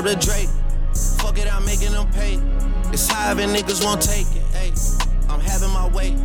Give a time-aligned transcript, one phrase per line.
[0.00, 0.48] up the Drake.
[1.18, 2.40] Fuck it, I'm making them pay.
[2.92, 4.42] It's high and niggas won't take it.
[4.54, 4.72] Hey,
[5.28, 6.16] I'm having my way.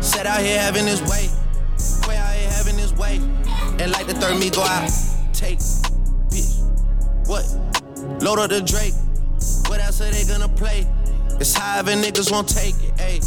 [0.00, 1.28] Set out here having his way.
[2.08, 3.16] Way out here having his way.
[3.78, 4.90] And like the third me go out.
[5.32, 5.58] Take.
[6.30, 6.58] Bitch.
[7.28, 7.44] What?
[8.22, 8.94] Load up the Drake.
[9.68, 10.86] What else are they gonna play?
[11.40, 13.00] It's high and niggas won't take it.
[13.00, 13.20] Hey,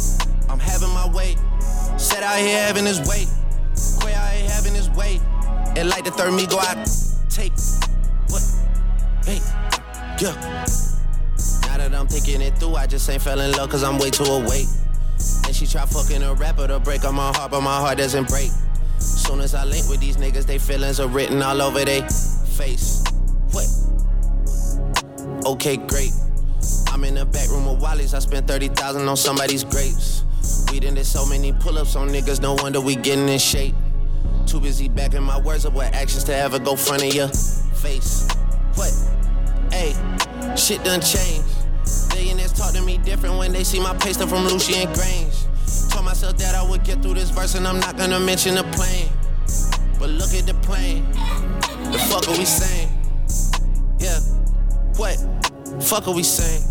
[0.50, 1.36] I'm having my way.
[1.96, 3.24] Set out here having his way.
[4.00, 5.20] Quay out here having his way.
[5.76, 6.86] And like the third me go out.
[7.30, 7.52] Take.
[10.18, 10.32] Yeah.
[11.66, 14.08] Now that I'm thinking it through, I just ain't fell in love cause I'm way
[14.08, 14.66] too awake.
[15.44, 18.28] And she try fucking a rapper to break up my heart, but my heart doesn't
[18.28, 18.50] break.
[18.98, 22.00] Soon as I link with these niggas, they feelings are written all over they
[22.56, 23.04] face.
[23.52, 23.68] What?
[25.44, 26.12] Okay, great.
[26.88, 28.14] I'm in the back room with Wally's.
[28.14, 30.24] I spent 30,000 on somebody's grapes.
[30.72, 33.74] We done did so many pull-ups on niggas, no wonder we getting in shape.
[34.46, 38.26] Too busy backing my words up with actions to ever go front of your face.
[38.76, 39.15] What?
[39.76, 39.92] Hey,
[40.56, 41.44] shit done changed.
[42.08, 45.90] Billionaires talk to me different when they see my paste up from Lucian Grainge.
[45.90, 48.64] Told myself that I would get through this verse and I'm not gonna mention the
[48.72, 49.10] plane.
[49.98, 51.04] But look at the plane.
[51.92, 52.88] The fuck are we saying?
[53.98, 54.18] Yeah.
[54.96, 55.18] What?
[55.82, 56.64] Fuck are we saying?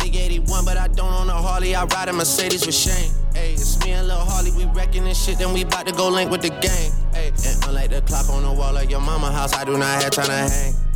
[0.00, 1.76] Big 81, but I don't own a Harley.
[1.76, 3.12] I ride a Mercedes with Shane.
[3.34, 4.50] Hey, it's me and Lil Harley.
[4.50, 6.90] We wrecking this shit, then we bout to go link with the gang.
[7.14, 10.02] Hey, and unlike the clock on the wall of your mama house, I do not
[10.02, 10.91] have time to hang.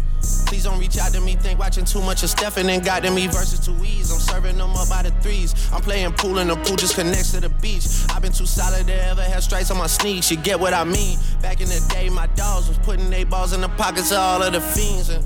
[0.47, 3.11] Please don't reach out to me, think watching too much of Stephen and got to
[3.11, 4.13] me versus two E's.
[4.13, 5.55] I'm serving them up by the threes.
[5.73, 7.87] I'm playing pool and the pool just connects to the beach.
[8.11, 10.31] I've been too solid to ever have stripes on my sneaks.
[10.31, 11.19] You get what I mean?
[11.43, 14.43] Back in the day, my dogs was putting their balls in the pockets of all
[14.43, 15.11] of the fiends.
[15.11, 15.25] And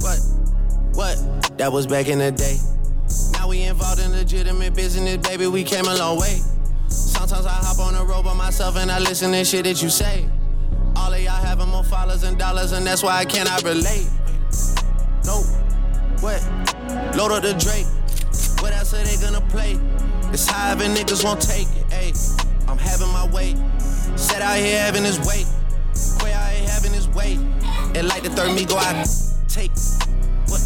[0.00, 0.18] what?
[0.94, 1.58] What?
[1.58, 2.58] That was back in the day.
[3.32, 5.46] Now we involved in legitimate business, baby.
[5.46, 6.40] We came a long way.
[6.88, 9.88] Sometimes I hop on the road by myself and I listen to shit that you
[9.88, 10.28] say.
[10.98, 14.08] All of y'all having more followers and dollars, and that's why I cannot relate.
[15.24, 15.46] Nope.
[16.20, 16.42] What?
[17.16, 17.86] Load up the Drake.
[18.60, 19.78] What else are they gonna play?
[20.32, 21.92] It's high and niggas won't take it.
[21.92, 22.12] Hey,
[22.66, 23.54] I'm having my way.
[24.16, 25.44] Set out here having his way.
[26.20, 27.34] Quay out here having his way.
[27.94, 29.06] And like the third me go out.
[29.48, 29.70] Take.
[30.48, 30.60] What?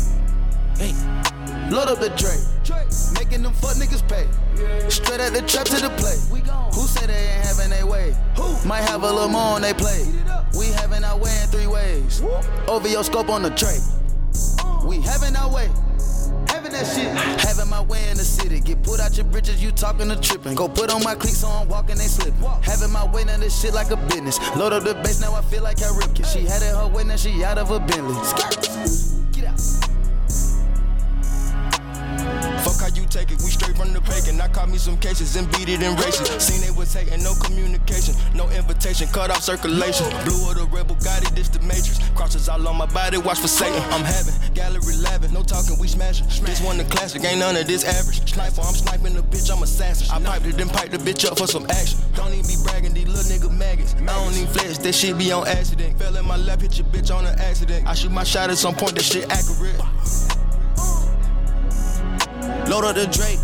[0.78, 1.21] Hey.
[1.70, 2.40] Load up the Drake.
[3.14, 4.26] Making them fuck niggas pay.
[4.88, 6.16] Straight at the trap to the play.
[6.74, 8.14] Who say they ain't having their way?
[8.36, 8.66] Who?
[8.66, 10.04] Might have a little more on they play.
[10.58, 12.22] We having our way in three ways.
[12.68, 13.78] Over your scope on the tray.
[14.86, 15.70] We having our way.
[16.48, 17.08] Having that shit.
[17.46, 18.60] Having my way in the city.
[18.60, 20.54] Get put out your bridges, you talking to tripping.
[20.54, 22.42] Go put on my cleats so I'm walking, they slipping.
[22.62, 24.38] Having my way, now this shit like a business.
[24.56, 26.26] Load up the bass, now I feel like I Ripken.
[26.32, 28.14] She had it her way, now she out of a Bentley.
[29.32, 29.91] Get out.
[32.62, 34.40] Fuck how you take it, we straight from the bacon.
[34.40, 36.28] I caught me some cases and beat it in races.
[36.42, 40.06] Seen they was hating, no communication, no invitation, cut off circulation.
[40.24, 41.98] Blue of the rebel, got it, this the matrix.
[42.14, 43.82] Crosses all on my body, watch for Satan.
[43.90, 46.26] I'm having gallery laughing, no talking, we smashing.
[46.46, 48.30] This one the classic, ain't none of this average.
[48.30, 50.06] Sniper, I'm sniping the bitch, I'm assassin.
[50.10, 51.98] I piped it, then piped the bitch up for some action.
[52.14, 53.94] Don't even be bragging, these little nigga maggots.
[53.94, 55.98] I don't even flex, that shit be on accident.
[55.98, 57.86] Fell in my lap, hit your bitch on an accident.
[57.86, 59.80] I shoot my shot at some point, that shit accurate.
[62.68, 63.38] Load up the Drake.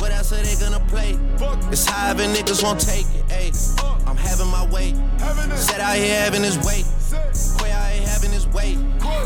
[0.00, 1.18] What else are they gonna play?
[1.70, 3.30] It's high and niggas won't take it.
[3.30, 3.52] Hey,
[4.06, 4.94] I'm having my way.
[5.56, 6.84] Set out here having his way.
[7.58, 8.74] Quay out here having his way.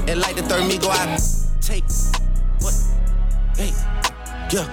[0.09, 1.21] And like the third me go out.
[1.61, 1.85] Take.
[2.61, 2.75] What?
[3.57, 3.92] Hey.
[4.53, 4.69] Yeah.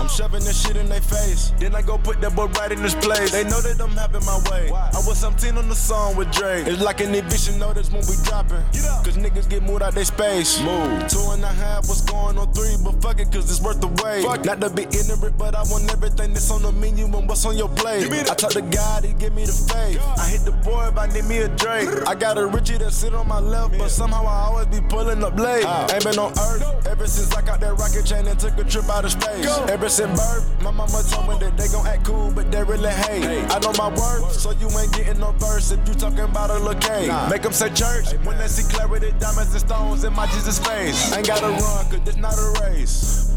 [0.00, 1.52] I'm shoving this shit in their face.
[1.60, 3.30] Then I go put that boy right in his place.
[3.30, 4.68] They know that I'm having my way.
[4.72, 6.66] I was 17 on the song with Drake.
[6.66, 8.64] It's like an eviction notice when we dropping.
[9.06, 10.60] Cause niggas get moved out they space.
[10.62, 11.06] Move.
[11.06, 12.74] Two and a half, what's going on three?
[12.82, 14.26] But fuck it, cause it's worth the wait.
[14.44, 17.56] Not to be ignorant, but I want everything that's on the menu and what's on
[17.56, 18.10] your plate.
[18.10, 20.02] I talk to God, he give me the faith.
[20.18, 21.88] I hit the boy if I need me a Drake.
[22.08, 25.22] I got a Richie that sit on my left, but somehow I always be pulling
[25.22, 25.64] up late.
[25.94, 28.88] Ain't been on earth ever since I got that rocket chain and took a trip
[28.90, 29.46] out of space.
[29.68, 32.90] Ever since birth, my mama told me that they gon' act cool, but they really
[32.90, 33.24] hate.
[33.50, 36.58] I know my worth, so you ain't getting no verse if you talking about a
[36.58, 37.10] little cake.
[37.30, 41.14] Make them say church when they see clarity, diamonds and stones in my Jesus face.
[41.14, 43.32] Ain't gotta run, cause this not a race.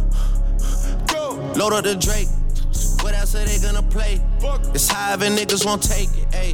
[1.08, 1.36] Go!
[1.56, 2.28] Load up the Drake.
[3.02, 4.20] What else are they gonna play?
[4.74, 6.34] It's high and niggas won't take it.
[6.34, 6.54] Hey,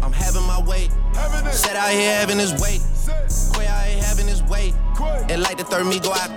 [0.00, 0.88] I'm having my way.
[1.50, 2.78] Set out here having his way.
[3.54, 4.72] Quay out here having his way.
[5.28, 6.30] And like the third me go out.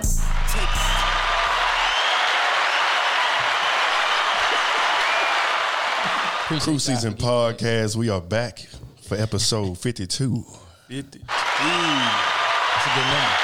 [6.60, 7.96] Crew Season Podcast.
[7.96, 8.58] We are back
[9.00, 10.44] for episode 52.
[10.88, 11.18] 50.
[11.18, 13.38] That's a good number.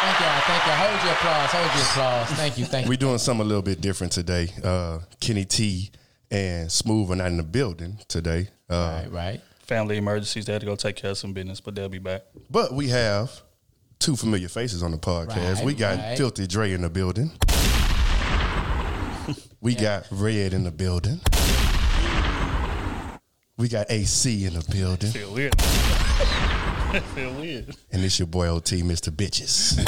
[0.00, 0.40] Thank y'all.
[0.40, 0.76] Thank y'all.
[0.76, 1.50] Hold your applause.
[1.50, 2.28] Hold your applause.
[2.30, 2.64] Thank you.
[2.64, 2.90] Thank you.
[2.90, 4.48] We're doing something a little bit different today.
[4.64, 5.90] Uh, Kenny T
[6.30, 8.48] and Smooth are not in the building today.
[8.70, 9.40] Uh, Right, right.
[9.60, 10.46] Family emergencies.
[10.46, 12.22] They had to go take care of some business, but they'll be back.
[12.50, 13.42] But we have
[13.98, 15.56] two familiar faces on the podcast.
[15.56, 16.16] Right, we got right.
[16.16, 17.30] Filthy Dre in the building.
[19.60, 21.20] we got Red in the building.
[23.56, 25.12] We got AC in the building.
[25.32, 25.54] Weird.
[27.14, 27.74] Feel weird.
[27.90, 29.10] And it's your boy OT, Mr.
[29.10, 29.78] Bitches.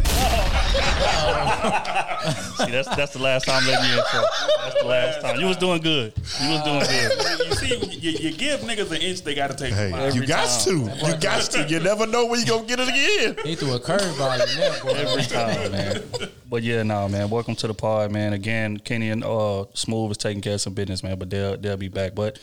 [2.57, 4.05] See, that's that's the last time letting you in.
[4.11, 4.25] So
[4.63, 5.41] that's the last time.
[5.41, 6.13] You was doing good.
[6.41, 7.47] You was doing good.
[7.49, 10.15] you see, you, you give niggas an inch, they got to take a Hey, mile.
[10.15, 10.71] you got to.
[10.71, 11.67] You got to.
[11.69, 13.45] You never know when you going to get it again.
[13.45, 14.91] He threw a curveball in there, boy.
[14.91, 16.03] Every time, man.
[16.49, 17.29] But yeah, no, man.
[17.31, 18.33] Welcome to the pod, man.
[18.33, 21.19] Again, Kenny and uh, Smooth is taking care of some business, man.
[21.19, 22.15] But they'll they'll be back.
[22.15, 22.39] But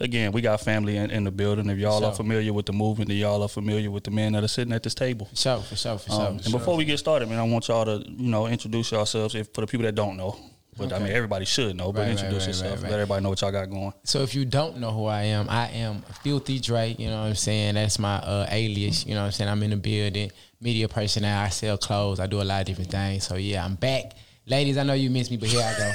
[0.00, 1.68] again, we got family in, in the building.
[1.70, 2.14] If y'all are Sure.
[2.14, 4.82] familiar with the movement, then y'all are familiar with the men that are sitting at
[4.82, 5.26] this table.
[5.26, 6.20] For sure, for sure, for sure.
[6.28, 9.34] Um, and before we get started, man, I want y'all to you know introduce yourselves.
[9.34, 10.36] If for the people that don't know,
[10.76, 11.92] but I mean everybody should know.
[11.92, 12.82] But Right, introduce right, yourself.
[12.82, 12.90] right.
[12.90, 13.92] Let everybody know what y'all got going.
[14.04, 16.98] So if you don't know who I am, I am Filthy Drake.
[16.98, 17.74] You know what I'm saying?
[17.74, 19.06] That's my uh, alias.
[19.06, 19.50] You know what I'm saying?
[19.50, 21.40] I'm in the building, media personnel.
[21.42, 22.18] I sell clothes.
[22.18, 23.24] I do a lot of different things.
[23.24, 24.14] So yeah, I'm back.
[24.46, 25.90] Ladies, I know you miss me, but here I go.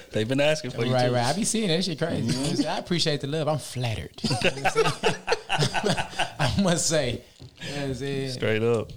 [0.10, 0.92] They've been asking for you.
[0.94, 1.14] right, too.
[1.14, 1.24] right.
[1.26, 2.22] I be seeing that shit crazy.
[2.26, 2.68] You know I'm saying?
[2.68, 3.46] I appreciate the love.
[3.48, 4.12] I'm flattered.
[4.22, 5.16] You know I'm saying?
[6.38, 7.22] I must say.
[7.60, 8.30] You know what I'm saying?
[8.30, 8.90] Straight up.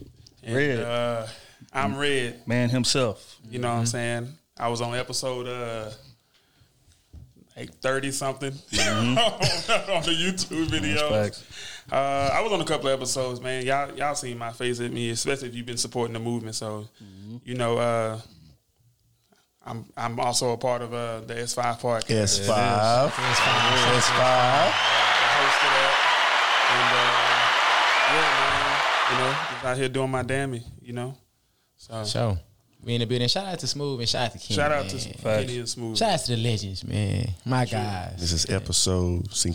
[0.47, 1.27] Red Uh,
[1.73, 2.47] I'm Red.
[2.47, 3.37] man himself.
[3.49, 4.29] You know what I'm saying?
[4.57, 5.91] I was on episode uh,
[7.57, 11.43] like 30 something on the YouTube videos.
[11.89, 11.93] Facts.
[11.93, 13.65] Uh, I was on a couple of episodes, man.
[13.65, 16.55] Y'all, y'all seen my face at me, especially if you've been supporting the movement.
[16.55, 16.87] So,
[17.43, 18.19] you know, uh,
[19.65, 22.41] I'm I'm also a part of uh, the S5 podcast.
[22.41, 22.49] S5.
[22.49, 23.11] I
[25.39, 25.93] hosted that,
[26.71, 27.29] and uh,
[28.15, 28.77] yeah, man,
[29.11, 31.15] you know, just out here doing my dammy, you know.
[31.77, 32.37] So, So
[32.83, 33.27] we in the building.
[33.27, 34.55] Shout out to Smooth and shout out to King.
[34.55, 34.97] shout out man.
[34.97, 35.97] to Kenny and Smooth.
[35.97, 37.29] Shout out to the legends, man.
[37.45, 38.15] My guys.
[38.19, 39.53] This is episode 50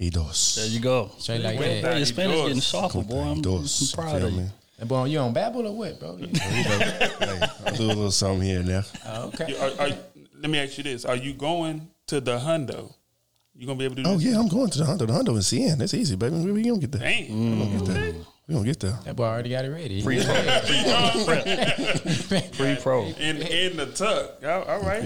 [0.00, 0.54] y dos.
[0.56, 1.10] There you go.
[1.18, 1.82] Straight like that.
[1.82, 1.96] down.
[1.98, 2.48] Your Spanish Yours.
[2.48, 3.20] getting sharper, boy.
[3.20, 4.40] I'm, I'm proud Feel of you.
[4.40, 4.46] me?
[4.78, 6.16] Hey, Boy, you on Babbel or what, bro?
[6.16, 8.84] You hey, I'll do a little something here and there.
[9.06, 9.54] Oh, okay.
[9.58, 9.96] Are, are,
[10.40, 12.94] let me ask you this: Are you going to the Hundo?
[13.54, 14.24] You gonna be able to do Oh, this?
[14.24, 15.04] yeah, I'm going to the Hondo.
[15.04, 15.76] The Hondo in CN.
[15.76, 16.36] That's easy, baby.
[16.36, 17.00] We, we gonna get that.
[17.00, 17.50] Dang.
[17.58, 18.14] We gonna get there.
[18.50, 18.98] We gonna get there.
[19.04, 20.02] That boy already got it ready.
[20.02, 20.34] Free pro.
[22.52, 23.04] Free pro.
[23.04, 24.44] In in the tuck.
[24.44, 25.04] All, all right.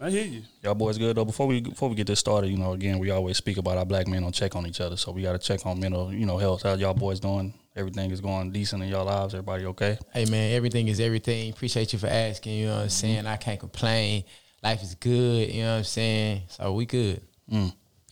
[0.00, 0.42] I hear you.
[0.64, 1.24] Y'all boys good though.
[1.24, 3.84] Before we before we get this started, you know, again, we always speak about our
[3.84, 6.26] black men don't check on each other, so we got to check on mental, you
[6.26, 6.64] know, health.
[6.64, 7.54] How y'all boys doing?
[7.76, 9.34] Everything is going decent in y'all lives.
[9.34, 9.96] Everybody okay?
[10.12, 11.52] Hey man, everything is everything.
[11.52, 12.54] Appreciate you for asking.
[12.54, 13.24] You know what I'm saying?
[13.24, 14.24] I can't complain.
[14.64, 15.48] Life is good.
[15.48, 16.42] You know what I'm saying?
[16.48, 17.22] So we good.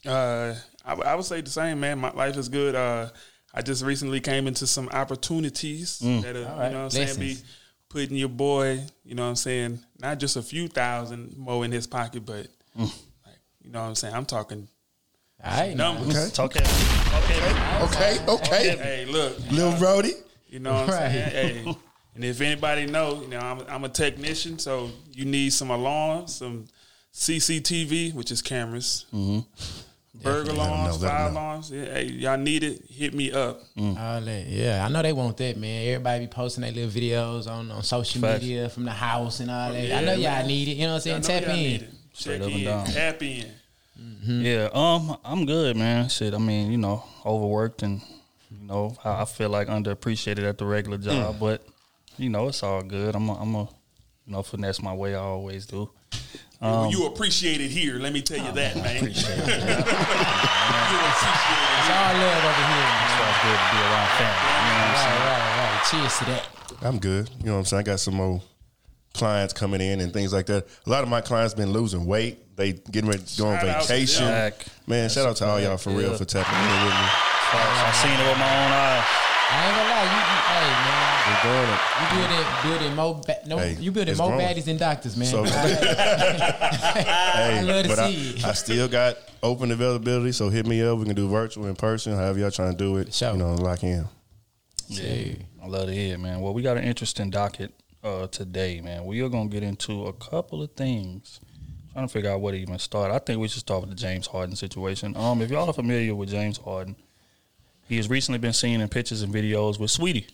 [0.06, 0.54] Uh,
[0.84, 1.98] I, I would say the same, man.
[1.98, 2.76] My life is good.
[2.76, 3.08] Uh,
[3.58, 6.22] I just recently came into some opportunities mm.
[6.22, 6.66] that, uh, are, All right.
[6.66, 7.36] you know what I'm saying, be
[7.88, 11.72] putting your boy, you know what I'm saying, not just a few thousand more in
[11.72, 12.46] his pocket, but
[12.78, 12.82] mm.
[13.26, 14.14] like, you know what I'm saying.
[14.14, 14.68] I'm talking
[15.42, 15.76] All right.
[15.76, 15.94] now.
[15.94, 16.38] numbers.
[16.38, 16.60] Okay.
[16.60, 16.70] Okay.
[17.82, 17.82] Okay.
[17.82, 18.76] Okay, okay.
[18.76, 20.12] Hey, look, Little Brody.
[20.46, 21.10] You know what I'm Right.
[21.10, 21.64] saying?
[21.64, 21.74] Hey,
[22.14, 26.36] and if anybody know, you know, I'm, I'm a technician, so you need some alarms,
[26.36, 26.66] some
[27.12, 29.42] CCTV, which is cameras, burglar
[30.24, 31.32] Let 'em alarms, know, fire know.
[31.38, 31.70] alarms.
[31.70, 32.82] Yeah, hey, y'all need it?
[32.90, 33.62] Hit me up.
[33.76, 33.98] Mm.
[33.98, 34.46] All that.
[34.46, 35.86] Yeah, I know they want that, man.
[35.88, 38.42] Everybody be posting their little videos on, on social Facts.
[38.42, 39.86] media from the house and all that.
[39.86, 40.46] Yeah, I know y'all man.
[40.48, 40.72] need it.
[40.72, 41.22] You know what I'm saying?
[41.22, 41.88] Tap y'all need in.
[41.88, 41.94] it.
[42.12, 42.86] Straight Check up and in, down.
[42.86, 43.46] tap in.
[44.00, 44.40] Mm-hmm.
[44.42, 44.68] Yeah.
[44.72, 46.08] Um, I'm good, man.
[46.08, 46.34] Shit.
[46.34, 48.00] I mean, you know, overworked and
[48.50, 51.38] you know, I, I feel like underappreciated at the regular job, mm.
[51.40, 51.62] but
[52.16, 53.14] you know, it's all good.
[53.14, 53.62] I'm a, I'm a,
[54.26, 55.14] you know, finesse my way.
[55.14, 55.90] I always do.
[56.60, 57.98] Well, um, you appreciate it here.
[57.98, 58.84] Let me tell you oh, that, man.
[59.04, 59.52] you appreciate It's all
[62.18, 62.82] love over here.
[62.82, 63.08] Man.
[63.14, 64.50] So it's good to be around family.
[64.58, 65.22] You know what I'm saying?
[65.22, 65.86] Right, right, right.
[65.90, 66.42] Cheers to that.
[66.82, 67.30] I'm good.
[67.38, 67.80] You know what I'm saying?
[67.80, 68.42] I got some more
[69.14, 70.66] clients coming in and things like that.
[70.86, 72.56] A lot of my clients been losing weight.
[72.56, 74.24] They getting ready to go on Shout vacation.
[74.26, 74.52] them.
[74.86, 77.06] Man, shout out to all y'all for real for tapping in with me.
[77.50, 79.04] I've seen it with my own eyes.
[79.50, 81.80] I ain't gonna lie, you, you hey man, We're doing it.
[82.00, 84.46] you building building more ba- no, Hey, you building it's more growing.
[84.46, 85.28] baddies than doctors, man.
[85.28, 85.48] So- I,
[87.58, 88.44] Hey, love to but I, see it.
[88.44, 90.98] I still got open availability, so hit me up.
[90.98, 93.14] We can do virtual, in person, however y'all trying to do it.
[93.14, 93.32] Sure.
[93.32, 94.06] You know, lock in.
[94.88, 96.40] Yeah, I love to hear, it, man.
[96.40, 97.72] Well, we got an interesting docket
[98.04, 99.04] uh, today, man.
[99.06, 101.40] We are gonna get into a couple of things.
[101.94, 103.10] Trying to figure out where to even start.
[103.12, 105.16] I think we should start with the James Harden situation.
[105.16, 106.94] Um, if y'all are familiar with James Harden,
[107.88, 110.26] he has recently been seen in pictures and videos with Saweetie.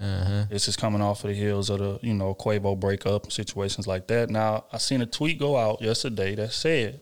[0.00, 0.44] uh-huh.
[0.50, 4.06] This is coming off of the heels of the you know Quavo breakup situations like
[4.08, 4.30] that.
[4.30, 7.00] Now I seen a tweet go out yesterday that said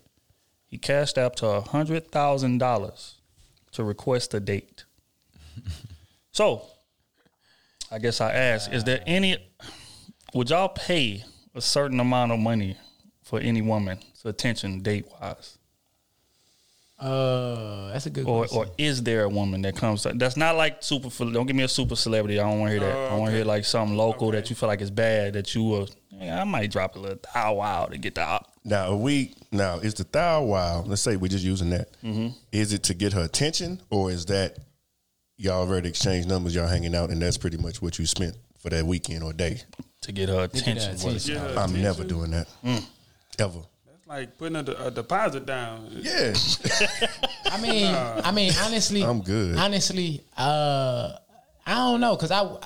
[0.66, 3.16] he cashed out to a hundred thousand dollars
[3.72, 4.84] to request a date.
[6.32, 6.66] so
[7.90, 9.36] I guess I ask: Is there any?
[10.34, 12.76] Would y'all pay a certain amount of money
[13.24, 15.58] for any woman's attention date wise?
[17.00, 18.58] Uh, that's That's a good Or, question.
[18.58, 20.02] or is there a woman that comes?
[20.14, 21.08] That's not like super.
[21.32, 22.38] Don't give me a super celebrity.
[22.38, 23.10] I don't want to hear that.
[23.12, 25.62] I want to hear like something local that you feel like is bad that you
[25.64, 25.88] will.
[26.10, 28.52] Yeah, I might drop a little thou wow to get the op.
[28.64, 30.82] Now, are we now is the thou wow?
[30.86, 31.88] Let's say we're just using that.
[32.52, 34.58] Is it to get her attention, or is that
[35.38, 38.68] y'all already exchanged numbers, y'all hanging out, and that's pretty much what you spent for
[38.70, 39.62] that weekend or day?
[40.02, 40.92] to get her get attention.
[40.96, 41.58] what it's- attention.
[41.58, 42.48] I'm never doing that,
[43.38, 43.60] ever.
[44.10, 45.88] That's like putting a, a deposit down.
[45.90, 46.34] Yeah,
[47.46, 49.56] I mean, I mean, honestly, I'm good.
[49.56, 51.12] Honestly, uh,
[51.66, 52.56] I don't know, cause I,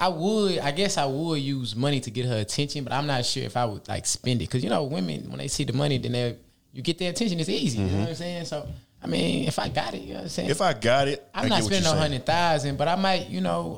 [0.00, 3.24] I would, I guess I would use money to get her attention, but I'm not
[3.26, 5.72] sure if I would like spend it, cause you know, women when they see the
[5.74, 6.36] money, then they
[6.72, 7.38] you get their attention.
[7.40, 8.44] It's easy, you know what I'm saying?
[8.46, 8.66] So,
[9.02, 10.50] I mean, if I got it, you know what I'm saying.
[10.50, 12.96] if I got it, I'm I not get spending you're no hundred thousand, but I
[12.96, 13.76] might, you know,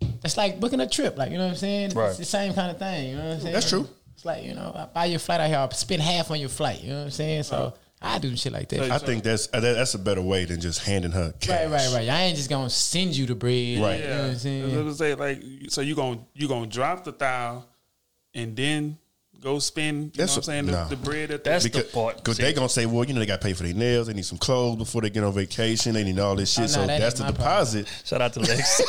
[0.00, 1.90] uh, it's like booking a trip, like you know what I'm saying.
[1.90, 2.08] Right.
[2.08, 3.52] It's the same kind of thing, you know what I'm saying.
[3.52, 3.88] That's true.
[4.24, 6.48] It's like you know, I buy your flight out here, I'll spend half on your
[6.48, 7.42] flight, you know what I'm saying.
[7.42, 8.90] So I do shit like that.
[8.90, 11.50] I think that's uh, that, that's a better way than just handing her cash.
[11.50, 12.08] Right, right, right.
[12.08, 13.82] I ain't just gonna send you the bread.
[13.82, 14.00] Right.
[14.00, 14.74] You know what I'm I was saying?
[14.74, 17.66] gonna say like, so you gonna you gonna drop the thou,
[18.32, 18.96] and then
[19.44, 20.04] go spend.
[20.04, 20.66] You That's know what I'm saying?
[20.66, 20.88] The, no.
[20.88, 22.16] the bread at the That's Because the part.
[22.16, 24.08] Because See, they gonna say, well, you know, they got to pay for their nails.
[24.08, 25.94] They need some clothes before they get on vacation.
[25.94, 26.62] They need all this shit.
[26.62, 27.64] Oh, no, so that that's the my problem.
[27.84, 28.02] deposit.
[28.04, 28.82] shout out to Lex.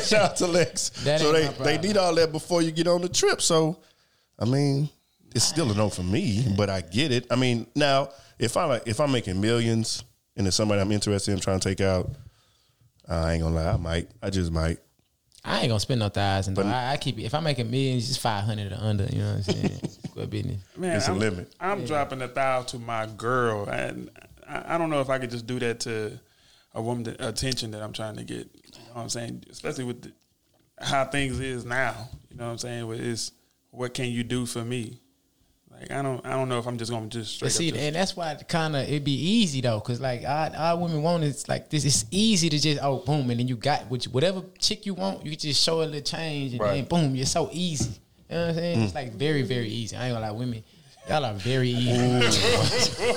[0.08, 0.90] Shout out to Lex.
[1.04, 3.40] That so they they need all that before you get on the trip.
[3.40, 3.78] So,
[4.38, 4.88] I mean,
[5.34, 7.26] it's still a no for me, but I get it.
[7.30, 10.04] I mean, now if I like if I'm making millions
[10.36, 12.10] and there's somebody I'm interested in trying to take out,
[13.08, 14.10] I ain't gonna lie, I might.
[14.22, 14.78] I just might.
[15.44, 16.54] I ain't gonna spend no thousand.
[16.54, 17.22] But- But I, I keep it.
[17.24, 19.04] If I make a million, it's just five hundred or under.
[19.06, 19.80] You know what I'm saying?
[20.14, 20.62] Good business.
[20.76, 21.54] Man, It's a I'm, limit.
[21.60, 24.10] I'm dropping a thou to my girl, and
[24.46, 26.18] I, I don't know if I could just do that to
[26.74, 28.38] a woman that, attention that I'm trying to get.
[28.38, 29.44] You know what I'm saying?
[29.50, 30.12] Especially with the,
[30.80, 32.08] how things is now.
[32.30, 32.86] You know what I'm saying?
[32.86, 33.32] With is
[33.70, 34.99] what can you do for me?
[35.80, 37.74] Like I don't I don't know if I'm just gonna just straight But see, up
[37.74, 40.80] just, and that's why it kind of it'd be easy though, cause like all, all
[40.80, 41.86] women want is like this.
[41.86, 45.24] It's easy to just oh boom, and then you got which whatever chick you want,
[45.24, 47.98] you just show a little change, and then boom, you're so easy.
[48.28, 48.78] You know what I'm saying?
[48.78, 48.84] Mm.
[48.84, 49.96] It's like very very easy.
[49.96, 50.62] I ain't gonna lie, women,
[51.08, 53.16] y'all are very easy.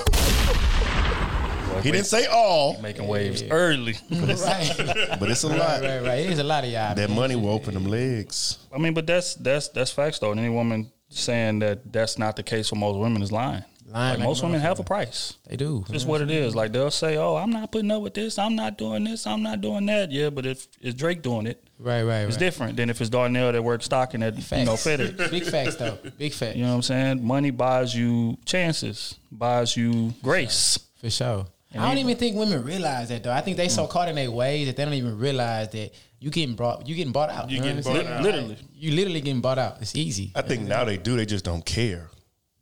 [1.82, 3.94] He didn't say all, making waves early.
[4.10, 4.72] right,
[5.18, 5.82] but it's a right, lot.
[5.82, 6.18] right, right.
[6.20, 6.94] It is a lot of y'all.
[6.94, 7.16] That man.
[7.16, 8.58] money will open them legs.
[8.72, 10.30] I mean, but that's that's that's facts though.
[10.30, 13.64] And any woman saying that that's not the case for most women is lying.
[13.86, 15.34] Lying Like, like most women have a price.
[15.48, 15.84] They do.
[15.90, 16.54] Just what it is.
[16.56, 18.38] Like they'll say, "Oh, I'm not putting up with this.
[18.38, 19.26] I'm not doing this.
[19.26, 22.28] I'm not doing that." Yeah, but if it's Drake doing it, Right, right, right.
[22.28, 25.30] it's different than if it's Darnell that works stocking at you know FedEx.
[25.30, 25.98] Big facts though.
[26.18, 26.56] Big facts.
[26.56, 27.24] You know what I'm saying?
[27.24, 30.78] Money buys you chances, buys you grace.
[31.00, 31.46] For sure.
[31.76, 33.32] I don't even think women realize that though.
[33.32, 33.70] I think they Mm.
[33.72, 35.90] so caught in their ways that they don't even realize that
[36.24, 37.50] you getting brought you getting bought out.
[37.50, 38.22] You know getting bought out.
[38.22, 38.56] Literally.
[38.72, 39.82] You literally getting bought out.
[39.82, 40.32] It's easy.
[40.34, 41.16] I think now they do.
[41.16, 42.08] They just don't care.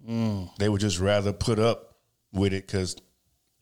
[0.09, 0.51] Mm.
[0.59, 1.95] They would just rather put up
[2.33, 2.97] with it because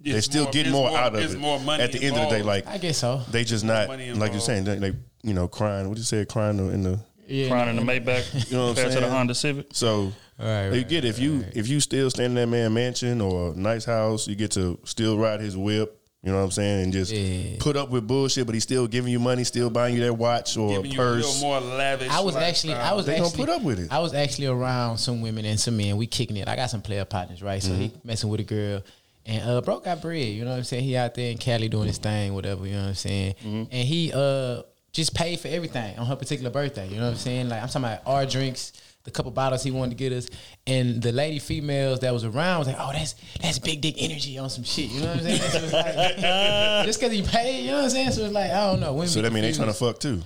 [0.00, 1.38] they It's still more- get more, more- out of it's it.
[1.38, 3.20] more money At the end of the day, like I guess so.
[3.30, 4.64] they just not like you're saying.
[4.64, 4.92] They, they
[5.22, 5.88] you know crying.
[5.90, 6.24] What you say?
[6.24, 7.48] Crying in the Yeah.
[7.48, 9.10] Crying in the Maybach You know what I'm compared to the?
[9.10, 9.66] Honda Civic.
[9.72, 10.12] so.
[10.38, 11.08] Right, you get it.
[11.08, 14.34] if you if you still stay in that man mansion or a nice house, you
[14.34, 15.99] get to still ride his whip.
[16.22, 17.56] You know what I'm saying, and just Yeah.
[17.60, 20.54] put up with bullshit, but he's still giving you money, still buying you that watch
[20.58, 21.40] or giving a you a purse.
[21.40, 22.10] more lavish.
[22.10, 23.88] I was actually, I was They gonna actually, put up with it.
[23.90, 25.96] I was actually around some women and some men.
[25.96, 26.46] We kicking it.
[26.46, 27.62] I got some player partners, right?
[27.62, 27.80] So Mm-hmm.
[27.80, 28.82] he messing with a girl,
[29.24, 30.28] and uh, bro got bread.
[30.28, 30.84] You know what I'm saying?
[30.84, 32.66] He out there in Cali doing his thing, whatever.
[32.66, 33.34] You know what I'm saying?
[33.42, 33.62] Mm-hmm.
[33.70, 34.62] And he uh
[34.92, 36.86] just paid for everything on her particular birthday.
[36.88, 37.48] You know what I'm saying?
[37.48, 38.72] Like I'm talking about our drinks.
[39.04, 40.28] The couple bottles he wanted to get us,
[40.66, 44.36] and the lady females that was around was like, "Oh, that's that's big dick energy
[44.36, 45.40] on some shit." You know what I'm saying?
[45.40, 46.16] So it's like,
[46.86, 48.10] just because he paid, you know what I'm saying?
[48.10, 48.92] So it's like, I don't know.
[48.92, 50.20] Women So be that mean they trying to fuck too.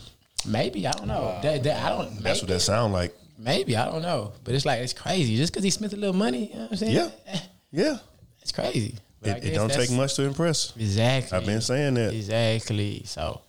[0.46, 1.38] Maybe I don't know.
[1.42, 2.20] That, that I don't.
[2.20, 3.14] That's what that sound like.
[3.38, 5.36] Maybe I don't know, but it's like it's crazy.
[5.36, 6.96] Just because he spent a little money, you know what I'm saying?
[6.96, 7.10] Yeah,
[7.70, 7.98] yeah.
[8.42, 8.96] it's crazy.
[9.22, 10.74] It, it don't take much to impress.
[10.76, 11.38] Exactly.
[11.38, 12.12] I've been saying that.
[12.12, 13.02] Exactly.
[13.04, 13.40] So.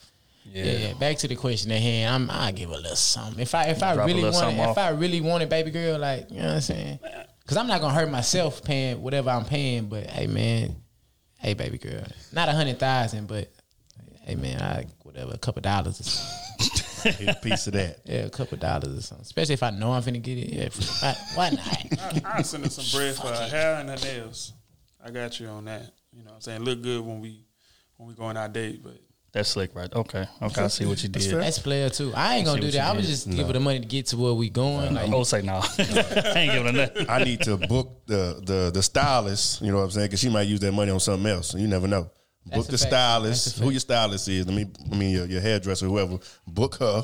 [0.51, 0.93] Yeah.
[0.93, 2.29] Back to the question at hand.
[2.29, 2.31] I'm.
[2.31, 3.41] I give a little something.
[3.41, 4.77] If I if I Drop really want something if.
[4.77, 6.99] I really wanted baby girl, like you know what I'm saying,
[7.41, 9.87] because I'm not gonna hurt myself paying whatever I'm paying.
[9.87, 10.75] But hey man,
[11.39, 13.51] hey baby girl, not a hundred thousand, but
[14.23, 15.99] hey man, I whatever a couple dollars.
[15.99, 16.41] Or something.
[17.25, 17.99] Get a piece of that.
[18.05, 19.21] Yeah, a couple dollars or something.
[19.23, 20.49] Especially if I know I'm finna get it.
[20.49, 20.69] Yeah,
[21.01, 22.25] why, why not?
[22.25, 24.53] I, I send her some bread for her hair and her nails.
[25.03, 25.91] I got you on that.
[26.11, 26.63] You know what I'm saying?
[26.63, 27.45] Look good when we
[27.97, 28.97] when we go on our date, but
[29.35, 29.91] That's slick, right?
[29.93, 30.61] Okay, okay.
[30.63, 31.21] I see what you did.
[31.41, 32.13] That's player too.
[32.15, 32.73] I ain't gonna do that.
[32.73, 33.11] you I was did.
[33.11, 34.93] just give her the money to get to where we going.
[34.93, 35.55] Like, I'm gonna say no.
[35.77, 37.09] I ain't giving her nothing.
[37.09, 39.61] I need to book the the the stylist.
[39.61, 40.07] You know what I'm saying?
[40.07, 41.53] Because she might use that money on something else.
[41.53, 42.09] You never know.
[42.45, 42.89] That's book a the fact.
[42.91, 43.59] stylist.
[43.59, 44.47] Who your stylist is?
[44.47, 46.17] I mean, I mean your, your hairdresser, whoever.
[46.47, 47.03] Book her,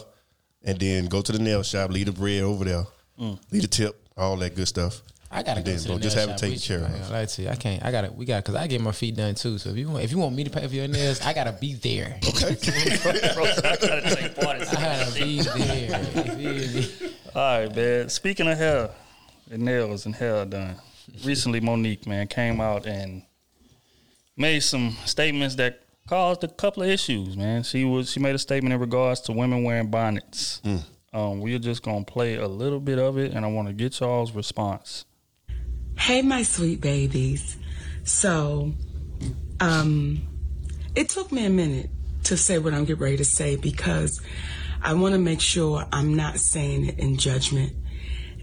[0.64, 1.92] and then go to the nail shop.
[1.92, 2.86] Leave the bread over there.
[3.20, 3.40] Mm.
[3.52, 4.08] Leave the tip.
[4.16, 5.02] All that good stuff.
[5.34, 6.78] I gotta And go then to the nail just have it shop taken with you.
[6.78, 7.02] care I ain't of.
[7.08, 7.52] gonna lie to.
[7.52, 7.86] I can't.
[7.86, 8.12] I gotta.
[8.12, 9.58] We got because I get my feet done too.
[9.58, 11.54] So if you want, if you want me to pay for your nails, I gotta
[11.54, 12.20] be there.
[12.28, 12.56] Okay.
[13.62, 16.02] I gotta be there.
[16.04, 16.90] You feel me?
[17.36, 18.10] All right, man.
[18.10, 18.90] Speaking of hair
[19.50, 20.76] and nails and hair done,
[21.24, 23.24] recently Mo'Nique, man, came out and
[24.38, 27.64] made some statements that caused a couple of issues, man.
[27.64, 30.62] She was she made a statement in regards to women wearing bonnets.
[31.14, 34.00] Um, we're just gonna play a little bit of it, and I want to get
[34.00, 35.06] y'all's response.
[36.02, 37.58] Hey, my sweet babies.
[38.06, 38.74] So,
[39.60, 40.28] um,
[40.96, 41.92] it took me a minute
[42.24, 44.20] to say what I'm getting ready to say because
[44.82, 47.74] I want to make sure I'm not saying it in judgment.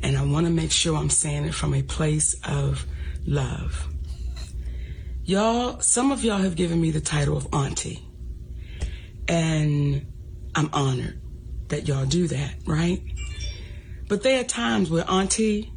[0.05, 2.87] And I want to make sure I'm saying it from a place of
[3.27, 3.89] love.
[5.25, 8.07] Y'all, some of y'all have given me the title of auntie.
[9.27, 10.07] And
[10.55, 11.21] I'm honored
[11.71, 13.03] that y'all do that, right?
[14.07, 15.73] But there are times where auntie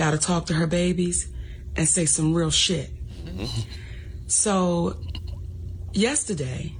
[0.00, 1.28] got to talk to her babies
[1.76, 2.88] and say some real shit.
[4.28, 4.96] So,
[5.92, 6.74] yesterday,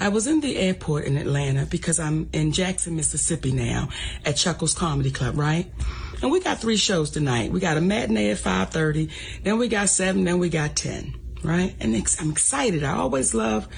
[0.00, 3.90] I was in the airport in Atlanta because I'm in Jackson, Mississippi now
[4.24, 5.70] at Chuckles Comedy Club, right?
[6.22, 7.52] And we got three shows tonight.
[7.52, 9.10] We got a matinee at 5:30,
[9.42, 11.74] then we got 7, then we got 10, right?
[11.80, 12.82] And I'm excited.
[12.82, 13.68] I always love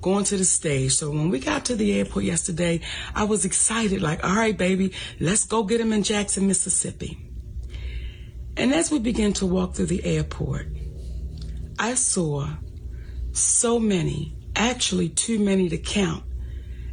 [0.00, 0.94] going to the stage.
[0.94, 2.80] So when we got to the airport yesterday,
[3.14, 4.90] I was excited like, "All right, baby,
[5.20, 7.29] let's go get him in Jackson, Mississippi."
[8.56, 10.66] And as we began to walk through the airport,
[11.78, 12.48] I saw
[13.32, 16.24] so many, actually too many to count,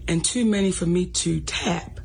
[0.08, 2.00] and too many for me to tap.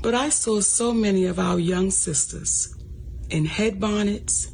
[0.00, 2.74] But I saw so many of our young sisters
[3.30, 4.50] in head bonnets,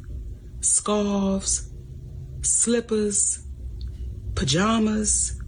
[0.59, 1.71] scarves,
[2.41, 3.45] slippers,
[4.33, 5.39] pajamas,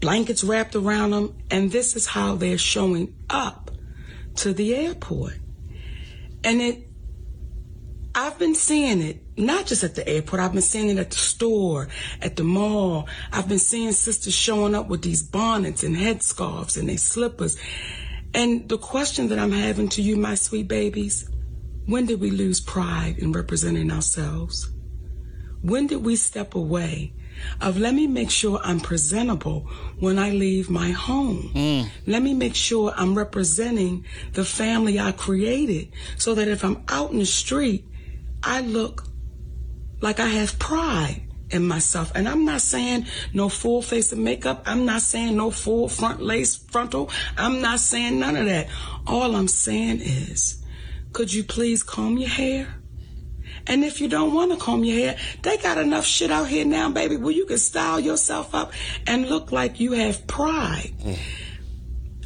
[0.00, 3.70] blankets wrapped around them, and this is how they're showing up
[4.36, 5.38] to the airport.
[6.44, 6.87] And it
[8.14, 11.16] I've been seeing it, not just at the airport, I've been seeing it at the
[11.16, 11.88] store,
[12.20, 13.08] at the mall.
[13.32, 17.58] I've been seeing sisters showing up with these bonnets and headscarves and their slippers.
[18.34, 21.28] And the question that I'm having to you, my sweet babies,
[21.86, 24.70] when did we lose pride in representing ourselves?
[25.62, 27.14] When did we step away
[27.60, 29.60] of let me make sure I'm presentable
[29.98, 31.50] when I leave my home?
[31.54, 31.88] Mm.
[32.06, 37.10] Let me make sure I'm representing the family I created so that if I'm out
[37.10, 37.86] in the street,
[38.42, 39.04] I look
[40.00, 42.12] like I have pride in myself.
[42.14, 44.62] And I'm not saying no full face of makeup.
[44.66, 47.10] I'm not saying no full front lace frontal.
[47.36, 48.68] I'm not saying none of that.
[49.06, 50.62] All I'm saying is,
[51.12, 52.74] could you please comb your hair?
[53.66, 56.64] And if you don't want to comb your hair, they got enough shit out here
[56.64, 58.72] now, baby, where you can style yourself up
[59.06, 60.92] and look like you have pride.
[61.02, 61.18] Mm.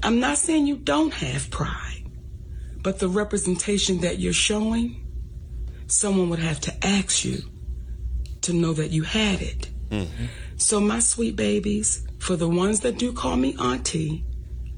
[0.05, 2.11] I'm not saying you don't have pride,
[2.83, 5.02] but the representation that you're showing,
[5.93, 7.43] someone would have to ask you
[8.43, 9.69] to know that you had it.
[9.91, 10.27] Mm-hmm.
[10.57, 14.25] So, my sweet babies, for the ones that do call me auntie,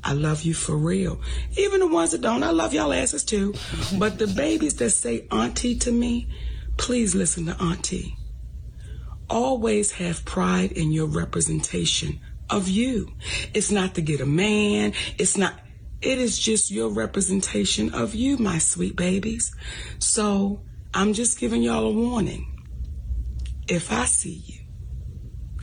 [0.03, 1.21] I love you for real.
[1.57, 3.55] Even the ones that don't, I love y'all asses too.
[3.99, 6.29] But the babies that say auntie to me,
[6.77, 8.17] please listen to auntie.
[9.31, 13.13] Always have pride in your representation of you.
[13.55, 15.55] It's not to get a man, it's not,
[16.03, 19.55] it is just your representation of you, my sweet babies.
[19.99, 20.61] So
[20.95, 22.47] I'm just giving y'all a warning.
[23.67, 24.61] If I see you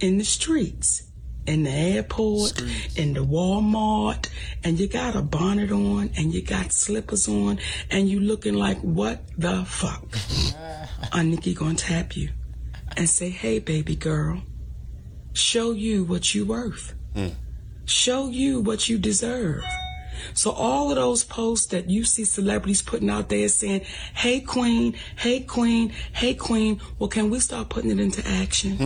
[0.02, 1.04] in the streets,
[1.48, 2.62] in the airport,
[2.98, 4.30] in the Walmart,
[4.64, 8.80] and you got a bonnet on and you got slippers on and you looking like
[8.82, 10.04] what the fuck?
[11.14, 12.30] Aunt Nikki gonna tap you
[12.98, 14.44] and say, hey baby girl,
[15.32, 16.94] show you what you worth.
[17.16, 17.30] Hmm.
[17.86, 19.64] Show you what you deserve.
[20.34, 23.82] So all of those posts that you see celebrities putting out there saying,
[24.14, 28.78] hey queen, hey queen, hey queen, well can we start putting it into action?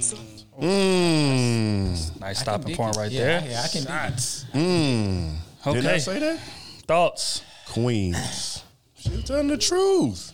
[0.00, 0.16] So-
[0.60, 2.18] Mm.
[2.20, 3.50] Nice stopping dig point right Yeah, there.
[3.50, 4.44] yeah, I can dig it.
[4.54, 5.72] Mm.
[5.74, 6.38] Did I say that?
[6.86, 7.42] thoughts.
[7.68, 8.62] Queens.
[8.98, 10.32] She's telling the truth.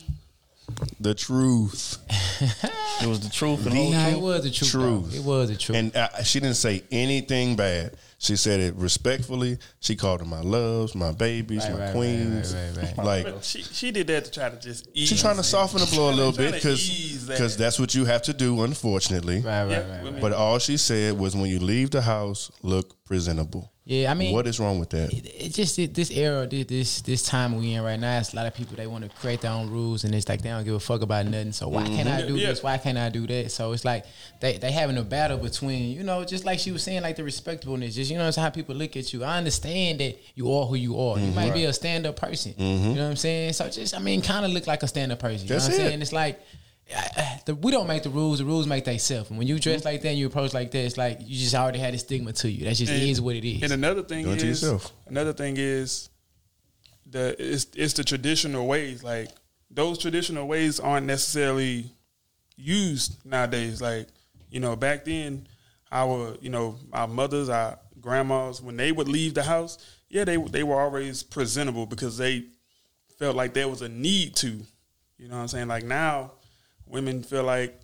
[0.99, 1.97] The truth.
[3.01, 4.71] It was the truth and the Nah, whole it was the truth.
[4.71, 5.15] Truth.
[5.15, 5.77] It was the truth.
[5.77, 7.97] And uh, she didn't say anything bad.
[8.23, 9.57] She said it respectfully.
[9.81, 12.55] She called them my loves, my babies, Right, my right, queens.
[12.55, 15.09] right, right, right, Like She she did that to try to just ease.
[15.09, 17.33] she's trying to soften the blow a little bit because that.
[17.33, 19.41] because that's what you have to do, unfortunately.
[19.41, 20.03] Right, right, Yeah, right.
[20.05, 23.69] women- But all she said was, when you leave the house, look presentable.
[23.85, 25.11] Yeah, I mean, what is wrong with that?
[25.11, 28.31] it, it just it, this era, this, this this time we in right now, it's
[28.31, 30.47] a lot of people they want to create their own rules, and it's like they
[30.47, 31.51] don't give a fuck about nothing.
[31.51, 32.27] So why can't I mm-hmm.
[32.29, 32.47] do Yeah.
[32.47, 32.63] this?
[32.63, 33.51] Why can't I do that?
[33.51, 34.05] So it's like
[34.39, 37.25] they they having a battle between you know, just like she was saying, like the
[37.25, 39.25] respectableness, just you know, it's how people look at you.
[39.25, 41.19] I understand that you are who you are.
[41.19, 41.35] You mm-hmm.
[41.35, 42.53] might be a stand up person.
[42.53, 42.87] Mm-hmm.
[42.87, 43.51] You know what I'm saying?
[43.51, 45.45] So just I mean, kind of look like a stand up person.
[45.45, 45.89] You That's know what I'm it.
[45.89, 46.01] saying?
[46.01, 46.41] It's like.
[46.95, 48.39] I- the, we don't make the rules.
[48.39, 49.29] The rules make themselves.
[49.29, 51.53] And when you dress like that and you approach like that, it's like you just
[51.55, 52.63] already had a stigma to you.
[52.65, 53.63] That just And- is what it is.
[53.63, 54.93] And another thing Do it is to yourself.
[55.07, 56.09] another thing is
[57.09, 59.03] the it's it's the traditional ways.
[59.03, 59.29] Like
[59.69, 61.91] those traditional ways aren't necessarily
[62.55, 63.81] used nowadays.
[63.81, 64.07] Like
[64.49, 65.47] you know, back then,
[65.91, 69.77] our you know our mothers, our grandmas, when they would leave the house,
[70.09, 72.45] yeah, they they were always presentable because they
[73.19, 74.61] felt like there was a need to.
[75.17, 75.67] You know what I'm saying?
[75.67, 76.31] Like now,
[76.85, 77.79] women feel like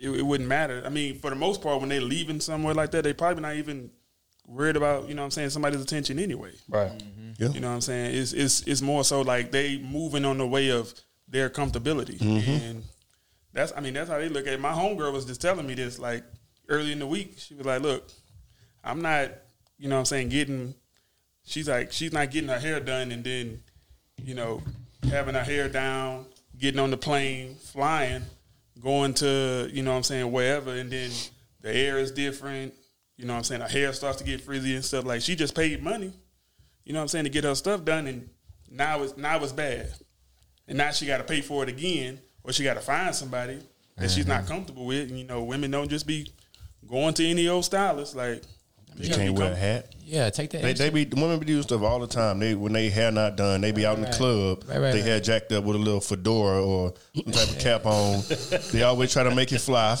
[0.00, 0.82] it, it wouldn't matter.
[0.84, 3.56] I mean, for the most part, when they're leaving somewhere like that, they probably not
[3.56, 3.90] even
[4.46, 6.52] worried about you know what I'm saying somebody's attention anyway.
[6.68, 6.90] Right.
[7.38, 7.48] Yeah.
[7.48, 8.14] You know what I'm saying?
[8.14, 10.92] It's it's it's more so like they moving on the way of
[11.28, 12.18] their comfortability.
[12.18, 12.50] Mm-hmm.
[12.50, 12.84] And
[13.52, 14.60] that's I mean, that's how they look at it.
[14.60, 16.24] My homegirl was just telling me this like
[16.68, 17.34] early in the week.
[17.38, 18.10] She was like, Look,
[18.82, 19.30] I'm not,
[19.78, 20.74] you know what I'm saying, getting
[21.44, 23.60] she's like she's not getting her hair done and then,
[24.22, 24.62] you know,
[25.08, 26.26] having her hair down,
[26.58, 28.22] getting on the plane, flying,
[28.80, 31.10] going to, you know what I'm saying, wherever, and then
[31.60, 32.74] the air is different.
[33.16, 33.60] You know what I'm saying?
[33.60, 35.04] Her hair starts to get frizzy and stuff.
[35.04, 36.12] Like she just paid money,
[36.84, 38.30] you know what I'm saying, to get her stuff done and
[38.70, 39.92] now it's now it's bad.
[40.68, 43.58] And now she gotta pay for it again, or she gotta find somebody
[43.96, 44.52] that she's not mm-hmm.
[44.52, 45.10] comfortable with.
[45.10, 46.32] And you know, women don't just be
[46.86, 48.14] going to any old stylist.
[48.14, 48.42] Like
[48.96, 49.86] You can't wear a hat.
[50.04, 50.62] Yeah, take that.
[50.62, 52.40] They, extra- they be women be doing stuff all the time.
[52.40, 54.16] They when they hair not done, they be out in the Right.
[54.16, 54.64] club.
[54.66, 55.06] Right, right, they right.
[55.06, 58.22] hair jacked up with a little fedora or some type of cap on.
[58.72, 59.96] they always try to make it fly.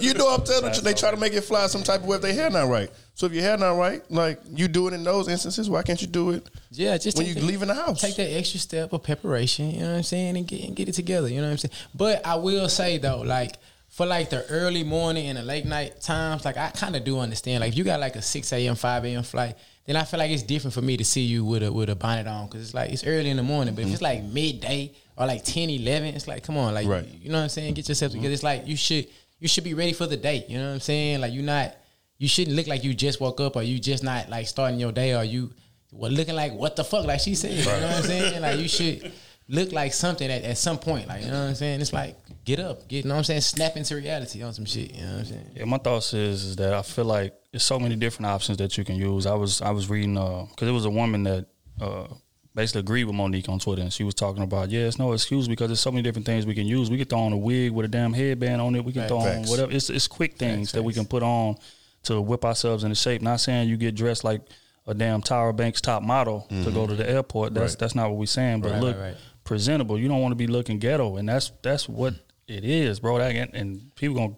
[0.00, 0.80] You know I'm telling you.
[0.80, 2.90] They try to make it fly some type of way if they hair not right.
[3.14, 6.00] So if your hair not right, like you do it in those instances, why can't
[6.00, 8.00] you do it yeah, just when take you that- leaving the house?
[8.00, 10.88] Take that extra step of preparation, you know what I'm saying, and get and get
[10.88, 11.28] it together.
[11.28, 11.72] You know what I'm saying.
[11.94, 13.56] But I will say though, like
[13.98, 17.18] for like the early morning and the late night times, like I kind of do
[17.18, 17.62] understand.
[17.62, 18.76] Like if you got like a six a.m.
[18.76, 19.24] five a.m.
[19.24, 19.56] flight,
[19.86, 21.96] then I feel like it's different for me to see you with a with a
[21.96, 23.74] bonnet on because it's like it's early in the morning.
[23.74, 24.22] But if it's mm-hmm.
[24.22, 27.08] like midday or like 10, 11, it's like come on, like Right.
[27.20, 27.74] you know what I'm saying.
[27.74, 28.28] Get yourself together.
[28.28, 28.34] Mm-hmm.
[28.34, 29.08] It's like you should
[29.40, 30.48] you should be ready for the date.
[30.48, 31.20] You know what I'm saying.
[31.20, 31.74] Like you're not.
[32.18, 34.92] You shouldn't look like you just woke up or you just not like starting your
[34.92, 35.50] day or you
[35.90, 37.50] well, looking like what the fuck, like she said.
[37.50, 38.42] You know what I'm saying?
[38.42, 39.12] Like you should
[39.48, 41.08] look like something at, at some point.
[41.08, 41.80] Like, you know what I'm saying?
[41.80, 44.64] It's like get up, get you know what I'm saying, snap into reality on some
[44.64, 44.94] shit.
[44.94, 45.50] You know what I'm saying?
[45.54, 48.76] Yeah, my thoughts is, is that I feel like there's so many different options that
[48.76, 49.26] you can use.
[49.26, 51.46] I was I was reading because it was a woman that
[51.80, 52.06] uh,
[52.54, 55.48] basically agreed with Mo'Nique on Twitter, and she was talking about yeah, it's no excuse
[55.48, 56.90] because there's so many different things we can use.
[56.90, 58.84] We can throw on a wig with a damn headband on it.
[58.84, 59.08] We can Right.
[59.08, 59.72] throw on whatever.
[59.72, 61.56] It's it's quick things Facts, that we can put on
[62.04, 63.22] to whip ourselves into shape.
[63.22, 64.42] Not saying you get dressed like
[64.86, 67.54] a damn Tyra Banks top model to go to the airport.
[67.54, 67.78] That's Right.
[67.78, 68.60] that's not what we're saying.
[68.62, 69.16] But Right, look right, right.
[69.48, 69.98] Presentable.
[69.98, 72.14] You don't want to be looking ghetto, and that's that's what
[72.46, 73.18] it is, bro.
[73.18, 74.36] That and people gonna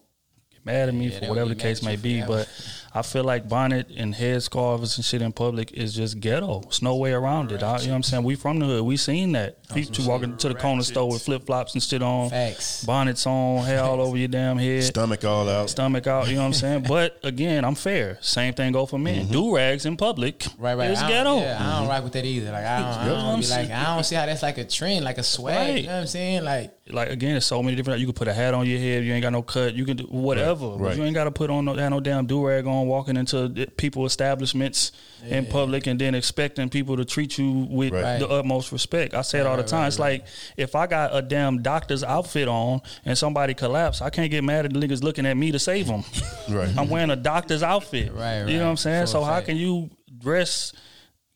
[0.52, 2.48] get mad at me Yeah, for whatever the case may be, but
[2.92, 6.60] I feel like bonnet and headscarves and shit in public is just ghetto.
[6.62, 7.62] There's no way around it.
[7.62, 8.24] I, you know what I'm saying?
[8.24, 8.84] We from the hood.
[8.84, 9.56] We seen that.
[9.72, 12.84] People walking to the corner store with flip flops and shit on, Facts.
[12.84, 15.70] bonnets on, hair all over your damn head Stomach all out.
[15.70, 16.26] stomach out.
[16.28, 16.80] You know what I'm saying?
[16.90, 18.18] But again, I'm fair.
[18.20, 19.24] Same thing go for men.
[19.24, 19.32] Mm-hmm.
[19.32, 20.44] Do rags in public.
[20.58, 20.90] Right, right.
[20.90, 21.38] It's I don't, ghetto.
[21.40, 22.50] Yeah, I don't rock with that either.
[22.50, 25.04] Like I don't, I don't be like I don't see how that's like a trend,
[25.04, 25.56] like a swag.
[25.56, 25.80] Right.
[25.82, 26.44] You know what I'm saying?
[26.44, 28.00] Like Like again, there's so many different.
[28.00, 29.04] You can put a hat on your head.
[29.04, 29.74] You ain't got no cut.
[29.74, 30.70] You can do whatever.
[30.70, 30.96] But right.
[30.96, 33.66] You ain't got to put on no, have no damn do rag on walking into
[33.76, 34.92] people establishments
[35.28, 38.18] in public and then expecting people to treat you with Right.
[38.18, 39.14] the utmost respect.
[39.14, 39.80] I say it all the time.
[39.80, 44.10] right, it's like if I got a damn doctor's outfit on and somebody collapse, I
[44.10, 46.04] can't get mad at the niggas looking at me to save them.
[46.48, 46.76] Right.
[46.76, 48.12] I'm wearing a doctor's outfit.
[48.12, 49.02] Right, You know what I'm saying?
[49.04, 50.72] For so how can you dress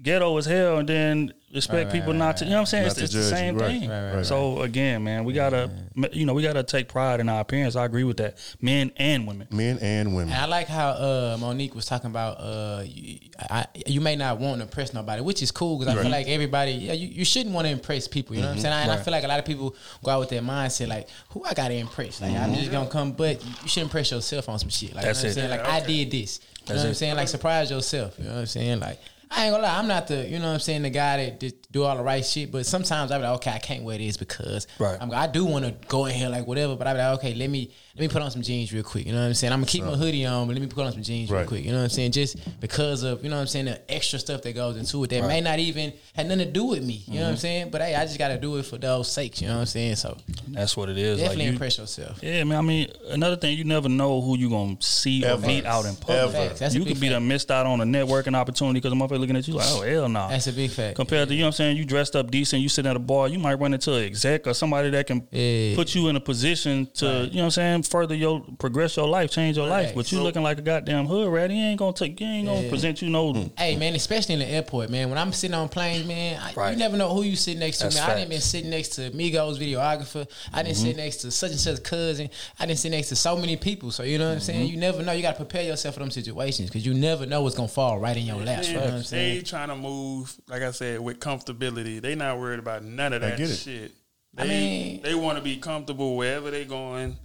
[0.03, 2.45] ghetto as hell and then expect Right, people right, not right, to?
[2.45, 2.83] You know what I'm saying?
[2.89, 3.89] Not It's, it's the same Right, thing.
[3.89, 5.71] right, right, so again, man, we gotta,
[6.13, 7.77] you know, we gotta take pride in our appearance.
[7.77, 9.47] I agree with that, men and women.
[9.53, 10.35] Men and women.
[10.35, 14.41] And I like how uh, Mo'Nique was talking about uh, you, I, you may not
[14.41, 17.25] want to impress nobody, which is cool because I feel like everybody, yeah, you, you
[17.25, 18.35] shouldn't want to impress people.
[18.35, 18.75] You know what I'm saying?
[18.75, 21.45] And I feel like a lot of people go out with that mindset, like, who
[21.45, 22.21] I got to impress?
[22.21, 24.93] Like, I'm just going to come, but you should impress yourself on some shit.
[24.93, 25.41] Like, That's you know what it.
[25.43, 25.65] I'm saying?
[25.65, 26.41] Like, I did this.
[26.67, 27.17] You know what I'm saying?
[27.17, 28.19] Like, surprise yourself.
[28.19, 28.81] You know what I'm saying?
[28.81, 28.99] Like,
[29.37, 31.41] I ain't gonna lie, I'm not the, you know what I'm saying, the guy that
[31.41, 32.53] just do all the right shit.
[32.53, 34.97] But sometimes I be like, okay, I can't wear this because Right.
[35.01, 36.77] I'm, I do want to go in here like whatever.
[36.77, 39.07] But I be like, okay, let me let me put on some jeans real quick.
[39.07, 39.53] You know what I'm saying?
[39.53, 41.65] I'm gonna keep my hoodie on, but let me put on some jeans real quick.
[41.65, 42.11] You know what I'm saying?
[42.13, 45.11] Just because of you know what I'm saying, the extra stuff that goes into it
[45.11, 47.05] that may not even had nothing to do with me.
[47.07, 47.31] You know what Mm-hmm.
[47.31, 47.71] I'm saying?
[47.71, 49.41] But hey, I just gotta do it for those sakes.
[49.41, 49.97] You know what I'm saying?
[49.97, 50.17] So
[50.49, 51.19] That's what it is.
[51.21, 52.19] definitely like you, impress yourself.
[52.23, 52.59] Yeah, man.
[52.59, 55.45] I mean, another thing, you never know who you gonna see Ever.
[55.45, 56.19] or meet out in public.
[56.19, 56.33] Ever.
[56.33, 56.59] Facts.
[56.61, 59.21] That's a you could be the missed out on a networking opportunity because a motherfucker
[59.21, 60.29] looking at you like, oh hell no.
[60.29, 60.97] That's a big fact.
[60.97, 62.99] Compared to you know what I'm saying, you dressed up decent, you sit at a
[62.99, 65.77] bar, you might run into an exec or somebody that can Yeah.
[65.77, 69.07] put you in a position to, you know what I'm saying, further your progress your
[69.09, 69.95] life, change your life.
[69.95, 72.63] But you looking like a goddamn hood rat, he ain't gonna take he ain't gonna
[72.63, 72.69] Yeah.
[72.69, 75.09] present you no Hey man, especially in the airport, man.
[75.09, 76.71] When I'm sitting on planes, man, I, Right.
[76.73, 77.85] you never know who you sit next to.
[77.85, 80.27] That's man, I didn't been sitting next to Migos videographer.
[80.53, 80.87] I didn't Mm-hmm.
[80.87, 82.31] sit next to such and such cousin.
[82.59, 83.91] I didn't sit next to so many people.
[83.91, 84.45] So you know what I'm Mm-hmm.
[84.47, 84.69] saying.
[84.69, 85.13] You never know.
[85.13, 87.99] You got to prepare yourself for them situations because you never know what's gonna fall
[87.99, 88.65] right in your lap.
[88.65, 89.45] You know what I'm they saying.
[89.45, 92.01] trying to move, like I said, with comfortability.
[92.01, 93.57] They not worried about none of I that get it.
[93.57, 93.93] shit.
[94.37, 97.17] They I mean- they want to be comfortable wherever they going.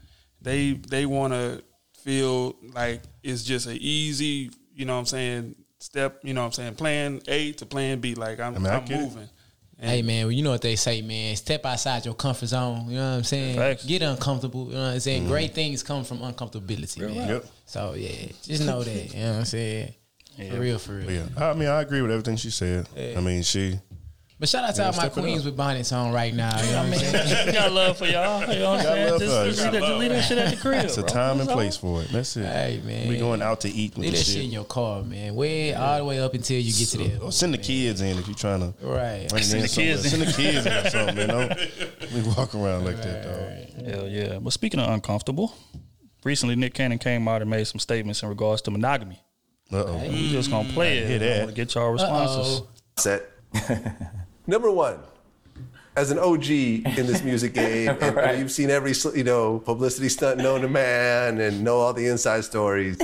[0.42, 1.64] They they want to
[2.00, 6.48] feel like it's just an easy, you know what I'm saying, step, you know what
[6.48, 8.16] I'm saying, plan A to plan B.
[8.16, 9.04] Like I'm, I mean, I I'm get it.
[9.04, 9.30] moving.
[9.82, 11.36] And Hey man, well, you know what they say, man.
[11.38, 12.90] Step outside your comfort zone.
[12.90, 13.56] You know what I'm saying?
[13.56, 13.86] Facts.
[13.86, 14.68] Get uncomfortable.
[14.68, 15.22] You know what I'm saying?
[15.24, 15.32] Mm-hmm.
[15.32, 17.30] Great things come from uncomfortability, man.
[17.30, 17.46] Yep.
[17.66, 19.14] So yeah, just know that.
[19.14, 19.94] You know what I'm saying?
[20.36, 21.12] For real, for real.
[21.12, 22.88] Yeah, I mean, I agree with everything she said.
[22.98, 23.80] I mean, she.
[24.40, 26.58] But shout out to all my queens with bonnets on right now.
[26.62, 27.54] You know what I'm saying?
[27.54, 28.40] Got love for y'all.
[28.42, 29.10] You know what I'm Got saying?
[29.12, 29.64] love Just, for just, us.
[29.66, 30.86] leave that, just leave that shit at the crib.
[30.86, 31.10] It's a bro.
[31.10, 31.56] time and That's all.
[31.56, 32.08] place for it.
[32.14, 32.46] That's it.
[32.46, 33.10] Hey, man.
[33.10, 35.36] we going out to eat with Leave the that shit in your car, man.
[35.36, 38.18] Way all the way up until you get to the Or send the kids in
[38.18, 39.28] if you're trying to Right.
[39.30, 39.94] bring Send in the somewhere.
[39.98, 40.10] kids in.
[40.12, 41.28] Send the kids in or something, man.
[41.28, 43.86] Don't we walk around like that, dog.
[43.94, 44.40] Hell yeah.
[44.40, 45.54] But speaking of uncomfortable,
[46.24, 49.22] recently Nick Cannon came out and made some statements in regards to monogamy.
[49.70, 49.98] Uh oh.
[50.08, 51.08] We just gonna play I it.
[51.10, 51.44] hear that.
[51.44, 52.62] want get y'all responses.
[52.62, 52.68] Uh-oh.
[52.96, 53.26] set.
[54.50, 54.98] Number one,
[55.96, 58.40] as an OG in this music game, and, Right.
[58.40, 62.44] you've seen every you know publicity stunt known to man, and know all the inside
[62.46, 62.98] stories.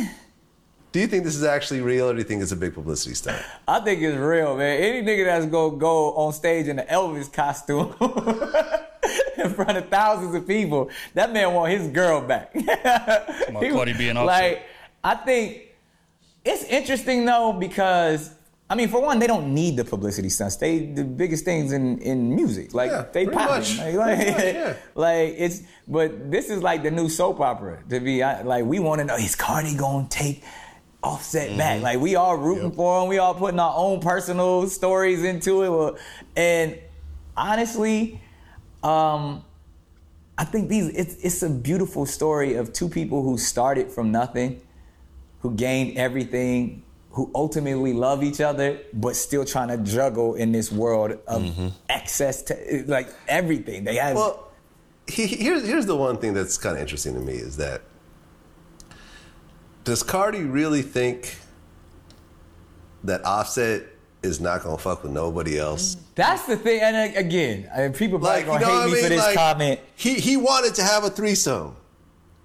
[0.92, 3.14] Do you think this is actually real, or do you think it's a big publicity
[3.14, 3.40] stunt?
[3.68, 4.82] I think it's real, man.
[4.82, 7.94] Any nigga that's gonna go on stage in an Elvis costume
[9.38, 12.56] in front of thousands of people, that man want his girl back.
[12.56, 14.26] about He- Cardi being upset.
[14.26, 14.64] like,
[15.04, 15.62] I think
[16.44, 18.32] it's interesting though because
[18.68, 20.56] I mean, for one, they don't need the publicity stunts.
[20.56, 23.78] They the biggest things in in music, like Yeah, they much.
[23.78, 24.74] Like, like, yeah.
[24.96, 25.62] like, it's.
[25.88, 27.84] But this is like the new soap opera.
[27.90, 30.44] To be like, we want to know is Cardi gonna take
[31.04, 31.58] Offset Mm-hmm.
[31.60, 31.82] back?
[31.84, 33.10] Like, we all rooting for him.
[33.10, 35.70] We all putting our own personal stories into it.
[35.70, 35.98] Well,
[36.36, 36.80] And
[37.38, 38.20] honestly,
[38.82, 39.44] um,
[40.40, 44.62] I think these it's it's a beautiful story of two people who started from nothing,
[45.42, 46.84] who gained everything,
[47.16, 51.68] who ultimately love each other, but still trying to juggle in this world of mm-hmm.
[51.88, 54.18] excess, to, like everything they have.
[54.18, 54.52] Well,
[55.08, 57.84] he, he- here's here's the one thing that's kind of interesting to me is that
[59.86, 61.38] does Cardi really think
[63.06, 63.84] that Offset
[64.22, 65.96] is not gonna fuck with nobody else?
[65.96, 66.02] Mm.
[66.16, 66.82] That's the thing.
[66.82, 68.94] And uh, again, I mean, people probably Like you gonna know hate what I me
[68.94, 69.04] mean?
[69.04, 69.80] for this Like, comment.
[69.96, 71.78] He he wanted to have a threesome.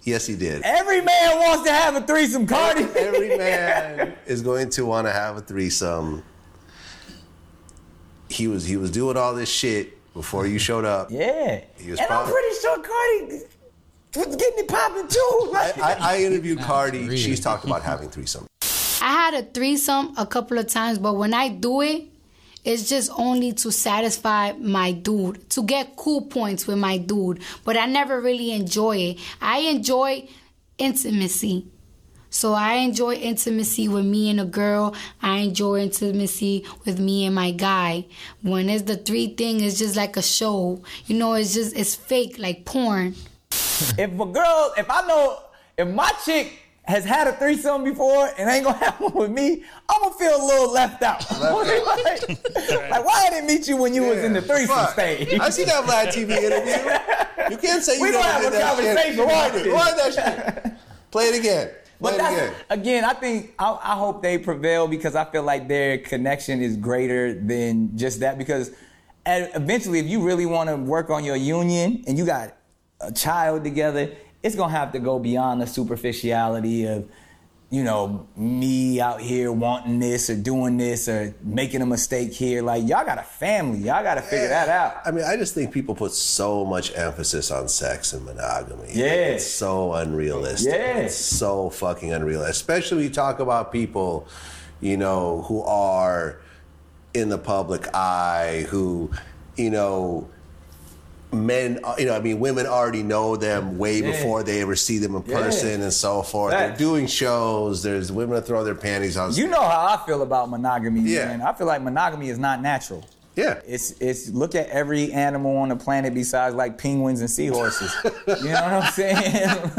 [0.03, 0.63] Yes, he did.
[0.63, 2.85] Every man wants to have a threesome, Cardi.
[2.97, 6.23] Every man is going to want to have a threesome.
[8.29, 11.11] He was he was doing all this shit before you showed up.
[11.21, 11.61] Yeah.
[11.77, 13.43] He was and I'm pretty sure Cardi
[14.17, 15.53] was getting it popping too.
[15.55, 17.17] I, I, I interviewed Cardi.
[17.17, 18.47] She's talked about having threesome.
[19.03, 22.05] I had a threesome a couple of times, but when I do it,
[22.65, 27.41] it's just only to satisfy my dude, to get cool points with my dude.
[27.65, 29.19] But I never really enjoy it.
[29.41, 30.29] I enjoy
[30.79, 31.67] intimacy.
[32.33, 34.95] So I enjoy intimacy with me and a girl.
[35.21, 38.07] I enjoy intimacy with me and my guy.
[38.43, 40.81] When it's the three thing, it's just like a show.
[41.07, 43.17] You know, it's just it's fake, like porn.
[43.51, 45.39] if a girl, if I know,
[45.77, 46.53] if my chick
[46.91, 50.37] has had a threesome before and ain't gonna have one with me, I'm gonna feel
[50.37, 51.25] a little left out.
[51.41, 54.93] like, like, why I didn't meet you when you was in the threesome Fuck.
[54.93, 55.39] stage?
[55.39, 57.51] I see that Vlad TV interview.
[57.51, 59.67] You can't say you We gonna have a conversation Rewind it.
[59.67, 60.15] Rewind that
[60.65, 60.73] shit.
[61.11, 61.69] Play it again.
[61.69, 62.55] Play But it again.
[62.71, 66.77] again, I think I, I hope they prevail because I feel like their connection is
[66.77, 68.37] greater than just that.
[68.39, 68.73] Because
[69.27, 72.57] eventually, if you really want to work on your union and you got
[73.01, 74.11] a child together,
[74.43, 77.09] it's gonna have to go beyond the superficiality of,
[77.69, 82.63] you know, me out here wanting this or doing this or making a mistake here.
[82.63, 84.97] Like y'all got a family, y'all got to figure that out.
[85.07, 88.87] I mean, I just think people put so much emphasis on sex and monogamy.
[88.89, 89.07] Like, Yeah.
[89.07, 90.73] it's so unrealistic.
[90.73, 90.97] Yeah.
[90.99, 92.43] It's so fucking unreal.
[92.43, 94.27] Especially when you talk about people,
[94.81, 96.41] you know, who are
[97.15, 99.11] in the public eye, who,
[99.57, 100.29] you know,
[101.33, 104.11] men, uh, you know, I mean, women already know them way Yeah.
[104.13, 105.37] before they ever see them in Yeah.
[105.41, 106.53] person and so forth.
[106.53, 107.83] They're doing shows.
[107.83, 109.33] There's women that throw their panties on.
[109.35, 111.27] You know how I feel about monogamy, Yeah.
[111.27, 111.43] man.
[111.43, 113.05] I feel like monogamy is not natural.
[113.37, 113.61] Yeah.
[113.67, 117.95] It's it's look at every animal on the planet besides like penguins and seahorses.
[118.05, 119.71] you know what I'm saying?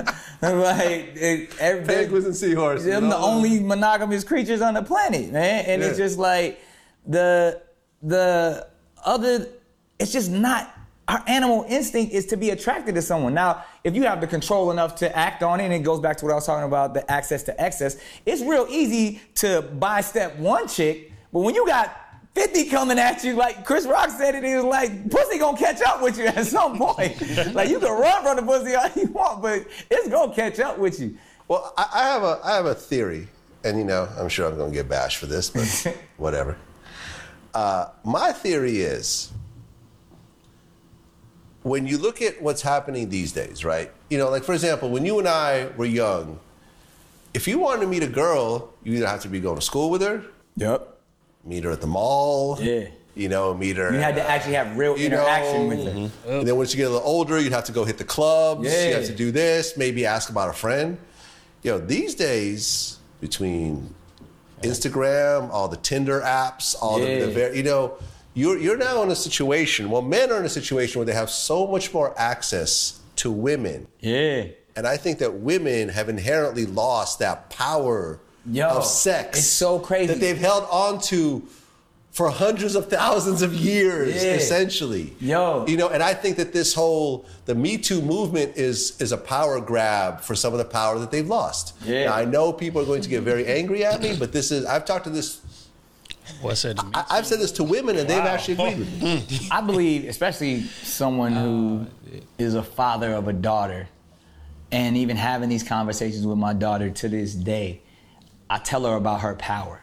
[0.41, 2.85] like it, every, Penguins and seahorses.
[2.85, 5.65] Them the only monogamous creatures on the planet, man.
[5.65, 6.59] And it's just like
[7.05, 7.61] the
[8.01, 8.67] the
[9.05, 9.47] other.
[9.99, 10.73] It's just not.
[11.11, 13.33] Our animal instinct is to be attracted to someone.
[13.33, 16.15] Now, if you have the control enough to act on it, and it goes back
[16.17, 19.99] to what I was talking about, the access to excess, it's real easy to buy
[19.99, 21.11] step one chick.
[21.33, 21.93] But when you got
[22.33, 25.81] 50 coming at you, like Chris Rock said it, he was like, pussy gonna catch
[25.81, 27.19] up with you at some point.
[27.53, 30.77] like you can run from the pussy all you want, but it's gonna catch up
[30.77, 31.17] with you.
[31.49, 33.27] Well, I, I have a I have a theory,
[33.65, 36.55] and you know, I'm sure I'm to get bashed for this, but whatever.
[37.53, 39.33] Uh, my theory is
[41.63, 43.91] when you look at what's happening these days, right?
[44.09, 46.39] You know, like for example, when you and I were young,
[47.33, 49.89] if you wanted to meet a girl, you either have to be going to school
[49.89, 50.23] with her.
[50.57, 50.97] Yep.
[51.45, 52.57] Meet her at the mall.
[52.59, 52.87] Yeah.
[53.15, 53.91] You know, meet her.
[53.91, 55.91] You had to actually have real you interaction know, with her.
[55.91, 56.29] Mm-hmm.
[56.31, 58.65] And then once you get a little older, you'd have to go hit the clubs.
[58.65, 58.87] Yeah.
[58.87, 59.75] You have to do this.
[59.77, 60.97] Maybe ask about a friend.
[61.63, 63.93] You know, these days between
[64.63, 67.25] Instagram, all the Tinder apps, all the, Yeah.
[67.25, 67.97] the ver- you know,
[68.33, 69.89] you're you're now in a situation.
[69.89, 73.87] Well, men are in a situation where they have so much more access to women.
[73.99, 74.45] Yeah.
[74.75, 79.37] And I think that women have inherently lost that power Yo, of sex.
[79.39, 80.07] it's so crazy.
[80.07, 81.43] that they've held on to
[82.11, 84.31] for hundreds of thousands of years, Yeah.
[84.31, 85.13] essentially.
[85.21, 85.65] Yo.
[85.67, 89.17] You know, and I think that this whole the Me Too movement is is a
[89.17, 91.73] power grab for some of the power that they've lost.
[91.85, 92.05] Yeah.
[92.05, 94.65] Now, I know people are going to get very angry at me, but this is
[94.65, 95.39] I've talked to this
[96.41, 96.79] What's that?
[96.93, 98.27] I, I've said this to women and they've Wow.
[98.27, 99.47] actually agreed with me.
[99.51, 101.87] I believe, especially someone who
[102.37, 103.87] is a father of a daughter,
[104.71, 107.81] and even having these conversations with my daughter to this day,
[108.49, 109.81] I tell her about her power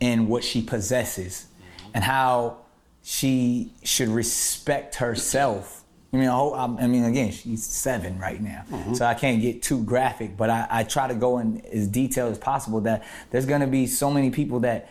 [0.00, 1.46] and what she possesses
[1.94, 2.58] and how
[3.02, 5.84] she should respect herself.
[6.12, 8.94] I mean, I, hope- I'm- mean, again, she's seven right now, mm-hmm.
[8.94, 12.32] so I can't get too graphic, but I, I try to go in as detailed
[12.32, 12.80] as possible.
[12.80, 14.90] That there's going to be so many people that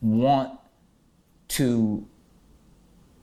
[0.00, 0.58] want
[1.48, 2.06] to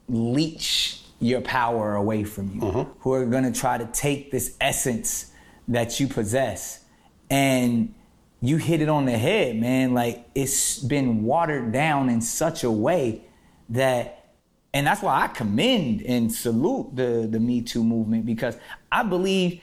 [0.08, 2.84] leech your power away from you, uh-huh.
[3.00, 5.32] who are going to try to take this essence
[5.66, 6.84] that you possess.
[7.30, 7.94] And
[8.40, 9.94] you hit it on the head, man.
[9.94, 13.24] Like it's been watered down in such a way
[13.70, 14.32] that,
[14.72, 18.56] and that's why I commend and salute the, the Me Too movement because
[18.92, 19.60] I believe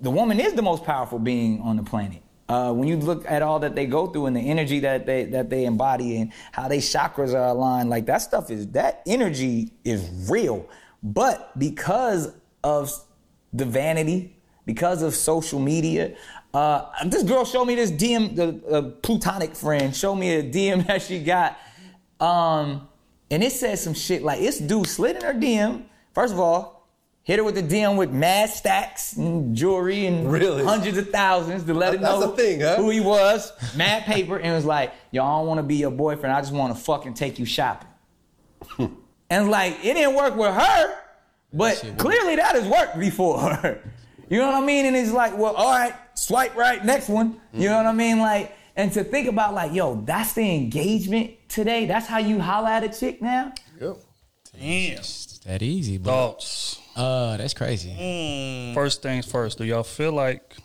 [0.00, 2.22] the woman is the most powerful being on the planet.
[2.48, 5.24] Uh, when you look at all that they go through and the energy that they
[5.24, 9.70] that they embody and how they chakras are aligned, like that stuff is that energy
[9.84, 10.66] is real.
[11.02, 12.32] But because
[12.64, 12.90] of
[13.52, 16.16] the vanity, because of social media,
[16.54, 21.02] uh, this girl showed me this DM, the plutonic friend showed me a DM that
[21.02, 21.58] she got,
[22.18, 22.88] um,
[23.30, 25.84] and it said some shit like this dude slid in her DM.
[26.14, 26.77] First of all,
[27.28, 30.64] hit her with the DM with mad stacks and jewelry and Really?
[30.64, 32.76] hundreds of thousands to let her know thing, huh?
[32.76, 33.52] who he was.
[33.76, 36.34] Mad paper and was like, y'all don't want to be your boyfriend.
[36.34, 37.86] I just want to fucking take you shopping."
[39.30, 40.94] and like, it didn't work with her,
[41.52, 43.78] but clearly that has worked before her.
[44.30, 44.86] You know what I mean?
[44.86, 47.38] And it's like, well, all right, swipe right, next one.
[47.52, 48.20] You know what I mean?
[48.20, 51.84] Like, and to think about like, yo, that's the engagement today.
[51.84, 53.52] That's how you holla at a chick now.
[53.78, 53.96] Yep.
[54.58, 54.98] Damn.
[54.98, 56.80] It's that easy, but Thoughts.
[56.98, 57.90] Uh, that's crazy.
[57.98, 58.74] Mm.
[58.74, 59.58] First things first.
[59.58, 60.56] Do y'all feel like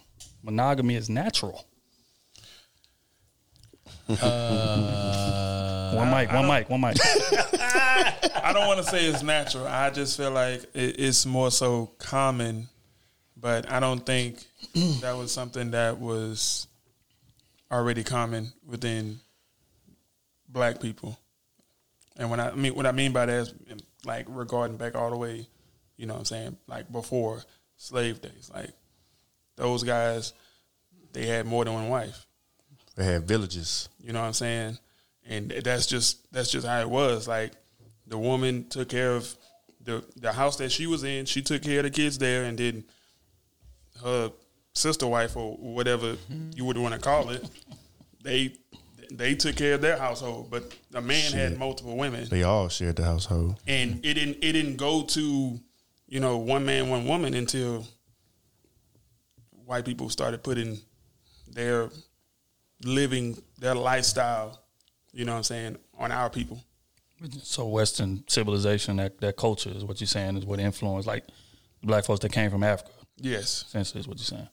[0.43, 1.65] monogamy is natural?
[4.09, 6.97] Uh, one mic, one mic, one mic.
[8.43, 9.65] I don't want to say it's natural.
[9.65, 12.67] I just feel like it, it's more so common,
[13.37, 14.45] but I don't think
[15.01, 16.67] that was something that was
[17.71, 19.19] already common within
[20.49, 21.17] black people.
[22.17, 23.53] And when I, I mean what I mean by that is
[24.05, 25.47] like regarding back all the way,
[25.97, 27.43] you know what I'm saying, like before
[27.77, 28.51] slave days.
[28.53, 28.71] Like
[29.55, 30.33] those guys,
[31.11, 32.25] they had more than one wife.
[32.95, 33.89] They had villages.
[34.01, 34.77] You know what I'm saying?
[35.25, 37.27] And that's just that's just how it was.
[37.27, 37.53] Like
[38.07, 39.33] the woman took care of
[39.83, 41.25] the the house that she was in.
[41.25, 42.83] She took care of the kids there, and then
[44.03, 44.31] her
[44.73, 46.49] sister wife or whatever mm-hmm.
[46.55, 47.47] you would want to call it,
[48.23, 48.53] they
[49.11, 50.49] they took care of their household.
[50.49, 53.59] But the man had multiple women, They all shared the household.
[53.67, 55.59] and it didn't it didn't go to
[56.13, 57.87] you know one man one woman until
[59.65, 60.77] white people started putting
[61.51, 61.89] their
[62.85, 64.59] living their lifestyle
[65.11, 66.63] You know what I'm saying on our people.
[67.41, 71.23] So Western civilization, that that culture is what you're saying is what influenced like
[71.81, 72.91] black folks that came from Africa.
[73.17, 73.63] Yes.
[73.67, 74.49] essentially is what you're saying.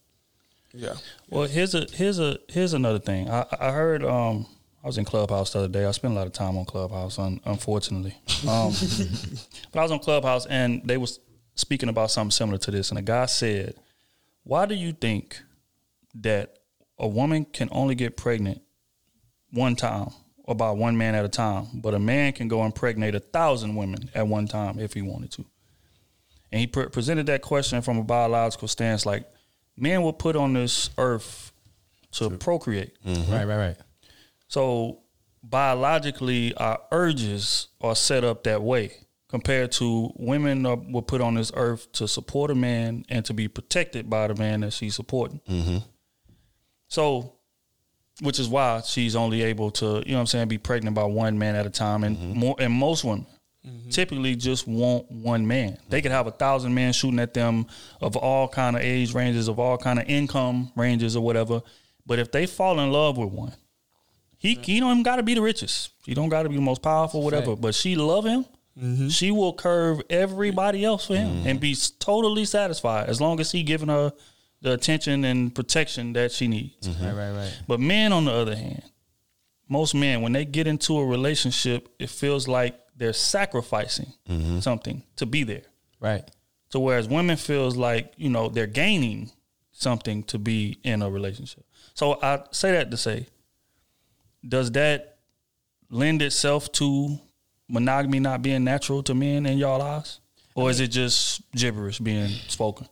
[0.73, 0.95] Yeah.
[1.29, 3.31] Well, here's a here's a here's another thing.
[3.31, 4.47] I I heard um
[4.83, 5.85] I was in Clubhouse the other day.
[5.85, 8.15] I spent a lot of time on Clubhouse, un, unfortunately.
[8.49, 8.73] Um,
[9.73, 11.21] but I was on Clubhouse and they was
[11.61, 13.75] speaking about something similar to this, and a guy said,
[14.43, 15.41] "Why do you think
[16.15, 16.59] that
[16.99, 18.63] a woman can only get pregnant
[19.53, 20.11] one time,
[20.45, 23.77] or by one man at a time, but a man can go impregnate a thousand
[23.77, 25.45] women at one time if he wanted to?"
[26.53, 29.25] And he pre- presented that question from a biological stance, like
[29.77, 31.53] men were put on this earth
[32.13, 32.97] to procreate.
[33.05, 33.33] Mm-hmm.
[33.33, 33.77] Right, right, right.
[34.49, 35.03] So
[35.43, 38.93] biologically, our urges are set up that way
[39.31, 43.33] compared to women are, were put on this earth to support a man and to
[43.33, 45.41] be protected by the man that she's supporting.
[45.49, 45.79] Mm-hmm.
[46.89, 47.35] So,
[48.21, 51.05] which is why she's only able to, you know what I'm saying, be pregnant by
[51.05, 52.03] one man at a time.
[52.03, 53.27] And more, and most women
[53.91, 55.79] typically just want one man.
[55.89, 57.67] They could have a thousand men shooting at them
[58.01, 61.63] of all kind of age ranges, of all kind of income ranges or whatever.
[62.07, 63.53] But if they fall in love with one,
[64.39, 65.91] he he don't even got to be the richest.
[66.05, 67.55] He don't got to be the most powerful, whatever.
[67.55, 68.47] But she love him.
[68.79, 69.09] Mm-hmm.
[69.09, 71.47] She will curve everybody else for him mm.
[71.47, 74.13] and be totally satisfied as long as he giving her
[74.63, 76.89] the attention and protection that she needs.
[76.89, 77.05] Mm-hmm.
[77.05, 77.63] Right, right, right.
[77.67, 78.83] But men, on the other hand,
[79.69, 84.61] most men, when they get into a relationship, it feels like they're sacrificing mm-hmm.
[84.61, 85.63] something to be there.
[86.01, 86.29] Right.
[86.71, 89.31] So whereas women feels like you know they're gaining
[89.73, 91.65] something to be in a relationship.
[91.95, 93.27] So I say that to say,
[94.47, 95.19] does that
[95.91, 97.19] lend itself to
[97.71, 100.21] monogamy not being natural to men in y'all eyes,
[100.55, 102.87] or is it just gibberish being spoken?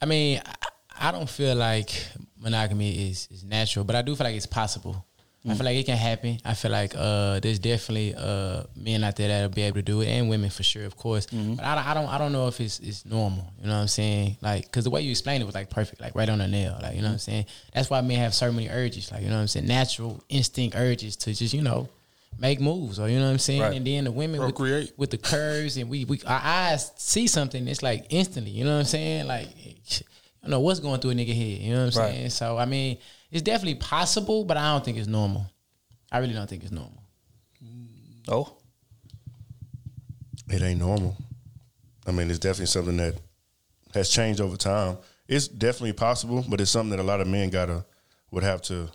[0.00, 1.90] I mean, I, I don't feel like
[2.38, 5.04] monogamy is, is natural, but I do feel like it's possible.
[5.44, 6.38] I feel like it can happen.
[6.44, 10.00] I feel like uh, there's definitely uh, men out there that'll be able to do
[10.00, 11.26] it, and women for sure, of course.
[11.26, 13.52] But I, don't- I don't, I don't know if it's, it's normal.
[13.60, 14.36] You know what I'm saying?
[14.40, 16.78] Like, because the way you explained it was like perfect, like right on the nail.
[16.80, 17.46] Like, you know what I'm saying?
[17.74, 20.76] That's why men have so many urges, like you know what I'm saying, natural instinct
[20.76, 21.88] urges to just you know
[22.38, 23.62] make moves, or you know what I'm saying.
[23.62, 23.74] Right.
[23.76, 27.66] And then the women with, with the curves, and we, we our eyes see something,
[27.68, 28.50] it's like instantly.
[28.52, 29.26] You know what I'm saying?
[29.26, 30.02] Like, I
[30.42, 31.60] don't know what's going through a nigga head.
[31.60, 32.14] You know what I'm Right.
[32.14, 32.30] saying?
[32.30, 32.98] So I mean,
[33.30, 35.46] it's definitely possible, but I don't think it's normal.
[36.10, 37.02] I really don't think it's normal.
[38.28, 38.56] Oh,
[40.48, 41.16] It ain't normal.
[42.06, 43.16] I mean, it's definitely something that
[43.94, 44.98] has changed over time.
[45.28, 47.84] It's definitely possible, but it's something that a lot of men gotta
[48.30, 48.88] would have to.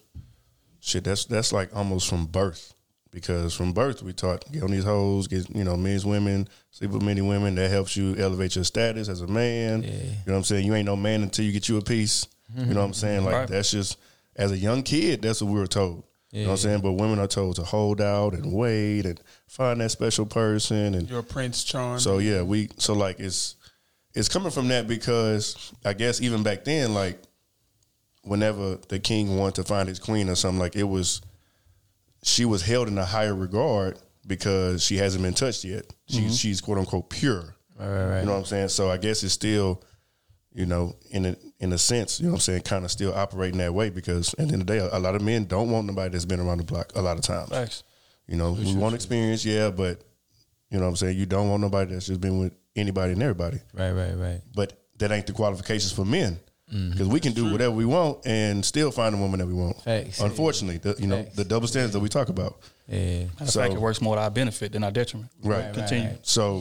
[0.80, 2.74] Shit, that's that's like almost from birth,
[3.22, 6.92] because from birth we taught get on these hoes, get you know men's women, sleep
[6.92, 7.56] with many women.
[7.56, 9.82] That helps you elevate your status as a man.
[9.82, 10.66] You know what I'm saying?
[10.66, 12.28] You ain't no man until you get you a piece.
[12.56, 12.94] You know what I'm mm-hmm.
[12.94, 13.26] saying?
[13.26, 13.48] Like Right.
[13.48, 13.98] that's just
[14.36, 16.04] as a young kid, that's what we were told.
[16.32, 16.82] You know what I'm saying?
[16.82, 21.10] But women are told to hold out and wait and find that special person and
[21.10, 22.00] Your Prince Charm.
[22.00, 23.56] so yeah, we so like it's
[24.14, 27.20] it's coming from that because I guess even back then, like
[28.24, 31.22] whenever the king wanted to find his queen or something, like it was
[32.24, 35.86] she was held in a higher regard because she hasn't been touched yet.
[36.08, 37.56] She's she's quote unquote pure.
[37.80, 38.20] Right, right, right.
[38.20, 38.70] You know what I'm saying?
[38.70, 39.84] So I guess it's still,
[40.54, 43.14] you know, in a in a sense, you know what I'm saying, kind of still
[43.14, 45.46] operating that way because at the end of the day, a, a lot of men
[45.46, 47.50] don't want nobody that's been around the block a lot of times.
[47.50, 47.84] Thanks.
[48.28, 50.02] You know, we want experience, yeah, but
[50.70, 53.22] you know what I'm saying, you don't want nobody that's just been with anybody and
[53.24, 53.60] everybody.
[53.74, 54.42] Right, right, right.
[54.54, 56.40] But that ain't the qualifications for men.
[56.74, 56.92] Mm-hmm.
[56.92, 59.82] Because we can do whatever we want and still find a woman that we want.
[59.84, 60.20] Facts.
[60.20, 61.36] Unfortunately, the, you know Facts.
[61.38, 62.58] the double standards that we talk about.
[62.90, 63.26] Yeah.
[63.40, 65.32] Matter So- fact, it works more to our benefit than our detriment.
[65.44, 65.64] Right.
[65.66, 66.10] Right, Continue.
[66.10, 66.28] right.
[66.28, 66.58] So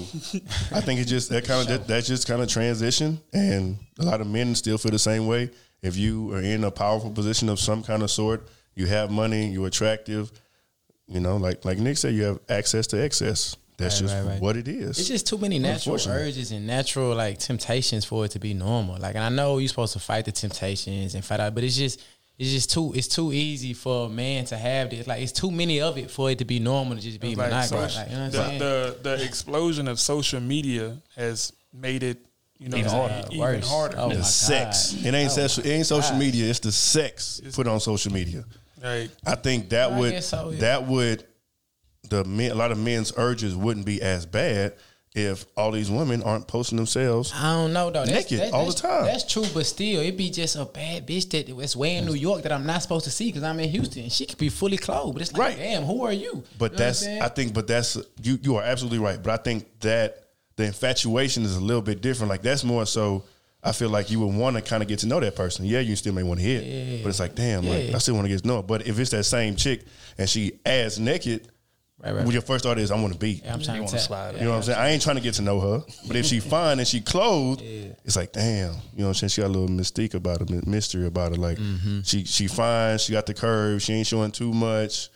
[0.72, 4.04] I think it just that kind of that, that's just kind of transition, and a
[4.04, 5.50] lot of men still feel the same way.
[5.82, 8.46] If you are in a powerful position of some kind of sort,
[8.76, 10.30] you have money, you're attractive,
[11.08, 13.56] you know, like like Nick said, you have access to excess.
[13.78, 14.40] That's Right, just right, right.
[14.40, 14.98] what it is.
[14.98, 18.96] It's just too many natural urges and natural like temptations for it to be normal.
[18.98, 21.76] Like, and I know you're supposed to fight the temptations and fight out, but it's
[21.76, 22.00] just
[22.38, 25.06] it's just too it's too easy for a man to have this.
[25.06, 27.50] Like, it's too many of it for it to be normal to just be Like,
[27.50, 27.92] monogamous.
[27.94, 32.18] so- Like, you know the, the the explosion of social media has made it
[32.58, 33.14] you know Even even harder.
[33.14, 33.28] harder.
[33.32, 33.68] Even Worse.
[33.70, 33.96] harder.
[33.98, 34.26] Oh, my the God.
[34.26, 34.94] sex.
[35.04, 36.18] It ain't Oh, social, it ain't social God.
[36.18, 36.48] media.
[36.48, 38.44] It's the sex put on social media.
[38.82, 39.10] Right.
[39.26, 40.60] I think that I would so, yeah.
[40.60, 41.24] that would
[42.08, 44.74] the men, a lot of men's urges wouldn't be as bad
[45.14, 47.32] if all these women aren't posting themselves.
[47.34, 48.04] I don't know though.
[48.04, 49.06] That's, Naked that's, all the time.
[49.06, 52.12] That's true, but still, it'd be just a bad bitch that it's way in New
[52.14, 54.10] York that I'm not supposed to see because I'm in Houston.
[54.10, 55.56] She could be fully clothed, but it's like, Right.
[55.56, 56.44] damn, who are you?
[56.58, 57.06] But You know what I'm that's?
[57.06, 58.38] I think, but that's you.
[58.42, 59.22] You are absolutely right.
[59.22, 60.24] But I think that
[60.56, 62.28] the infatuation is a little bit different.
[62.30, 63.24] Like that's more so.
[63.64, 65.64] I feel like you would want to kind of get to know that person.
[65.64, 67.02] Yeah, you still may want to hit, Yeah.
[67.02, 68.58] but it's like, damn, like I still want to get to know.
[68.60, 68.66] It.
[68.66, 69.82] But if it's that same chick
[70.18, 71.48] and she ass naked,
[72.06, 72.24] Right, right.
[72.24, 73.42] When your first thought is, I want to be.
[73.44, 74.00] Yeah, I'm trying You to wanna tap.
[74.06, 74.78] slide You know what I'm saying?
[74.78, 77.62] I ain't trying to get to know her, but if she fine and she clothed,
[77.62, 78.72] it's like, damn.
[78.94, 79.28] You know what I'm saying?
[79.30, 81.36] She got a little mystique about her, mystery about her.
[81.36, 82.00] Like Mm-hmm.
[82.02, 85.08] she she fine, she got the curve, she ain't showing too much,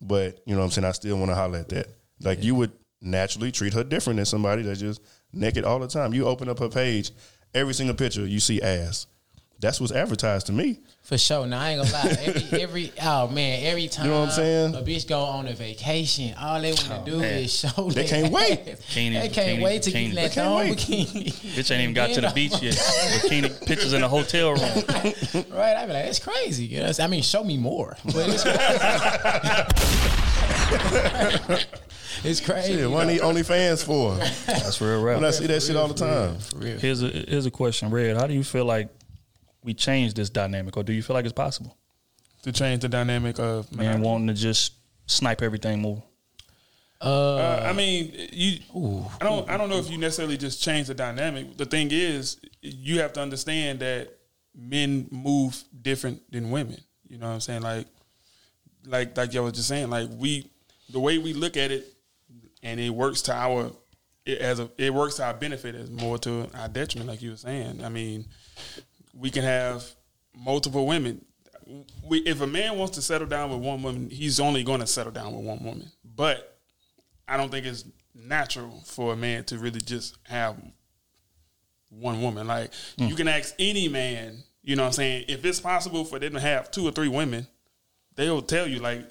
[0.00, 0.84] but you know what I'm saying?
[0.86, 1.86] I still want to holler at that.
[2.20, 5.00] Like you would naturally treat her different than somebody that's just
[5.32, 6.14] naked all the time.
[6.14, 7.10] You open up her page,
[7.54, 9.06] every single picture you see ass.
[9.60, 10.80] That's what's advertised to me.
[11.02, 11.46] For sure.
[11.46, 12.16] Now I ain't gonna lie.
[12.20, 14.74] Every every oh man, every time You know what I'm saying?
[14.74, 17.38] a bitch go on a vacation, all they want to Oh, do man.
[17.44, 17.90] is show.
[17.90, 18.64] They can't wait.
[18.66, 20.06] Bikini, they can't bikini, wait to bikini.
[20.08, 20.78] get They that can't wait.
[20.78, 21.32] bikini.
[21.54, 22.74] Bitch ain't even got to the beach yet.
[22.74, 24.60] Bikini pictures in the hotel room.
[25.50, 25.76] right?
[25.76, 26.66] I be like, it's crazy.
[26.66, 27.08] You know I'm saying?
[27.08, 27.96] I mean, show me more.
[28.04, 28.58] But it's crazy.
[32.24, 32.74] it's crazy.
[32.74, 34.14] Yeah, what I need OnlyFans for?
[34.46, 35.16] That's real rap.
[35.16, 36.38] When I see that shit all the time.
[36.38, 36.78] For real.
[36.78, 38.16] Here's a here's a question, Red.
[38.16, 38.88] How do you feel like
[39.64, 41.76] we change this dynamic, or do you feel like it's possible?
[42.44, 44.06] to change the dynamic of Man monogamy.
[44.06, 44.74] wanting to just
[45.06, 46.02] snipe everything more.
[47.00, 48.58] Uh, I mean, you.
[49.20, 49.48] I don't.
[49.50, 51.56] I don't know if you necessarily just change the dynamic.
[51.56, 54.10] The thing is, you have to understand that
[54.54, 56.80] men move different than women.
[57.08, 57.62] You know what I'm saying?
[57.62, 57.86] Like,
[58.86, 59.90] like, like I was just saying.
[59.90, 60.50] Like we,
[60.90, 61.86] the way we look at it,
[62.62, 63.72] and it works to our,
[64.24, 67.10] it as a, it works to our benefit as more to our detriment.
[67.10, 67.84] Like you were saying.
[67.84, 68.26] I mean,
[69.16, 69.84] we can have
[70.36, 71.24] multiple women.
[72.06, 74.86] We, if a man wants to settle down with one woman, he's only going to
[74.86, 75.90] settle down with one woman.
[76.04, 76.58] But
[77.26, 77.84] I don't think it's
[78.14, 80.56] natural for a man to really just have
[81.88, 82.46] one woman.
[82.46, 83.06] Like hmm.
[83.06, 86.34] you can ask any man, you know what I'm saying, if it's possible for them
[86.34, 87.46] to have two or three women,
[88.14, 89.06] they'll tell you like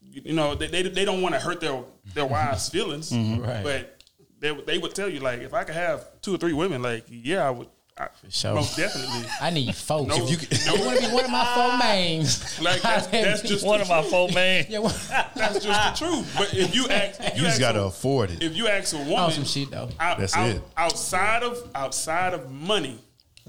[0.00, 1.82] you know, they they, they don't want to hurt their
[2.14, 3.42] their wives' feelings, mm-hmm.
[3.42, 3.62] Right.
[3.62, 4.02] but
[4.38, 7.04] they they would tell you like if I could have two or three women, like
[7.08, 7.68] yeah, I would
[8.00, 8.54] I, sure.
[8.54, 9.28] most definitely.
[9.40, 10.08] I need folks.
[10.16, 10.36] No, if you,
[10.66, 10.74] no.
[10.74, 13.88] you want to be one of my four mains, Like that's, that's just One of
[13.88, 14.66] my four man.
[14.68, 14.94] yeah, one-
[15.34, 16.34] that's just the truth.
[16.36, 18.42] But if you ask, if You just gotta afford it.
[18.42, 19.90] If you ask a woman, Oh, some shit, though.
[20.00, 20.62] out- That's out- it.
[20.76, 22.98] Outside of outside of money,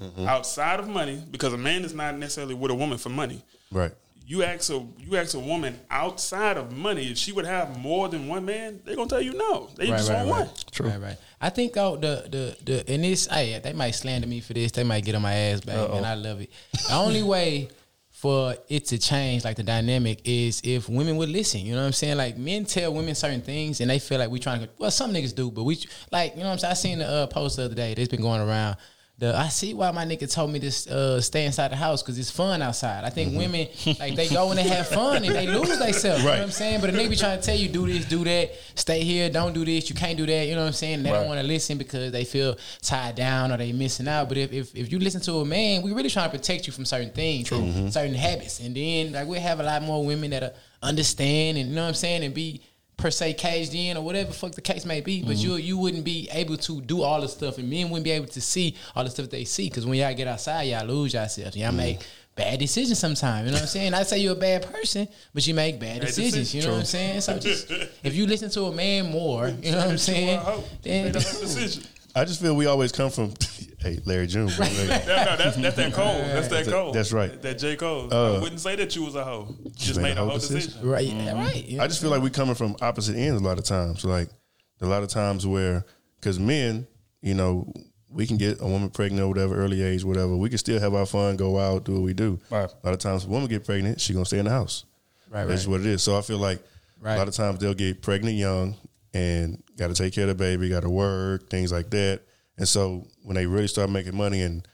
[0.00, 0.26] Mm-hmm.
[0.26, 3.44] outside of money, because a man is not necessarily with a woman for money.
[3.70, 3.92] Right.
[4.26, 8.08] You ask a you ask a woman outside of money if she would have more
[8.08, 9.68] than one man, they're gonna tell you no.
[9.76, 10.46] They Right, just right, want right.
[10.46, 10.56] one.
[10.70, 10.88] True.
[10.88, 11.16] Right, right.
[11.40, 14.72] I think though the the the and this hey, they might slander me for this.
[14.72, 16.50] They might get on my ass back, and I love it.
[16.88, 17.68] The only way
[18.10, 21.60] for it to change like the dynamic is if women would listen.
[21.60, 22.16] You know what I'm saying?
[22.16, 24.68] Like men tell women certain things, and they feel like we trying to.
[24.78, 25.78] Well, some niggas do, but we
[26.12, 26.70] like you know what I'm saying.
[26.70, 27.94] I seen the uh, post the other day.
[27.94, 28.76] That's been going around.
[29.22, 32.18] The, I see why my nigga told me to uh, stay inside the house because
[32.18, 33.04] it's fun outside.
[33.04, 33.68] I think women
[34.00, 36.22] like they go and they have fun and they lose themselves.
[36.24, 36.80] You know what I'm saying?
[36.80, 39.52] But a nigga be trying to tell you do this, do that, stay here, don't
[39.52, 40.48] do this, you can't do that.
[40.48, 41.04] You know what I'm saying?
[41.04, 41.18] They Right.
[41.20, 44.28] don't want to listen because they feel tied down or they missing out.
[44.28, 46.72] But if, if if you listen to a man, we really trying to protect you
[46.72, 50.30] from certain things, and certain habits, and then like we have a lot more women
[50.32, 52.60] that understand and you know what I'm saying and be
[53.02, 55.22] per se caged in or whatever the fuck the case may be.
[55.24, 58.12] But you you wouldn't be able to do all the stuff, and men wouldn't be
[58.12, 61.12] able to see all the stuff they see because when y'all get outside, y'all lose
[61.12, 61.56] yourselves.
[61.56, 62.00] Y'all make
[62.36, 63.46] bad decisions sometimes.
[63.46, 63.92] You know what I'm saying?
[63.92, 66.32] I say you're a bad person, but you make bad, decisions.
[66.32, 66.54] decisions.
[66.54, 67.20] You know what I'm saying?
[67.22, 67.70] So just
[68.04, 70.40] if you listen to a man more, you know what I'm saying?
[70.82, 71.82] Then Made a decision.
[72.14, 73.32] I just feel we always come from,
[73.82, 74.46] hey, Larry June.
[74.56, 74.66] bro.
[74.66, 76.18] Larry- Yeah, no, that's that's that Cole.
[76.18, 76.92] That's that Cole.
[76.92, 77.40] That's right.
[77.42, 78.12] That J Cole.
[78.12, 79.54] Uh, I wouldn't say that you was a hoe.
[79.76, 80.88] Just made, a whole decision.
[80.88, 81.64] right, yeah, right.
[81.64, 84.04] You know I just feel like we coming from opposite ends a lot of times.
[84.04, 84.28] Like
[84.80, 85.84] a lot of times where,
[86.16, 86.86] because men,
[87.20, 87.72] you know,
[88.08, 90.36] we can get a woman pregnant or whatever, early age, whatever.
[90.36, 92.38] We can still have our fun, go out, do what we do.
[92.50, 92.68] Right.
[92.70, 94.84] A lot of times, a woman get pregnant, she gonna stay in the house.
[95.30, 95.70] Right, That's right.
[95.72, 96.02] what it is.
[96.02, 96.62] So I feel like
[97.00, 97.14] Right.
[97.14, 98.76] a lot of times they'll get pregnant young
[99.14, 102.20] and got to take care of the baby, got to work, things like that.
[102.58, 104.66] And so when they really start making money and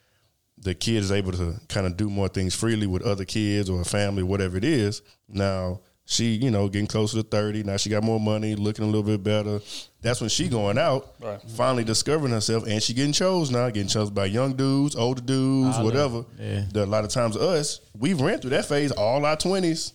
[0.60, 3.80] the kid is able to kind of do more things freely with other kids or
[3.80, 5.02] a family, whatever it is.
[5.28, 7.62] Now she, you know, getting closer to thirty.
[7.62, 9.60] Now she got more money, looking a little bit better.
[10.00, 11.40] That's when she going out, Right.
[11.50, 15.76] finally discovering herself, and she getting chose now, getting chose by young dudes, older dudes,
[15.76, 16.24] All of whatever.
[16.40, 16.64] yeah.
[16.72, 19.92] The- a lot of times us, we've ran through that phase all our twenties.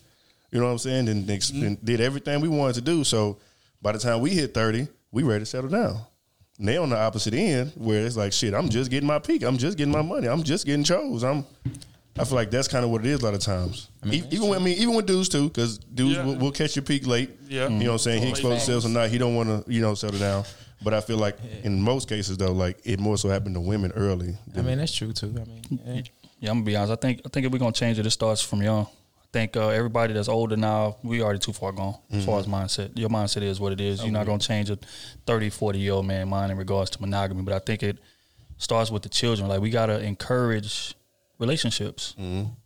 [0.51, 1.09] You know what I'm saying?
[1.09, 1.85] And, ex- and mm-hmm.
[1.85, 3.03] did everything we wanted to do.
[3.03, 3.39] So
[3.81, 5.99] by the time we hit thirty, we ready to settle down.
[6.59, 9.43] And they on the opposite end where it's like, shit, I'm just getting my peak.
[9.43, 10.27] I'm just getting my money.
[10.27, 11.23] I'm just getting chose.
[11.23, 11.45] I'm.
[12.17, 13.89] I feel like that's kind of what it is a lot of times.
[14.05, 16.25] E- even when I mean, even with dudes too, because dudes Yeah.
[16.25, 17.31] will, will catch your peak late.
[17.47, 17.63] Yeah.
[17.69, 18.19] you know what I'm saying.
[18.19, 19.09] He Late exposed himself or not.
[19.09, 20.43] He don't want to, you know, settle down.
[20.83, 23.91] But I feel like in most cases though, like it more so happened to women
[23.95, 24.35] early.
[24.55, 25.33] I mean, that's true too.
[25.35, 26.01] I mean, yeah.
[26.39, 26.91] Yeah, I'm gonna be honest.
[26.91, 28.85] I think I think if we're gonna change it, it starts from young.
[29.33, 32.45] I think uh, everybody that's older now, we already too far gone as far as
[32.45, 32.95] mindset.
[32.99, 34.03] Your mindset is what it is.
[34.03, 34.77] You're not gonna change a
[35.25, 37.41] 30, 40 year old man mind in regards to monogamy.
[37.41, 37.97] But I think it
[38.59, 39.47] starts with the children.
[39.49, 40.93] Like we gotta encourage
[41.39, 42.13] relationships,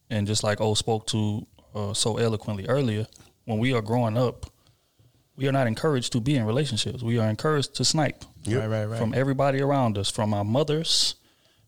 [0.09, 3.07] and just like O spoke to uh, so eloquently earlier,
[3.45, 4.45] when we are growing up,
[5.37, 7.01] we are not encouraged to be in relationships.
[7.01, 8.99] We are encouraged to snipe Right, right, right.
[8.99, 11.15] from everybody around us, from our mothers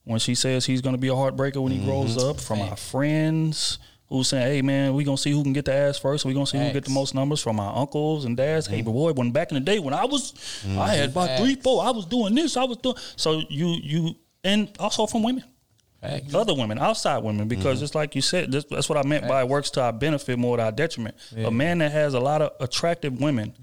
[0.03, 2.29] when she says he's going to be a heartbreaker when he grows Mm-hmm.
[2.31, 3.79] up, from our friends
[4.09, 6.25] who saying, "Hey man, we gonna see who can get the ass first.
[6.25, 8.67] We gonna see who get the most numbers." From our uncles and dads.
[8.67, 10.33] Hey, but boy, when back in the day when I was,
[10.77, 11.83] I had about three, four.
[11.83, 12.57] I was doing this.
[12.57, 12.95] I was doing.
[13.15, 15.43] So you you and also from women.
[16.33, 17.83] Other women, outside women, because Mm-hmm.
[17.85, 20.39] it's like you said, this, that's what I meant by it works to our benefit
[20.39, 21.15] more to our detriment.
[21.35, 21.47] Yeah.
[21.47, 23.53] A man that has a lot of attractive women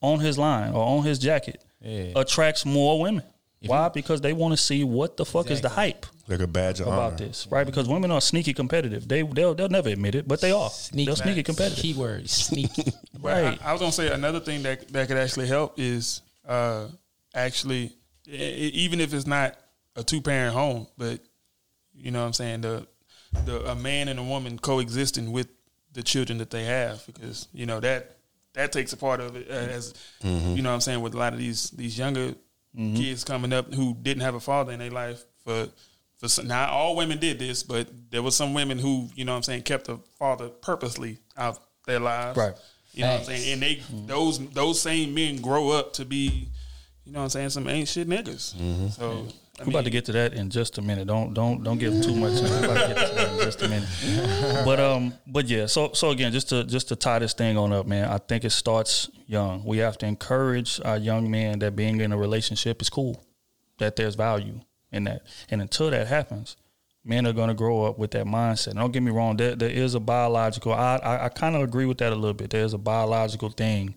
[0.00, 2.12] on his line or on his jacket Yeah.
[2.14, 3.24] attracts more women.
[3.68, 3.88] Why?
[3.90, 6.86] because they want to see what the fuck is the hype Like a badge of
[6.86, 7.16] about honor.
[7.26, 7.66] this, right?
[7.66, 9.06] Because women are sneaky competitive.
[9.06, 10.70] They they'll they'll never admit it, but they are.
[10.92, 11.82] They're sneaky competitive.
[11.82, 12.92] Keyword sneaky.
[13.22, 13.60] Right.
[13.62, 16.86] I, I was gonna say another thing that that could actually help is uh,
[17.34, 17.92] actually
[18.26, 19.56] e- even if it's not
[19.94, 21.20] a two parent home, but
[21.94, 22.86] you know what I'm saying the
[23.44, 25.48] the a man and a woman coexisting with
[25.92, 28.16] the children that they have because you know that
[28.54, 29.92] that takes a part of it uh, as
[30.24, 30.56] Mhm.
[30.56, 32.34] you know what I'm saying with a lot of these these younger
[32.78, 32.96] Mhm.
[32.96, 35.68] kids coming up who didn't have a father in their life for
[36.18, 39.32] for some, not all women did this but there was some women who you know
[39.32, 42.36] what I'm saying kept a father purposely out their lives.
[42.36, 42.54] Right.
[42.92, 43.52] you know what I'm saying?
[43.54, 46.48] And they those those same men grow up to be
[47.04, 49.26] you know what I'm saying some ain't shit niggas so
[49.60, 51.06] I We're about to get to that in just a minute.
[51.06, 52.40] Don't don't don't give too much.
[52.40, 53.88] We're about to get to that in just a minute.
[54.64, 55.66] But um, but yeah.
[55.66, 58.08] So so again, just to just to tie this thing on up, man.
[58.08, 59.62] I think it starts young.
[59.64, 63.22] We have to encourage our young men that being in a relationship is cool,
[63.78, 64.60] that there's value
[64.92, 66.56] in that, and until that happens,
[67.04, 68.68] men are going to grow up with that mindset.
[68.68, 69.36] And don't get me wrong.
[69.36, 70.72] There there is a biological.
[70.72, 72.48] I I, I kind of agree with that a little bit.
[72.48, 73.94] There's a biological thing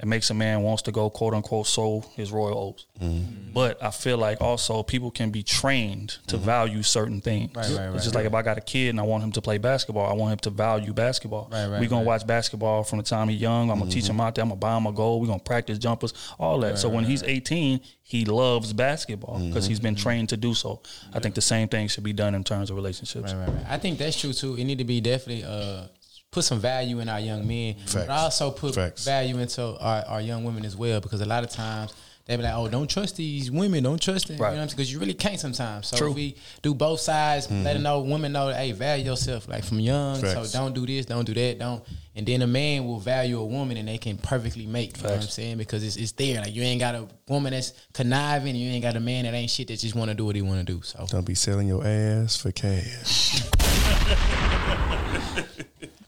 [0.00, 2.86] that makes a man wants to go quote unquote sow his royal oats.
[3.00, 3.52] Mm-hmm.
[3.52, 7.54] But I feel like also people can be trained to value certain things.
[7.54, 9.30] Right, right, right, it's just like if I got a kid and I want him
[9.32, 11.48] to play basketball, I want him to value basketball.
[11.52, 12.06] Right, right, We're gonna right.
[12.06, 13.70] watch basketball from the time he's young.
[13.70, 14.42] I'm gonna teach him out there.
[14.42, 15.20] I'm gonna buy him a goal.
[15.20, 16.70] We're gonna practice jumpers, all that.
[16.70, 20.54] Right, so when right, he's 18, he loves basketball because he's been trained to do
[20.54, 20.80] so.
[21.12, 23.32] I think the same thing should be done in terms of relationships.
[23.32, 23.66] Right, right, right.
[23.68, 24.56] I think that's true too.
[24.56, 25.86] It need to be definitely uh,
[26.34, 27.94] put some value in our young men, Facts.
[27.94, 29.04] but also put Facts.
[29.04, 31.00] value into our, our young women as well.
[31.00, 31.94] Because a lot of times
[32.26, 33.84] they be like, "Oh, don't trust these women.
[33.84, 34.50] Don't trust them." Right.
[34.50, 34.76] You know what I'm saying?
[34.76, 35.86] Because you really can't sometimes.
[35.86, 36.10] So True.
[36.10, 39.78] if we do both sides, let them know women know, hey, value yourself like from
[39.78, 40.20] young.
[40.20, 40.50] Facts.
[40.50, 41.84] So don't do this, don't do that, don't.
[42.16, 44.96] And then a man will value a woman, and they can perfectly make.
[44.96, 45.58] You know what I'm saying?
[45.58, 46.40] Because it's, it's there.
[46.40, 49.50] Like you ain't got a woman that's conniving, you ain't got a man that ain't
[49.50, 50.82] shit that just want to do what he want to do.
[50.82, 53.42] So Don't be selling your ass for cash.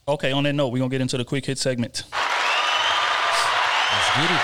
[0.08, 2.04] Okay, on that note, we're gonna get into the quick hit segment.
[2.12, 2.20] let's
[4.16, 4.40] get it.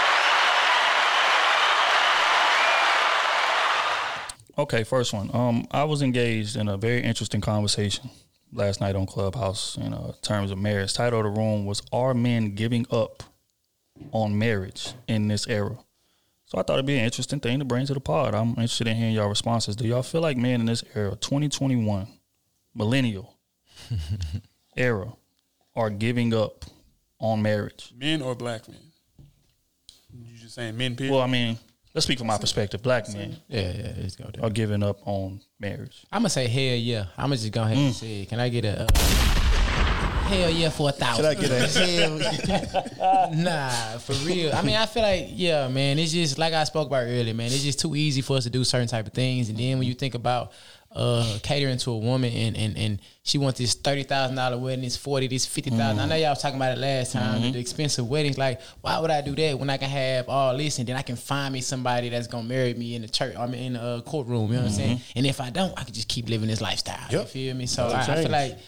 [4.58, 5.30] Okay, first one.
[5.32, 8.10] Um, I was engaged in a very interesting conversation
[8.52, 10.94] last night on Clubhouse in uh, terms of marriage.
[10.94, 13.22] Title of the room was "Are Men Giving Up
[14.10, 15.78] on Marriage in This Era?"
[16.46, 18.34] So I thought it'd be an interesting thing to bring to the pod.
[18.34, 19.76] I'm interested in hearing your responses.
[19.76, 22.08] Do y'all feel like men in this era, 2021,
[22.74, 23.36] millennial
[24.76, 25.12] era,
[25.75, 26.64] are giving up
[27.18, 27.93] on marriage?
[27.97, 28.79] men or black men
[30.14, 31.59] you just saying men period Well, I mean,
[31.95, 32.83] let's speak from my perspective.
[32.83, 34.45] Black men Yeah, yeah, let's go there.
[34.45, 36.05] are giving up on marriage.
[36.12, 37.07] I'm gonna say hell yeah.
[37.16, 37.87] I'm gonna just go ahead Mm.
[37.87, 38.29] and say, it.
[38.29, 38.87] can I get a uh,
[40.29, 41.25] hell yeah for a thousand?
[41.37, 41.68] Can I get a
[42.99, 43.31] hell?
[43.35, 44.53] nah, for real.
[44.53, 45.99] I mean, I feel like yeah, man.
[45.99, 47.47] It's just like I spoke about earlier, man.
[47.47, 49.87] It's just too easy for us to do certain type of things, and then when
[49.89, 50.53] you think about
[50.95, 54.82] uh catering to a woman and and and she wants this thirty thousand dollar wedding,
[54.84, 56.01] this forty, this fifty thousand.
[56.01, 57.40] I know y'all was talking about it last time.
[57.40, 57.53] Mm-hmm.
[57.53, 60.78] The expensive weddings, like why would I do that when I can have all this
[60.78, 63.47] and then I can find me somebody that's gonna marry me in the church, I
[63.47, 64.49] mean in the uh, courtroom.
[64.49, 65.01] You know what I'm saying?
[65.16, 66.99] And if I don't, I can just keep living this lifestyle.
[67.11, 67.28] You Yep.
[67.28, 67.66] feel me?
[67.66, 68.59] So I, I feel like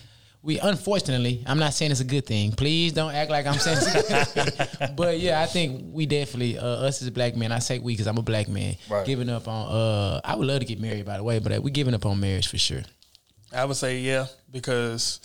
[0.44, 2.52] we unfortunately, I'm not saying it's a good thing.
[2.52, 4.90] Please don't act like I'm saying it's a good thing.
[4.96, 7.50] But yeah, I think we definitely uh, us as black men.
[7.50, 8.76] I say we because I'm a black man.
[8.90, 9.06] Right.
[9.06, 9.68] Giving up on.
[9.68, 12.04] uh I would love to get married, by the way, but uh, we giving up
[12.04, 12.82] on marriage for sure.
[13.52, 15.20] I would say yeah because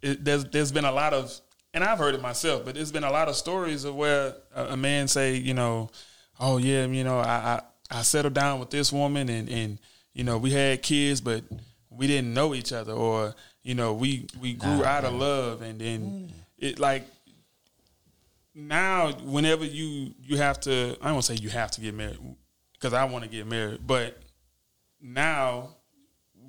[0.00, 1.38] it, there's there's been a lot of
[1.74, 4.68] and I've heard it myself, but there's been a lot of stories of where a,
[4.68, 5.90] a man say, you know,
[6.40, 7.60] oh yeah, you know, I,
[7.90, 9.78] I I settled down with this woman and and
[10.14, 11.44] you know we had kids, but
[11.90, 13.34] we didn't know each other, or
[13.64, 17.04] you know we we grew out of love, and then it like
[18.54, 21.94] now whenever you you have to I don't want to say you have to get
[21.94, 22.18] married
[22.74, 24.18] because I want to get married, but
[25.00, 25.70] now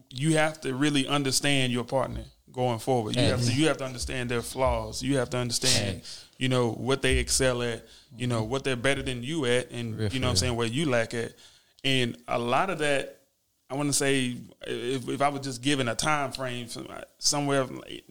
[0.10, 3.16] you have to really understand your partner going forward.
[3.16, 5.02] You have to you have to understand their flaws.
[5.02, 6.02] You have to understand,
[6.38, 7.86] you know, what they excel at,
[8.18, 10.68] you know, what they're better than you at and you know what I'm saying, where
[10.68, 11.34] you lack at.
[11.84, 13.15] And a lot of that
[13.70, 14.38] I want to say
[14.68, 16.88] if, if I was just given a time frame from
[17.18, 18.06] somewhere late-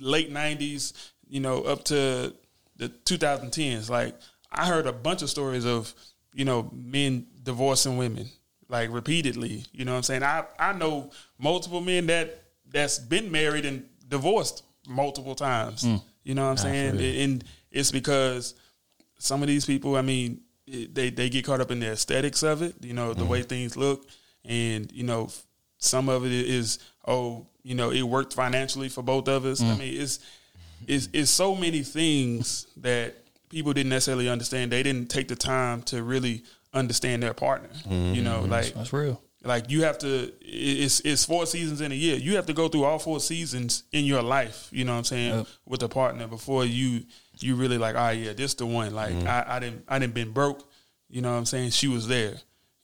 [0.00, 0.92] late 90s,
[1.28, 2.32] you know, up to
[2.78, 3.90] the 2010s.
[3.90, 4.14] Like
[4.50, 5.92] I heard a bunch of stories of
[6.32, 8.28] you know men divorcing women
[8.68, 9.64] like repeatedly.
[9.72, 10.22] You know what I'm saying?
[10.22, 15.84] I I know multiple men that that's been married and divorced multiple times.
[15.84, 16.02] Mm.
[16.24, 16.86] You know what I'm saying?
[16.88, 17.22] Absolutely.
[17.22, 18.54] And it's because
[19.18, 22.62] some of these people, I mean, they they get caught up in the aesthetics of
[22.62, 22.74] it.
[22.80, 24.06] You know, the way things look,
[24.48, 25.28] and you know,
[25.78, 29.60] some of it is oh, you know, it worked financially for both of us.
[29.62, 29.78] I Mm.
[29.78, 30.18] mean, it's
[30.86, 33.14] it's it's so many things that
[33.48, 34.72] people didn't necessarily understand.
[34.72, 36.44] They didn't take the time to really
[36.74, 37.70] understand their partner.
[37.88, 39.20] You know, like That's real.
[39.44, 42.68] like you have to it's it's four seasons in a year you have to go
[42.68, 45.46] through all four seasons in your life you know what i'm saying Yep.
[45.64, 47.04] with a partner before you
[47.38, 49.28] you really like oh yeah this the one like Mm-hmm.
[49.28, 50.68] I, I didn't i didn't been broke
[51.08, 52.34] you know what i'm saying she was there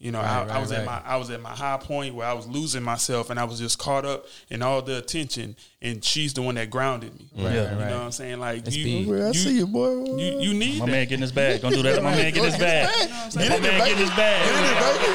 [0.05, 2.15] you know Right, I, I right, was at my i was at my high point
[2.15, 5.57] where i was losing myself and i was just caught up in all the attention
[5.81, 8.65] and she's the one that grounded me Right, you right, know what i'm saying like
[8.65, 9.23] That's you, big.
[9.23, 10.05] I you, see you, boy.
[10.05, 10.93] you you need My that.
[10.93, 11.63] man getting his bag.
[11.63, 12.03] Don't do that.
[12.03, 12.89] My man getting his bag.
[13.33, 14.45] Get My in man it, getting his bag.
[14.45, 15.15] Get in it, baby.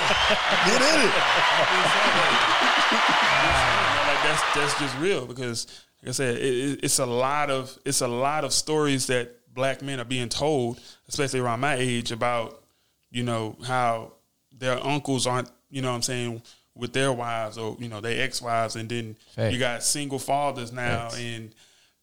[0.65, 1.13] Get in it.
[4.07, 5.67] like that's that's just real because
[6.01, 9.35] like I said, it, it, it's a lot of it's a lot of stories that
[9.53, 12.61] black men are being told, especially around my age, about
[13.11, 14.13] you know how
[14.60, 16.41] their uncles aren't you know what I'm saying
[16.76, 19.53] with their wives or you know their ex wives, and then Facts.
[19.53, 21.20] you got single fathers now, Facts.
[21.20, 21.53] and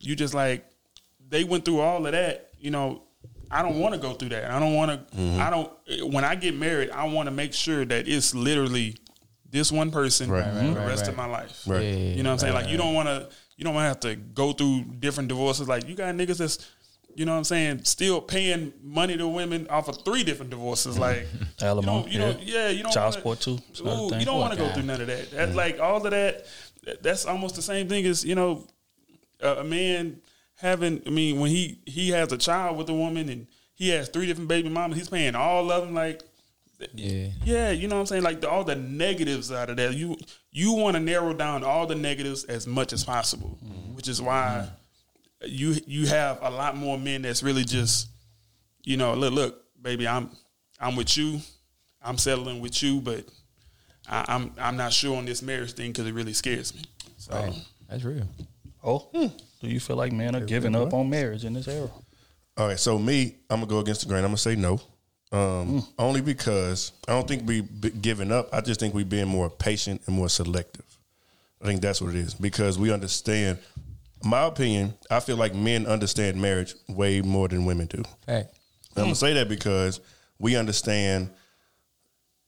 [0.00, 0.64] you just like
[1.28, 3.02] they went through all of that, you know.
[3.48, 4.50] I don't want to go through that.
[4.50, 5.16] I don't want to.
[5.16, 5.40] Mm-hmm.
[5.40, 6.12] I don't.
[6.12, 8.96] When I get married, I want to make sure that it's literally
[9.48, 10.44] this one person Right.
[10.44, 11.10] Right, the right, rest right.
[11.10, 11.62] of my life.
[11.64, 11.82] Right.
[11.82, 12.54] Yeah, You know what I'm saying?
[12.54, 13.28] right, Like you don't want to.
[13.56, 15.68] You don't want to have to go through different divorces.
[15.68, 16.68] Like you got niggas that's.
[17.16, 17.84] You know what I'm saying?
[17.84, 20.98] Still paying money to women off of three different divorces.
[20.98, 21.02] Mm-hmm.
[21.02, 22.68] Like Alimony, You don't, you don't, yeah.
[22.68, 22.92] You don't.
[22.92, 23.58] Child wanna, support, too.
[23.88, 25.30] Ooh, you don't want to go through none of that.
[25.30, 26.44] That's like all of that.
[26.84, 28.66] that- That's almost the same thing as you know,
[29.40, 30.20] a, a man
[30.56, 31.02] having.
[31.06, 34.26] I mean, when he he has a child with a woman and he has three
[34.26, 35.94] different baby mamas, he's paying all of them.
[35.94, 36.22] Like
[36.94, 37.28] Yeah.
[37.44, 38.22] yeah, you know what I'm saying?
[38.24, 39.94] Like the, all the negatives out of that.
[39.94, 40.16] You
[40.52, 43.94] you want to narrow down all the negatives as much as possible, mm-hmm.
[43.94, 44.74] which is why mm-hmm.
[45.44, 48.08] You you have a lot more men that's really just,
[48.84, 50.30] you know, look, look, baby, I'm
[50.80, 51.40] I'm with you,
[52.02, 53.24] I'm settling with you, but
[54.08, 56.82] I, I'm I'm not sure on this marriage thing because it really scares me.
[57.18, 57.54] So Right.
[57.88, 58.26] That's real.
[58.82, 61.90] Oh, do you feel like men are giving up on marriage in this era?
[62.56, 64.24] All right, so me, I'm gonna go against the grain.
[64.24, 64.80] I'm gonna say no,
[65.32, 68.48] um, only because I don't think we be giving up.
[68.52, 70.84] I just think we being more patient and more selective.
[71.60, 73.58] I think that's what it is because we understand.
[74.26, 78.02] My opinion, I feel like men understand marriage way more than women do.
[78.26, 78.46] Hey.
[78.96, 80.00] I'm gonna say that because
[80.38, 81.30] we understand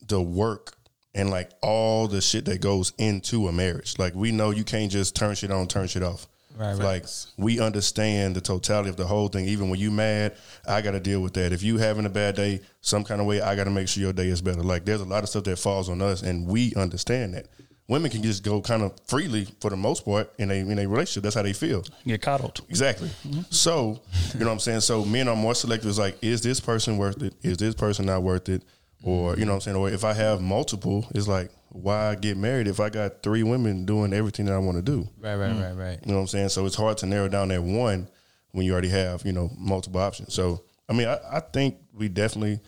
[0.06, 0.74] the work
[1.14, 3.98] and like all the shit that goes into a marriage.
[3.98, 6.26] Like we know you can't just turn shit on, turn shit off.
[6.56, 6.78] Right, right.
[6.78, 7.04] Like
[7.36, 9.44] we understand the totality of the whole thing.
[9.44, 11.52] Even when you mad, I got to deal with that.
[11.52, 14.02] If you having a bad day, some kind of way, I got to make sure
[14.02, 14.62] your day is better.
[14.62, 17.46] Like there's a lot of stuff that falls on us, and we understand that.
[17.88, 20.86] Women can just go kind of freely for the most part in a in a
[20.86, 21.22] relationship.
[21.22, 21.84] That's how they feel.
[22.06, 22.60] Get coddled.
[22.68, 23.08] Exactly.
[23.08, 23.40] Mm-hmm.
[23.50, 24.00] So,
[24.34, 24.80] you know what I'm saying?
[24.80, 25.88] So men are more selective.
[25.88, 27.34] It's like, is this person worth it?
[27.42, 28.62] Is this person not worth it?
[29.02, 29.76] Or, you know what I'm saying?
[29.76, 33.86] Or if I have multiple, it's like, why get married if I got three women
[33.86, 35.08] doing everything that I want to do?
[35.20, 35.98] Right, right, right, right.
[36.04, 36.48] You know what I'm saying?
[36.48, 38.08] So it's hard to narrow down that one
[38.52, 40.34] when you already have, you know, multiple options.
[40.34, 42.60] So, I mean, I, I think we definitely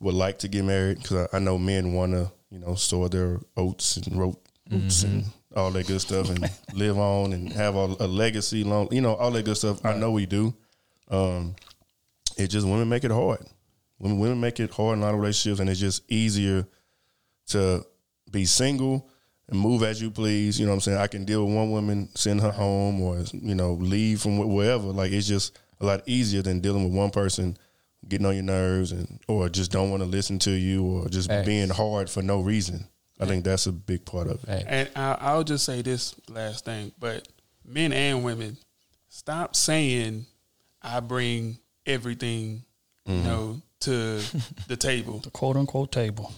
[0.00, 3.08] would like to get married because I, I know men want to, you know, store
[3.08, 7.74] their oats and rope roots and all that good stuff and live on and have
[7.76, 9.84] a, a legacy long, you know, all that good stuff.
[9.84, 10.54] I know we do.
[11.10, 11.54] Um,
[12.36, 13.40] it just women make it hard.
[13.98, 16.66] Women, women make it hard in a lot of relationships, and it's just easier
[17.48, 17.84] to
[18.30, 19.08] be single
[19.48, 20.60] and move as you please.
[20.60, 20.98] You know what I'm saying?
[20.98, 24.88] I can deal with one woman, send her home, or you know, leave from wherever.
[24.88, 27.56] Like it's just a lot easier than dealing with one person
[28.08, 31.28] getting on your nerves and or just don't want to listen to you or just
[31.28, 31.46] Facts.
[31.46, 32.86] being hard for no reason.
[33.18, 34.64] I think that's a big part of it.
[34.68, 37.26] And I, I'll just say this last thing, but
[37.64, 38.56] men and women,
[39.08, 40.26] stop saying
[40.82, 42.62] I bring everything,
[43.06, 43.24] you mm-hmm.
[43.24, 44.20] know, to
[44.68, 45.20] the table.
[45.24, 46.32] The quote unquote table.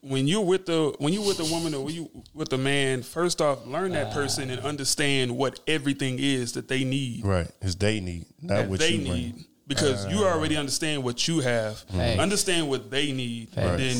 [0.00, 3.40] When you're with the when you're with a woman or you with a man, first
[3.40, 4.14] off, learn that ah.
[4.14, 7.24] person and understand what everything is that they need.
[7.24, 7.48] Right.
[7.60, 9.12] is they need, not that what they you bring.
[9.12, 9.44] need.
[9.68, 10.60] Because you already ah.
[10.60, 11.78] understand what you have.
[11.78, 12.18] Facts.
[12.18, 13.50] Understand what they need.
[13.50, 13.68] Facts.
[13.68, 13.96] And then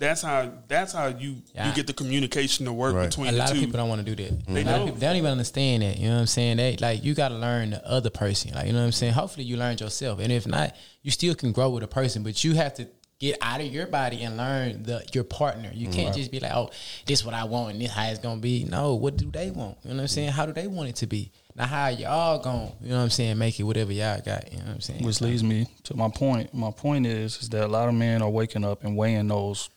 [0.00, 1.68] that's how that's how you Yeah.
[1.68, 3.08] you get the communication to work Right.
[3.08, 3.54] between a the lot two.
[3.54, 4.46] of people don't want to do that.
[4.46, 4.84] They a lot of don't.
[4.86, 5.98] people they don't even understand that.
[5.98, 6.56] You know what I'm saying?
[6.56, 8.52] They like you got to learn the other person.
[8.54, 9.12] Like you know what I'm saying.
[9.12, 12.22] Hopefully you learned yourself, and if not, you still can grow with a person.
[12.24, 12.88] But you have to
[13.20, 15.70] get out of your body and learn the your partner.
[15.74, 16.16] You can't Right.
[16.16, 16.70] just be like, oh,
[17.04, 18.64] this what I want and this how it's gonna be.
[18.64, 19.76] No, what do they want?
[19.84, 20.30] You know what I'm saying?
[20.30, 21.30] How do they want it to be?
[21.54, 24.50] Now how y'all going, you know what I'm saying, make it whatever y'all got.
[24.50, 25.04] You know what I'm saying?
[25.04, 26.54] Which leads me to my point.
[26.54, 29.68] My point is, is that a lot of men are waking up and weighing those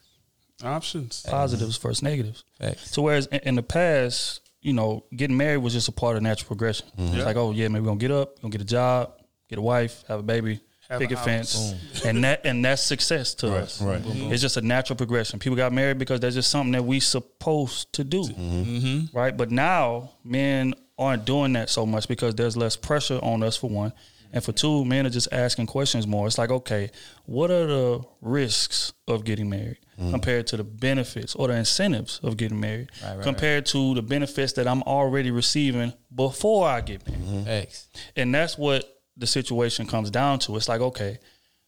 [0.64, 2.44] options, positives versus negatives.
[2.78, 6.24] So whereas in, in the past, you know, getting married was just a part of
[6.24, 6.88] natural progression.
[6.98, 7.08] Mhm.
[7.10, 7.26] It's Yeah.
[7.26, 9.14] like, oh yeah, maybe we're gonna get up, gonna get a job,
[9.50, 12.06] get a wife, have a baby, Have pick a a, fence, house.
[12.06, 13.82] and that and that's success to Right, us.
[13.82, 14.02] right.
[14.02, 14.32] Mm-hmm.
[14.32, 15.40] It's just a natural progression.
[15.40, 19.18] People got married because that's just something that we supposed to do, Mm-hmm.
[19.18, 19.36] right?
[19.36, 23.70] But now men aren't doing that so much because there's less pressure on us for
[23.70, 23.92] one,
[24.32, 26.26] and for two, men are just asking questions more.
[26.28, 26.90] It's like, okay,
[27.26, 30.10] what are the risks of getting married Mm.
[30.10, 34.02] compared to the benefits or the incentives of getting married Right, right, compared to the
[34.02, 37.24] benefits that I'm already receiving before I get married?
[37.24, 37.48] Mm-hmm.
[37.48, 37.88] X.
[38.16, 38.86] And that's what
[39.18, 40.56] the situation comes down to.
[40.58, 41.20] It's like, okay,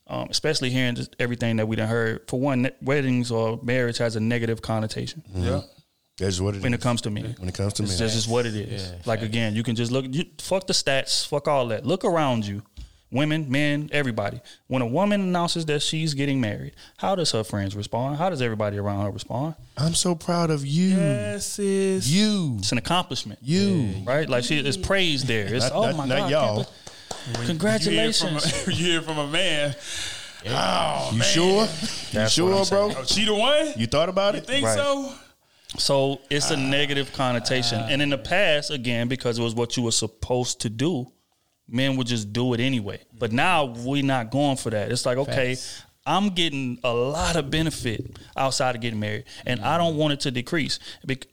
[0.07, 2.27] um, especially hearing just everything that we done heard.
[2.27, 5.23] For one, weddings or marriage has a negative connotation.
[5.29, 5.43] Mm-hmm.
[5.43, 5.61] Yeah.
[6.17, 6.79] That's what it when is.
[6.79, 7.35] it comes to me.
[7.37, 7.99] When it comes to It's men.
[7.99, 8.89] just just what it is.
[8.89, 10.05] Yeah, like again, you can just look.
[10.09, 11.27] You, fuck the stats.
[11.27, 11.85] Fuck all that.
[11.85, 12.63] Look around you.
[13.11, 14.41] Women, men, everybody.
[14.67, 18.17] When a woman announces that she's getting married, how does her friends respond?
[18.17, 19.55] How does everybody around her respond?
[19.77, 20.89] I'm so proud of you.
[20.97, 22.07] Yes, sis.
[22.07, 22.55] You.
[22.59, 23.39] It's an accomplishment.
[23.41, 23.93] You.
[24.03, 24.27] Right?
[24.27, 25.45] Like she is praised there.
[25.53, 26.31] It's Not- oh not- my not god.
[26.31, 26.65] y'all.
[27.45, 28.45] Congratulations.
[28.45, 29.75] You hear from a, you hear from a man.
[30.47, 31.27] Oh, You man.
[31.27, 31.67] sure?
[32.11, 32.91] You sure, bro?
[32.95, 33.73] Oh, she the one?
[33.77, 34.47] You thought about You it?
[34.47, 34.77] think Right.
[34.77, 35.11] so?
[35.77, 37.79] So it's a negative connotation.
[37.81, 37.87] Ah.
[37.89, 41.11] and in the past, again, because it was what you were supposed to do,
[41.67, 42.99] men would just do it anyway.
[43.17, 44.91] But now we're not going for that.
[44.91, 45.57] It's like, okay,
[46.07, 50.19] I'm getting a lot of benefit outside of getting married, and I don't want it
[50.21, 50.79] to decrease.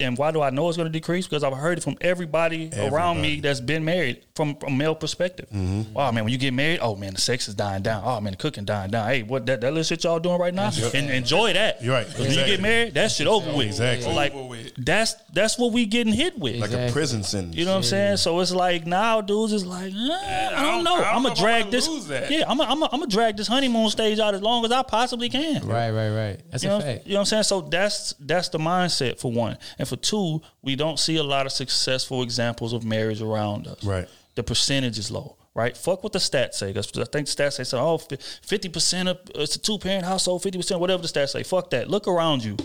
[0.01, 1.27] And why do I know it's going to decrease?
[1.27, 5.47] Because I've heard it from everybody, around me that's been married from a male perspective.
[5.53, 8.03] Oh man, when you get married, oh man, the sex is dying down.
[8.05, 9.09] Oh man, the cooking dying down.
[9.09, 10.71] Hey, what that, that little shit y'all doing right now?
[10.95, 11.83] And enjoy that.
[11.83, 12.07] You're right.
[12.19, 13.67] When you get married, that shit over with.
[13.67, 14.13] Exactly.
[14.15, 14.33] Like
[14.79, 16.57] that's that's what we getting hit with.
[16.57, 17.57] Like a prison sentence.
[17.57, 18.17] You know what I'm saying?
[18.19, 20.95] So it's like now dudes is like, eh, I don't know.
[20.95, 21.89] I don't I'm know gonna drag this.
[22.31, 25.67] Yeah, I'm gonna I'm drag this honeymoon stage out as long as I possibly can.
[25.67, 26.41] Right, right, right.
[26.51, 27.07] That's You a know, fact.
[27.07, 27.43] you know what I'm saying?
[27.45, 31.47] So that's that's the mindset for one, and for two, we don't see a lot
[31.47, 33.83] of successful examples of marriage around us.
[33.85, 34.09] Right.
[34.35, 35.37] The percentage is low.
[35.55, 36.73] Right, fuck what the stats say.
[36.73, 37.99] 'cause I think the stats say, so, oh,
[38.43, 41.43] fifty percent of it's a two parent household, fifty percent, whatever the stats say.
[41.43, 41.91] Fuck that.
[41.91, 42.57] Look around you.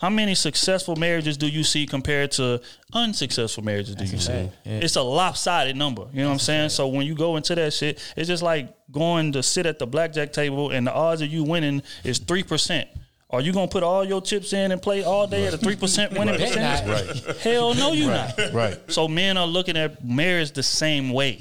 [0.00, 2.60] How many successful marriages do you see compared to
[2.94, 4.32] unsuccessful marriages do you see?
[4.32, 4.50] Yeah.
[4.64, 6.06] It's a lopsided number.
[6.12, 6.70] You know what I'm saying?
[6.70, 9.86] So when you go into that shit, it's just like going to sit at the
[9.86, 12.88] blackjack table and the odds of you winning is three percent.
[13.28, 15.76] Are you gonna put all your chips in and play all day at a three
[15.76, 16.40] percent winning Right.
[16.48, 17.24] percentage?
[17.26, 17.36] Right.
[17.36, 18.40] Hell no, you not.
[18.54, 18.78] Right.
[18.90, 21.38] So men are looking at marriage the same way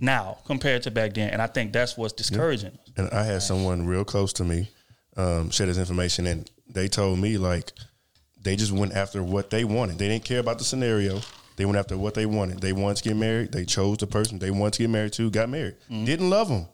[0.00, 2.76] now compared to back then, and I think that's what's discouraging.
[2.96, 4.68] And I had someone real close to me
[5.16, 7.72] um, share this information, and they told me like
[8.42, 9.98] they just went after what they wanted.
[9.98, 11.20] They didn't care about the scenario.
[11.56, 12.60] They went after what they wanted.
[12.60, 13.50] They wanted to get married.
[13.50, 15.30] They chose the person they wanted to get married to.
[15.30, 15.76] Got married.
[15.88, 16.66] Didn't love them.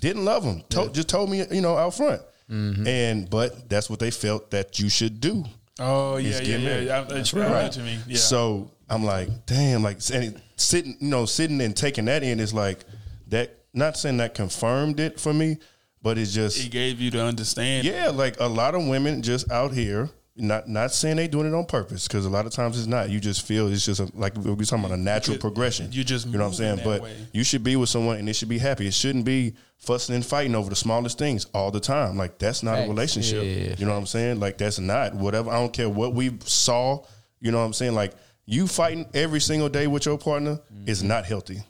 [0.00, 0.62] Didn't love them.
[0.70, 2.22] To- Just told me, you know, out front.
[2.48, 5.44] And but that's what they felt that you should do.
[5.80, 6.68] Oh yeah, yeah, get yeah.
[6.68, 6.86] married.
[6.86, 7.02] yeah.
[7.02, 7.76] That's right.
[7.78, 7.98] Mean?
[8.06, 8.16] Yeah.
[8.16, 12.52] So I'm like, damn, like and sitting, you know, sitting and taking that in is
[12.54, 12.84] like
[13.28, 13.58] that.
[13.76, 15.58] Not saying that confirmed it for me,
[16.04, 17.84] but it's just he gave you to understand.
[17.84, 20.08] yeah, like a lot of women just out here.
[20.36, 23.08] Not not saying they doing it on purpose because a lot of times it's not.
[23.08, 25.92] You just feel it's just a, like we're talking about a natural ju- progression.
[25.92, 26.80] you just you know what I'm saying.
[26.82, 27.16] But way.
[27.32, 28.88] you should be with someone and it should be happy.
[28.88, 32.16] It shouldn't be fussing and fighting over the smallest things all the time.
[32.16, 32.86] Like that's not Facts.
[32.86, 33.44] a relationship.
[33.44, 34.40] Yeah, you know what I'm saying?
[34.40, 35.50] Like that's not whatever.
[35.50, 37.04] I don't care what we saw.
[37.40, 37.94] You know what I'm saying?
[37.94, 41.08] Like you fighting every single day with your partner is Mm-hmm.
[41.08, 41.62] not healthy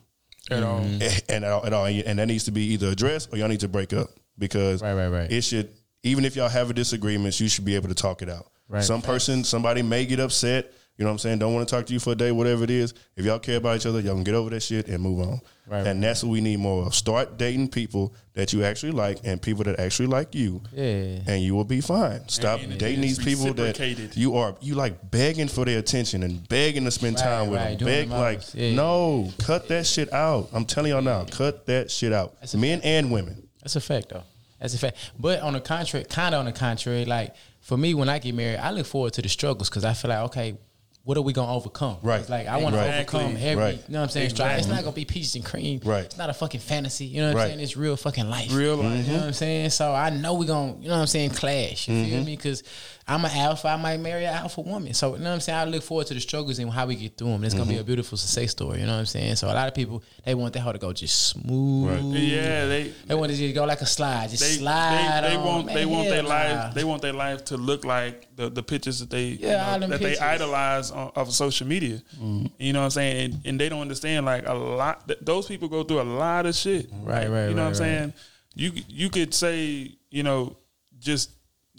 [0.50, 0.78] At all.
[0.78, 3.60] and at all, at all, and that needs to be either addressed or y'all need
[3.60, 4.08] to break up
[4.38, 5.30] because Right, right, right.
[5.32, 5.70] it should.
[6.02, 8.46] Even if y'all have a disagreement, you should be able to talk it out.
[8.68, 8.82] Right.
[8.84, 10.72] Some person, somebody may get upset.
[10.96, 11.38] You know what I'm saying?
[11.40, 12.94] Don't want to talk to you for a day, whatever it is.
[13.16, 15.40] If y'all care about each other, y'all can get over that shit and move on.
[15.66, 16.94] Right, and that's what we need more of.
[16.94, 20.62] Start dating people that you actually like and people that actually like you.
[20.72, 21.18] Yeah.
[21.26, 22.28] And you will be fine.
[22.28, 26.22] Stop And it dating these people that you are you like begging for their attention
[26.22, 27.78] and begging to spend Right, time with right, them.
[27.78, 28.40] doing Beg the like.
[28.54, 28.74] Yeah.
[28.74, 30.50] no, cut that shit out.
[30.52, 32.36] I'm telling y'all now, cut that shit out.
[32.40, 33.43] That's Men and women.
[33.64, 34.22] That's a fact, though.
[34.60, 34.96] That's a fact.
[35.18, 38.34] But on the contrary, kind of on the contrary, like for me, when I get
[38.34, 40.56] married, I look forward to the struggles because I feel like, okay,
[41.02, 41.98] what are we gonna overcome?
[42.02, 42.20] Right.
[42.20, 43.20] It's like I want to Exactly.
[43.20, 43.62] overcome every.
[43.62, 43.74] Right.
[43.76, 44.30] You know what I'm saying?
[44.30, 44.58] Strive.
[44.58, 45.80] It's not gonna be peaches and cream.
[45.84, 46.04] Right.
[46.04, 47.04] It's not a fucking fantasy.
[47.04, 47.42] You know what Right.
[47.42, 47.60] I'm saying?
[47.60, 48.54] It's real fucking life.
[48.54, 49.06] Real life.
[49.06, 49.68] You know what I'm saying?
[49.70, 51.88] So I know we're gonna, you know what I'm saying, clash.
[51.88, 52.10] You Mm-hmm.
[52.10, 52.36] feel me?
[52.36, 52.62] Because
[53.06, 53.68] I'm an alpha.
[53.68, 54.94] I might marry an alpha woman.
[54.94, 55.58] So you know what I'm saying.
[55.58, 57.44] I look forward to the struggles and how we get through them.
[57.44, 57.86] It's gonna be a mm-hmm.
[57.86, 58.80] beautiful success story.
[58.80, 59.36] You know what I'm saying.
[59.36, 62.14] So a lot of people they want their hoe to go just smooth.
[62.14, 65.22] Yeah, they they want it to just go like a slide, just they, slide.
[65.22, 68.48] they, they want they want their life they want their life to look like the,
[68.48, 70.18] the pictures that they Yeah, all know, that pictures.
[70.18, 72.00] they idolize on, of social media.
[72.18, 72.50] Mm.
[72.58, 73.24] You know what I'm saying?
[73.34, 75.06] And, and they don't understand like a lot.
[75.06, 76.90] Th- those people go through a lot of shit.
[76.90, 77.76] Right, right, You know right, what I'm right.
[77.76, 78.12] saying?
[78.54, 80.56] You you could say you know
[80.98, 81.30] just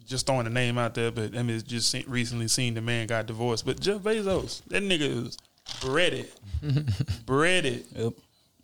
[0.06, 2.82] just throwing a name out there, but I mean, it's just seen, recently seen the
[2.82, 3.66] man got divorced.
[3.66, 5.38] But Jeff Bezos, that nigga is
[5.82, 6.28] breaded,
[7.26, 7.86] breaded.
[7.96, 8.14] Yep.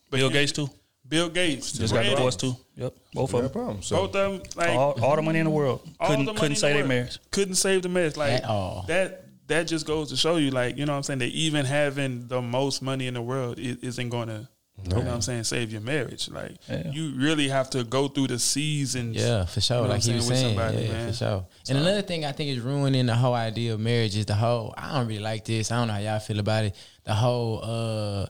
[0.10, 0.70] Bill Gates too.
[1.08, 2.56] Bill Gates Just got divorced too.
[2.76, 2.94] Yep.
[3.14, 3.76] Both of them.
[3.78, 5.88] Both of them, like all, all the money in the world.
[6.06, 6.90] Couldn't the couldn't in say the they world.
[6.90, 7.20] marriage.
[7.32, 8.16] Couldn't save the marriage.
[8.18, 8.86] Like At all.
[8.88, 9.26] that.
[9.48, 12.28] That just goes to show you, like you know, what I'm saying that even having
[12.30, 14.48] the most money in the world i- isn't going to,
[14.84, 16.30] you know, what I'm saying, save your marriage.
[16.30, 19.18] Like you really have to go through the seasons.
[19.18, 19.78] Yeah, for sure.
[19.78, 21.08] you know like he was saying, somebody, yeah, man.
[21.10, 21.46] for sure.
[21.70, 24.74] And another thing I think is ruining the whole idea of marriage is the whole.
[24.78, 25.72] I don't really like this.
[25.72, 26.76] I don't know how y'all feel about it.
[27.04, 28.26] The whole uh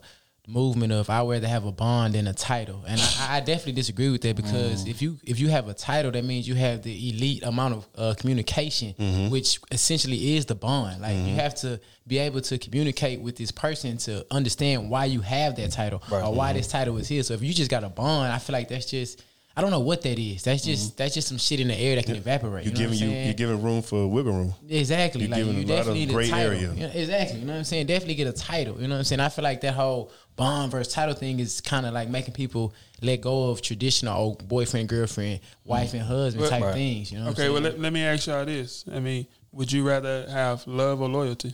[0.51, 4.09] movement of I rather have a bond than a title, and I, I definitely disagree
[4.09, 7.09] with that because if you if you have a title, that means you have the
[7.09, 9.29] elite amount of uh, communication, Mhm.
[9.29, 11.01] which essentially is the bond.
[11.01, 11.35] Like you Mhm.
[11.35, 15.71] have to be able to communicate with this person to understand why you have that
[15.71, 16.55] title or why Mhm.
[16.57, 17.23] this title is here.
[17.23, 19.21] So if you just got a bond, I feel like that's just
[19.55, 20.43] I don't know what that is.
[20.43, 20.95] That's just mm-hmm.
[20.97, 22.65] that's just some shit in the air that can evaporate.
[22.65, 23.25] You're you know giving you saying?
[23.25, 24.53] you're giving room for wiggle room.
[24.69, 25.21] Exactly.
[25.21, 26.51] You're like giving you a lot definitely of need a gray title.
[26.51, 26.73] area.
[26.73, 27.39] You know, exactly.
[27.39, 27.85] You know what I'm saying?
[27.87, 28.81] Definitely get a title.
[28.81, 29.19] You know what I'm saying?
[29.19, 32.73] I feel like that whole bond versus title thing is kind of like making people
[33.01, 35.45] let go of traditional old boyfriend, girlfriend, mm.
[35.65, 36.73] wife and husband Well- type Right.
[36.73, 37.11] things.
[37.11, 38.85] You know what okay, I'm well let, let me ask y'all this.
[38.91, 41.53] I mean, would you rather have love or loyalty?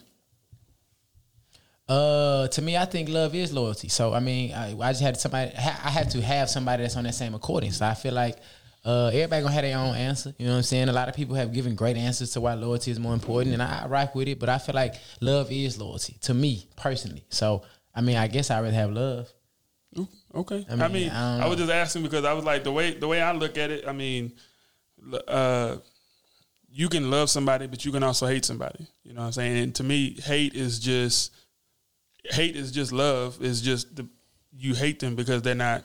[1.88, 3.88] Uh, to me, I think love is loyalty.
[3.88, 5.51] So I mean, I, I just had somebody.
[5.55, 7.71] ha- I have to have somebody that's on that same according.
[7.71, 8.38] So I feel like
[8.83, 10.33] uh, everybody gonna have their own answer.
[10.38, 10.89] You know what I'm saying?
[10.89, 13.63] A lot of people have given great answers to why loyalty is more important, and
[13.63, 14.38] I, I rock with it.
[14.39, 17.23] But I feel like love is loyalty to me personally.
[17.29, 17.63] So
[17.95, 19.29] I mean, I guess I would rather have love.
[20.35, 20.65] Okay.
[20.69, 22.93] I I mean, mean, I I, was just asking because I was like the way
[22.93, 23.88] the way I look at it.
[23.88, 24.33] I mean,
[25.27, 25.77] uh,
[26.69, 28.85] you can love somebody, but you can also hate somebody.
[29.03, 29.57] You know what I'm saying?
[29.63, 31.31] And to me, hate is just
[32.32, 33.41] hate is just love.
[33.41, 34.07] Is just the
[34.55, 35.84] you hate them because they're not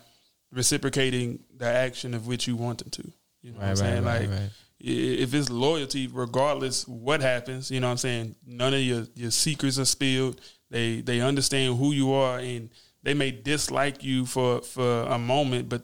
[0.52, 3.12] reciprocating the action of which you want them to.
[3.42, 4.04] You know what I'm saying?
[4.04, 4.50] right, like right, right.
[4.80, 8.34] if it's loyalty, regardless what happens, you know what I'm saying.
[8.46, 10.40] None of your your secrets are spilled.
[10.70, 12.70] They they understand who you are, and
[13.02, 15.82] they may dislike you for for a moment, but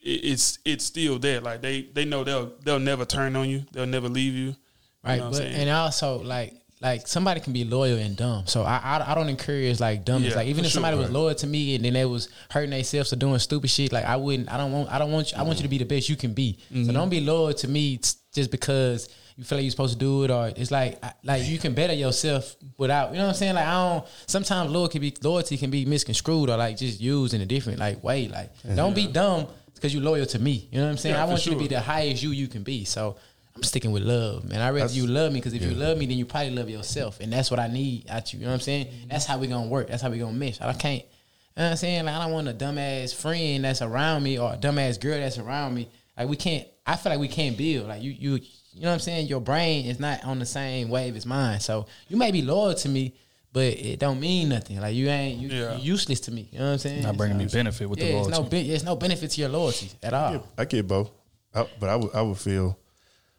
[0.00, 1.40] it's it's still there.
[1.40, 3.64] Like they they know they'll they'll never turn on you.
[3.72, 4.54] They'll never leave you.
[5.02, 5.60] Right, You know what but I'm saying?
[5.62, 6.54] and also like
[6.84, 8.46] like somebody can be loyal and dumb.
[8.46, 10.30] So I I, I don't encourage like dumbness.
[10.32, 12.70] Yeah, like even if sure, somebody was loyal to me and then they was hurting
[12.70, 14.52] themselves or doing stupid shit, like I wouldn't.
[14.52, 14.90] I don't want.
[14.92, 15.38] I don't want you.
[15.38, 16.58] I want you to be the best you can be.
[16.70, 16.92] So Mhm.
[16.92, 17.98] don't be loyal to me
[18.34, 21.58] just because you feel like you're supposed to do it, or it's like like you
[21.58, 23.10] can better yourself without.
[23.12, 23.54] You know what I'm saying?
[23.54, 24.04] Like I don't.
[24.26, 27.78] Sometimes loyalty can be loyalty can be misconstrued or like just used in a different
[27.78, 28.28] like way.
[28.28, 30.68] Like don't be dumb because you're loyal to me.
[30.70, 31.14] You know what I'm saying?
[31.16, 32.84] Yeah, I want you to be the highest you you can be.
[32.84, 33.16] So.
[33.56, 34.60] I'm sticking with love, man.
[34.60, 36.68] I rather That's- you love me because if you love me, then you probably love
[36.68, 38.40] yourself, and that's what I need out you.
[38.40, 38.86] You know what I'm saying?
[38.86, 39.08] Mm-hmm.
[39.10, 39.88] That's how we gonna work.
[39.88, 40.60] That's how we gonna mesh.
[40.60, 41.02] I can't.
[41.02, 42.04] You know what I'm saying?
[42.04, 45.38] Like I don't want a dumbass friend that's around me or a dumbass girl that's
[45.38, 45.88] around me.
[46.18, 46.66] Like we can't.
[46.84, 47.86] I feel like we can't build.
[47.86, 48.32] Like you, you,
[48.72, 49.28] you know what I'm saying?
[49.28, 51.60] Your brain is not on the same wave as mine.
[51.60, 53.14] So you may be loyal to me,
[53.52, 54.80] but it don't mean nothing.
[54.80, 55.76] Like you ain't you, Yeah.
[55.76, 56.48] you useless to me.
[56.50, 57.02] You know what I'm saying?
[57.04, 58.62] Not bringing me benefit with the yeah, it's no, loyalty.
[58.64, 60.44] be- it's no benefit to your loyalty at all.
[60.58, 61.12] I get both,
[61.54, 62.76] I, but I would I would feel,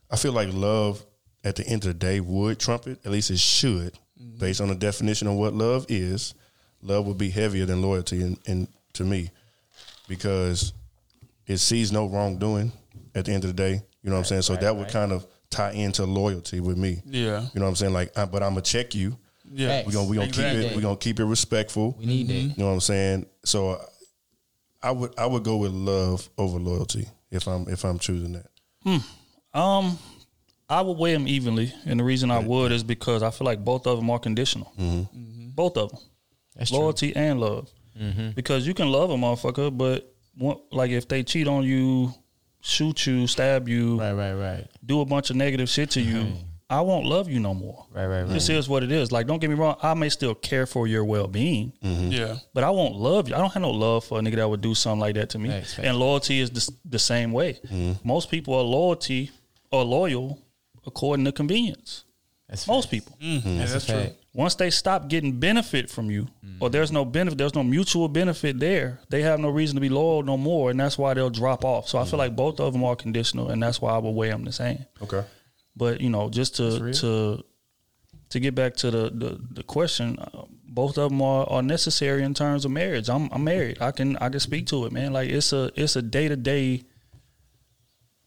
[0.09, 1.05] I feel like love
[1.43, 2.99] at the end of the day would trump it.
[3.05, 4.37] At least it should, mm-hmm.
[4.39, 6.33] based on the definition of what love is.
[6.81, 9.31] Love would be heavier than loyalty, in, in to me,
[10.07, 10.73] because
[11.47, 12.71] it sees no wrongdoing
[13.15, 13.81] at the end of the day.
[14.03, 14.41] You know what I'm saying?
[14.43, 14.93] So right, that would right.
[14.93, 17.01] kind of tie into loyalty with me.
[17.05, 17.41] Yeah.
[17.53, 17.93] You know what I'm saying?
[17.93, 19.17] Like, I, but I'm gonna check you.
[19.51, 19.83] Yeah.
[19.85, 20.61] We're gonna we gonna Exactly.
[20.61, 20.75] keep it.
[20.75, 21.95] We're gonna keep it respectful.
[21.97, 22.33] We need that.
[22.33, 22.49] Mm-hmm.
[22.49, 23.25] You know what I'm saying?
[23.45, 23.85] So uh,
[24.83, 28.47] I would I would go with love over loyalty if I'm if I'm choosing that.
[28.83, 28.97] Hmm.
[29.55, 29.97] Um,
[30.69, 33.63] I would weigh them evenly, and the reason I would is because I feel like
[33.63, 34.73] both of them are conditional.
[34.79, 35.17] Mm-hmm.
[35.17, 35.49] Mm-hmm.
[35.55, 35.99] Both of them,
[36.55, 36.79] That's true.
[36.79, 37.69] loyalty and love.
[37.99, 38.31] Mm-hmm.
[38.31, 42.13] Because you can love a motherfucker, but one, like if they cheat on you,
[42.61, 44.67] shoot you, stab you, Right, right, right.
[44.85, 46.33] do a bunch of negative shit to you,
[46.67, 47.85] I won't love you no more.
[47.93, 48.29] Right, right, right.
[48.29, 49.11] This is what it is.
[49.11, 49.77] Like, don't get me wrong.
[49.83, 52.37] I may still care for your well being, Yeah.
[52.55, 53.35] but I won't love you.
[53.35, 55.39] I don't have no love for a nigga that would do something like that to
[55.39, 55.49] me.
[55.49, 55.87] Facts, facts.
[55.87, 57.59] And loyalty is the, the same way.
[58.03, 59.29] Most people are loyalty
[59.71, 60.41] or loyal
[60.85, 62.03] according to convenience.
[62.47, 62.91] That's Most facts.
[62.91, 63.17] people.
[63.21, 63.95] Mm, mm, yeah, That's, that's true.
[63.95, 64.15] fact.
[64.33, 66.57] Once they stop getting benefit from you, mm.
[66.59, 69.89] or there's no benefit, there's no mutual benefit there, they have no reason to be
[69.89, 71.87] loyal no more, and that's why they'll drop off.
[71.87, 74.29] So I feel like both of them are conditional, and that's why I would weigh
[74.29, 74.85] them the same.
[75.01, 75.23] Okay.
[75.75, 77.43] But you know, just to to
[78.29, 82.23] to get back to the the, the question, uh, both of them are, are necessary
[82.23, 83.09] in terms of marriage.
[83.09, 83.81] I'm I'm married.
[83.81, 85.13] I can I can speak to it, man.
[85.13, 86.83] Like it's a it's a day to day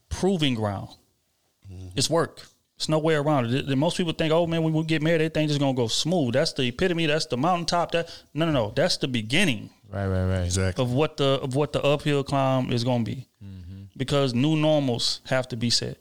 [0.09, 0.89] proving ground.
[1.95, 2.41] It's work.
[2.77, 3.67] It's no way around it.
[3.67, 6.33] The- Most people think, oh man, when we get married, everything's just gonna go smooth.
[6.33, 7.05] That's the epitome.
[7.07, 7.91] That's the mountaintop.
[7.91, 8.73] That no, no, no.
[8.75, 10.43] That's the beginning Right, right, right.
[10.45, 10.83] Exactly.
[10.83, 13.83] of what the of what the uphill climb is gonna be, mm-hmm.
[13.97, 15.97] because new normals have to be set.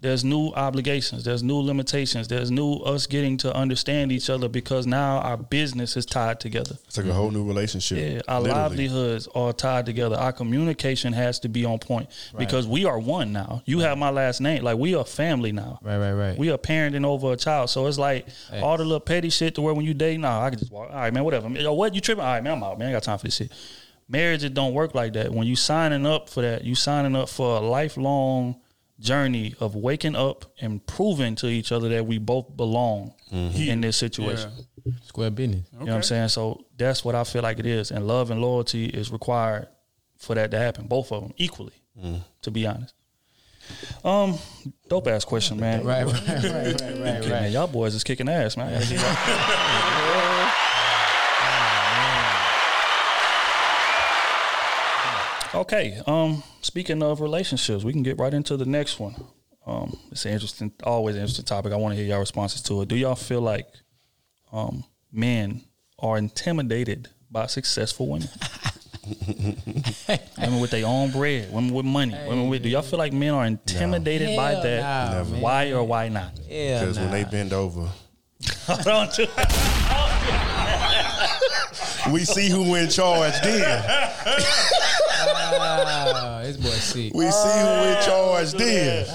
[0.00, 1.24] There's new obligations.
[1.24, 2.28] There's new limitations.
[2.28, 6.76] There's new us getting to understand each other because now our business is tied together.
[6.86, 7.98] It's like a whole new relationship.
[7.98, 8.60] Yeah, our literally.
[8.60, 10.16] livelihoods are tied together.
[10.16, 13.62] Our communication has to be on point because we are one now.
[13.64, 14.62] You have my last name.
[14.62, 15.78] Like we are family now.
[15.82, 16.38] Right, right, right.
[16.38, 17.70] We are parenting over a child.
[17.70, 20.50] So it's like all the little petty shit to where when you date, nah, I
[20.50, 20.90] can just walk.
[20.90, 21.48] All right, man, whatever.
[21.48, 22.22] Yo, what you tripping?
[22.22, 22.90] All right, man, I'm out, man.
[22.90, 23.50] I got time for this shit.
[24.08, 25.32] Marriage, it don't work like that.
[25.32, 28.60] When you signing up for that, you signing up for a lifelong
[28.98, 33.96] journey of waking up and proving to each other that we both belong in this
[33.96, 34.50] situation.
[35.04, 35.66] Square business.
[35.72, 36.28] You know what I'm saying?
[36.28, 37.90] So that's what I feel like it is.
[37.90, 39.68] And love and loyalty is required
[40.16, 40.86] for that to happen.
[40.86, 41.74] Both of them equally,
[42.42, 42.94] to be honest.
[44.04, 44.38] Um,
[44.88, 45.84] dope ass question, man.
[45.84, 47.50] Right, right, right, right, right, Man, right.
[47.50, 48.80] y'all boys is kicking ass, man.
[55.56, 56.00] okay.
[56.06, 59.14] Um, speaking of relationships, we can get right into the next one.
[59.66, 61.72] Um, it's an interesting, always an interesting topic.
[61.72, 62.88] I want to hear y'all responses to it.
[62.88, 63.66] Do y'all feel like
[64.52, 65.62] um, men
[65.98, 68.28] are intimidated by successful women?
[70.38, 72.62] women with their own bread, women with money, women with.
[72.62, 74.82] Do y'all feel like men are intimidated by Hell that?
[74.82, 75.30] nah, Never.
[75.32, 75.40] man.
[75.40, 76.32] Why or why not?
[76.48, 77.88] Yeah, Because when they bend over,
[78.84, 79.26] Don't do-
[82.12, 83.84] we see who in charge then.
[85.28, 87.12] Ah, this boy sick.
[87.14, 89.06] We see who in charge then.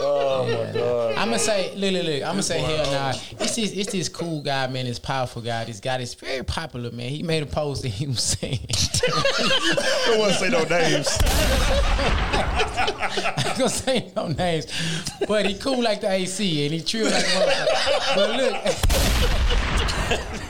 [0.00, 1.14] oh my god!
[1.16, 2.22] I'm gonna say, look, look, look.
[2.22, 3.12] I'm gonna say, hell nah.
[3.40, 4.86] It's this, it's this cool guy, man.
[4.86, 5.64] This powerful guy.
[5.64, 7.08] This guy is very popular, man.
[7.10, 8.60] He made a post that he was saying,
[10.06, 11.18] Don't want to say no names.
[13.06, 14.66] I ain't gonna say no names,
[15.28, 18.14] but he cool like the AC and he trill like a motherfucker.
[18.16, 18.54] But look,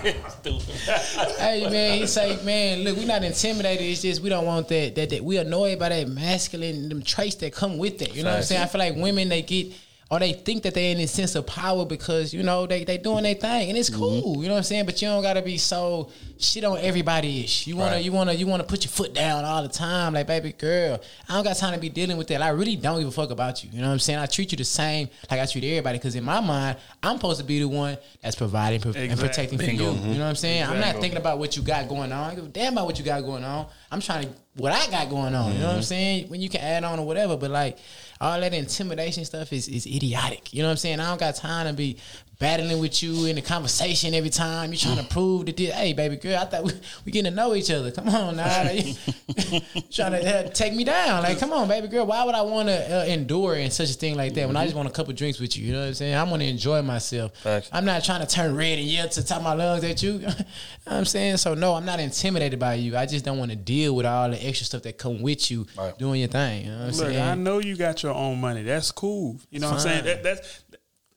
[0.05, 3.87] hey man, he say, man, look, we're not intimidated.
[3.87, 7.37] It's just we don't want that that, that we annoyed by that masculine them traits
[7.37, 8.15] that come with that.
[8.15, 8.63] You know what I'm saying?
[8.63, 9.73] I feel like women they get
[10.11, 12.99] or they think that they in this sense of power because you know they they
[12.99, 13.99] doing their thing and it's mm-hmm.
[13.99, 14.37] cool.
[14.43, 14.87] You know what I'm saying?
[14.87, 17.67] But you don't gotta be so shit on everybody ish.
[17.67, 18.05] You wanna Right.
[18.05, 20.15] you wanna you wanna put your foot down all the time.
[20.15, 22.43] Like baby girl, I don't got time to be dealing with that.
[22.43, 23.71] I really don't give a fuck about you.
[23.73, 24.19] You know what I'm saying?
[24.19, 27.41] I treat you the same like I treat everybody because in my mind I'm supposed
[27.41, 29.85] to be the one that's providing pro- and protecting for Bingo.
[29.85, 29.91] you.
[29.91, 30.13] You mm-hmm.
[30.13, 30.65] know what I'm saying?
[30.65, 32.31] I'm not thinking about what you got going on.
[32.31, 33.67] I give a damn about what you got going on.
[33.91, 35.53] I'm trying to what I got going on.
[35.53, 35.83] You know what I'm mm-hmm.
[35.83, 36.29] saying?
[36.29, 37.79] When you can add on or whatever, but like
[38.21, 40.53] all that intimidation stuff is is idiotic.
[40.53, 41.01] You know what I'm saying?
[41.01, 41.99] I don't got time to be
[42.45, 44.71] battling with you in the conversation every time.
[44.71, 46.73] You're trying to prove that this, hey baby girl, I thought we,
[47.07, 47.91] we getting to know each other.
[47.91, 48.65] Come on now.
[48.65, 48.85] Like,
[49.91, 51.23] trying to uh, take me down.
[51.23, 52.05] Like, come on, baby girl.
[52.05, 54.65] Why would I want to uh, endure in such a thing like that when I
[54.65, 55.65] just want a couple drinks with you?
[55.69, 56.15] You know what I'm saying?
[56.15, 57.35] I'm going to enjoy myself.
[57.39, 57.71] Facts.
[57.73, 60.13] I'm not trying to turn red and yell to the top my lungs at you.
[60.13, 61.39] you know what I'm saying?
[61.39, 62.95] So no, I'm not intimidated by you.
[62.95, 65.67] I just don't want to deal with all the extra stuff that come with you
[65.79, 65.99] Right.
[65.99, 66.67] doing your thing.
[66.67, 67.23] You know what I'm Look, saying?
[67.23, 68.63] I know you got your own money.
[68.65, 69.41] That's cool.
[69.49, 70.05] You know what I'm saying?
[70.05, 70.64] That, that's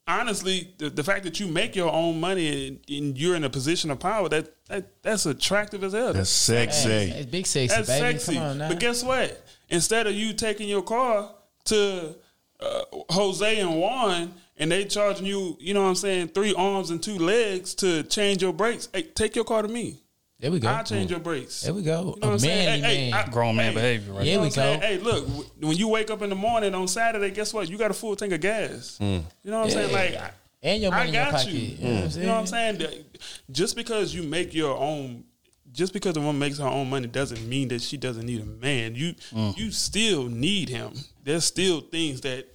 [0.08, 3.49] honestly the, the fact that you make your own money and, and you're in a
[3.49, 4.30] position of power.
[4.30, 6.14] That, that that's attractive as hell.
[6.14, 6.89] That's Hey, sexy.
[6.89, 8.18] it's big sexy, That's baby.
[8.20, 8.34] sexy.
[8.36, 8.70] Come on now.
[8.70, 9.43] But guess what?
[9.70, 11.32] Instead of you taking your car
[11.66, 12.16] to
[12.60, 12.82] uh,
[13.12, 17.01] Jose and Juan and they charging you, you know what I'm saying, three arms and
[17.03, 19.99] two legs to change your brakes, hey, take your car to me.
[20.39, 20.67] There we go.
[20.67, 21.61] I'll change your brakes.
[21.61, 21.99] There we go.
[21.99, 22.81] You know what a I'm saying?
[22.81, 23.25] manly Hey, hey, man.
[23.27, 24.25] I- Grown man hey, behavior, right?
[24.25, 24.79] Yeah, we what saying?
[24.79, 24.85] go.
[24.85, 27.69] Hey, look, w- when you wake up in the morning on Saturday, guess what?
[27.69, 28.97] You got a full tank of gas.
[29.01, 29.23] Mm.
[29.43, 29.91] You know what I'm saying?
[29.93, 31.47] Like, and your money I in your got pocket.
[31.49, 31.59] you.
[31.59, 32.21] You know what I'm saying?
[32.21, 32.47] You know what I'm
[32.79, 33.05] saying?
[33.51, 35.23] Just because you make your own,
[35.71, 38.45] just because a woman makes her own money doesn't mean that she doesn't need a
[38.45, 38.95] man.
[38.95, 39.57] You mm.
[39.57, 40.93] you still need him.
[41.23, 42.47] There's still things that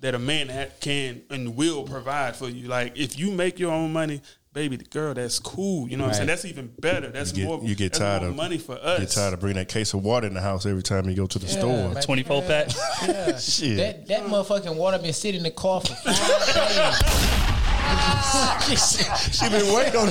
[0.00, 2.68] that a man ha- can and will provide for you.
[2.68, 4.20] Like if you make your own money,
[4.52, 5.88] baby, the girl, that's cool.
[5.88, 6.26] You know what I'm saying?
[6.28, 7.08] That's even better.
[7.08, 7.60] That's You more.
[7.62, 9.00] you get that's tired more of money for us.
[9.00, 11.16] You get tired of bringing that case of water in the house every time you
[11.16, 11.88] go to the store.
[11.88, 12.00] baby.
[12.02, 12.68] Twenty four pack.
[13.02, 13.36] Yeah.
[13.38, 13.76] Shit.
[13.78, 16.16] That that motherfucking water been sitting in the car for five
[16.54, 17.02] days.
[19.32, 20.06] She been waiting on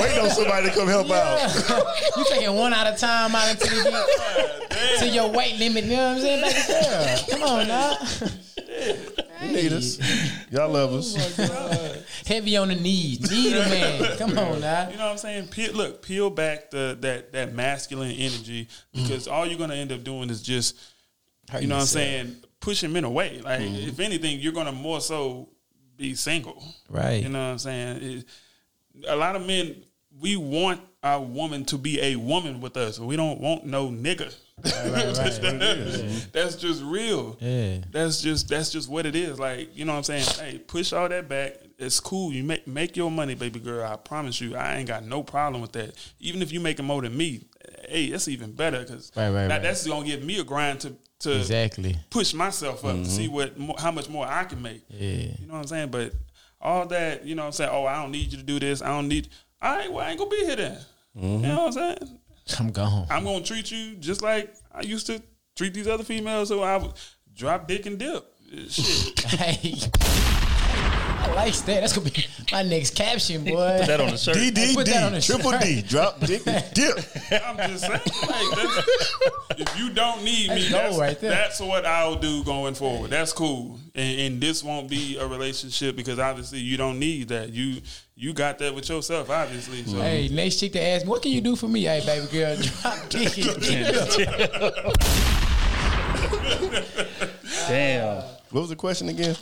[0.00, 1.40] waiting on somebody to come help out.
[2.16, 5.84] you taking one at a time out until you get to your weight limit.
[5.84, 7.16] You know what I'm saying, baby girl?
[7.30, 7.96] Come on now.
[9.42, 9.98] You need us.
[10.50, 11.38] Y'all love us.
[11.38, 11.96] Oh,
[12.26, 13.30] Heavy on the knees.
[13.30, 14.16] Need a man.
[14.18, 14.88] Come on now.
[14.88, 15.48] You know what I'm saying?
[15.48, 20.04] Peel, look, peel back the that that masculine energy because all you're gonna end up
[20.04, 20.78] doing is just,
[21.60, 23.40] you know what I'm saying, pushing men away.
[23.42, 23.88] Like mm-hmm.
[23.88, 25.48] if anything, you're gonna more so
[25.96, 26.62] be single.
[26.88, 27.22] Right.
[27.22, 28.02] You know what I'm saying?
[28.02, 28.26] It-
[29.08, 29.82] a lot of men
[30.20, 32.98] we want our woman to be a woman with us.
[32.98, 34.34] We don't want no nigga.
[34.62, 37.36] That's, that's just real.
[37.40, 37.78] Yeah.
[37.90, 39.38] That's just that's just what it is.
[39.38, 40.24] Like, you know what I'm saying?
[40.38, 41.56] Hey, push all that back.
[41.78, 42.32] It's cool.
[42.32, 43.86] You make make your money, baby girl.
[43.86, 45.94] I promise you, I ain't got no problem with that.
[46.20, 47.46] Even if you making more than me,
[47.88, 49.62] hey, that's even better because Right, right, right.
[49.62, 51.96] that's gonna give me a grind to to Exactly.
[52.10, 53.66] push myself up to see mm-hmm.
[53.66, 54.82] what how much more I can make.
[54.88, 55.32] Yeah.
[55.38, 55.90] You know what I'm saying?
[55.90, 56.12] But
[56.60, 57.70] all that, you know what I'm saying?
[57.72, 58.82] Oh, I don't need you to do this.
[58.82, 59.28] I don't need
[59.60, 60.78] all right, well, I ain't gonna be here then.
[61.14, 61.42] You mm-hmm.
[61.42, 62.18] know what I'm saying?
[62.58, 63.06] I'm gone.
[63.10, 65.22] I'm gonna treat you just like I used to
[65.56, 66.92] treat these other females who I would
[67.34, 68.24] drop dick and dip.
[68.68, 69.20] Shit.
[69.34, 69.74] Hey.
[71.24, 71.80] I like that.
[71.80, 73.78] That's gonna be my next caption, boy.
[73.78, 74.36] Put that on the shirt.
[74.36, 75.62] DDD, Put that on the triple shirt.
[75.62, 76.96] D, drop dick, and dip.
[77.46, 81.30] I'm just saying, like, if you don't need me, That's gold that's, right there.
[81.30, 83.10] that's what I'll do going forward.
[83.10, 87.50] That's cool, and, and this won't be a relationship because obviously you don't need that.
[87.54, 87.80] You
[88.16, 89.82] you got that with yourself, obviously.
[89.84, 89.96] So.
[89.98, 91.82] Hey, next chick to ask me, what can you do for me?
[91.82, 94.94] Hey, baby girl, drop dick and dip.
[97.68, 98.22] Damn.
[98.50, 99.36] What was the question again?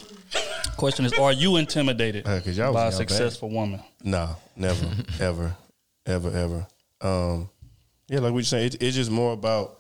[0.77, 3.81] Question is, are you intimidated Uh, 'cause y'all by a in y'all successful woman?
[4.03, 4.87] No, never,
[5.21, 5.55] ever,
[6.07, 6.67] ever, ever.
[7.01, 7.51] Um,
[8.09, 9.79] yeah, like we were saying, it, it's just more about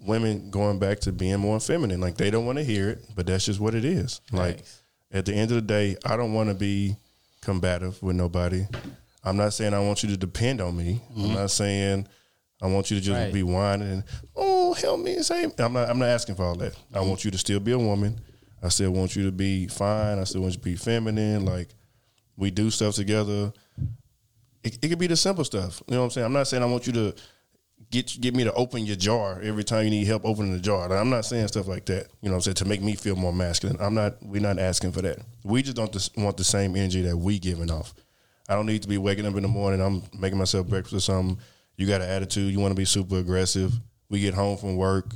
[0.00, 2.00] women going back to being more feminine.
[2.00, 4.20] Like they don't want to hear it, but that's just what it is.
[4.32, 4.64] Like
[5.12, 6.96] at the end of the day, I don't want to be
[7.42, 8.66] combative with nobody.
[9.24, 11.02] I'm not saying I want you to depend on me.
[11.10, 11.34] I'm mm-hmm.
[11.34, 12.08] not saying
[12.62, 13.32] I want you to just Right.
[13.32, 14.04] be whining and
[14.34, 15.52] oh help me save.
[15.58, 15.90] I'm not.
[15.90, 16.74] I'm not asking for all that.
[16.94, 18.20] I want you to still be a woman.
[18.62, 20.18] I still want you to be fine.
[20.18, 21.44] I still want you to be feminine.
[21.44, 21.74] Like
[22.36, 23.52] we do stuff together.
[24.62, 25.82] It, it could be the simple stuff.
[25.88, 26.24] You know what I'm saying?
[26.26, 27.14] I'm not saying I want you to
[27.92, 30.88] get get me to open your jar every time you need help opening the jar.
[30.88, 32.08] Like, I'm not saying stuff like that.
[32.20, 32.54] You know what I'm saying?
[32.56, 33.76] To make me feel more masculine.
[33.80, 35.18] I'm not we're not asking for that.
[35.44, 37.94] We just don't want the same energy that we giving off.
[38.48, 41.00] I don't need to be waking up in the morning, I'm making myself breakfast or
[41.00, 41.38] something.
[41.76, 43.72] You got an attitude, you want to be super aggressive.
[44.08, 45.14] We get home from work.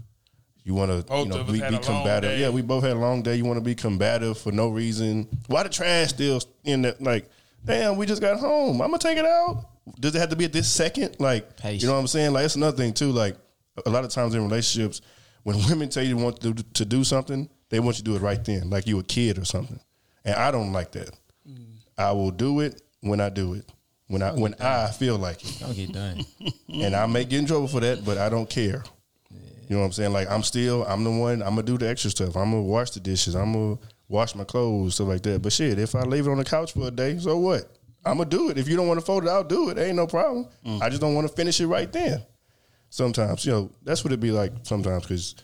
[0.63, 2.39] You want to, you know, be, be combative.
[2.41, 3.37] Yeah, we both had a long day.
[3.37, 5.29] You want to be combative for no reason.
[5.47, 7.01] Why the trash still in that?
[7.01, 7.31] Like,
[7.67, 8.81] damn, we just got home.
[8.81, 9.67] I'm gonna take it out.
[10.01, 11.17] Does it have to be at this second?
[11.19, 12.33] Like, you know what I'm saying?
[12.33, 13.13] Like, it's another thing too.
[13.13, 13.37] Like,
[13.85, 15.01] a lot of times in relationships,
[15.43, 18.17] when women tell you want to do, to do something, they want you to do
[18.17, 19.81] it right then, like you a kid or something.
[20.25, 21.11] And I don't like that.
[21.49, 21.79] Mm.
[21.99, 23.71] I will do it when I do it.
[24.09, 25.63] When I when I feel like it.
[25.63, 26.25] I don't get done.
[26.69, 28.85] And I may get in trouble for that, but I don't care.
[29.69, 30.13] You know what I'm saying?
[30.13, 32.37] Like I'm still I'm the one I'm gonna do the extra stuff.
[32.37, 33.35] I'm gonna wash the dishes.
[33.35, 35.43] I'm gonna wash my clothes, stuff like that.
[35.43, 37.77] But shit, if I leave it on the couch for a day, so what?
[38.05, 38.59] I'm gonna do it.
[38.59, 39.79] If you don't want to fold it, I'll do it.
[39.79, 40.47] Ain't no problem.
[40.65, 40.81] Mm.
[40.81, 42.23] I just don't want to finish it right then.
[42.89, 45.35] Sometimes, you know, that's what it be like sometimes because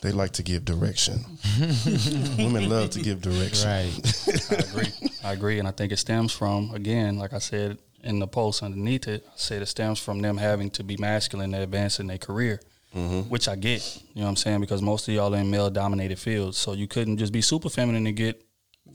[0.00, 1.22] they like to give direction.
[2.38, 3.68] Women love to give direction.
[3.68, 4.50] Right.
[4.50, 4.92] I agree.
[5.24, 8.62] I agree, and I think it stems from again, like I said in the post
[8.62, 12.06] underneath it, I said it stems from them having to be masculine to advance in
[12.06, 12.60] their career,
[12.94, 13.28] Mm-hmm.
[13.30, 13.96] which I get.
[14.14, 14.60] You know what I'm saying?
[14.60, 17.68] Because most of y'all are in male dominated fields, so you couldn't just be super
[17.68, 18.44] feminine to get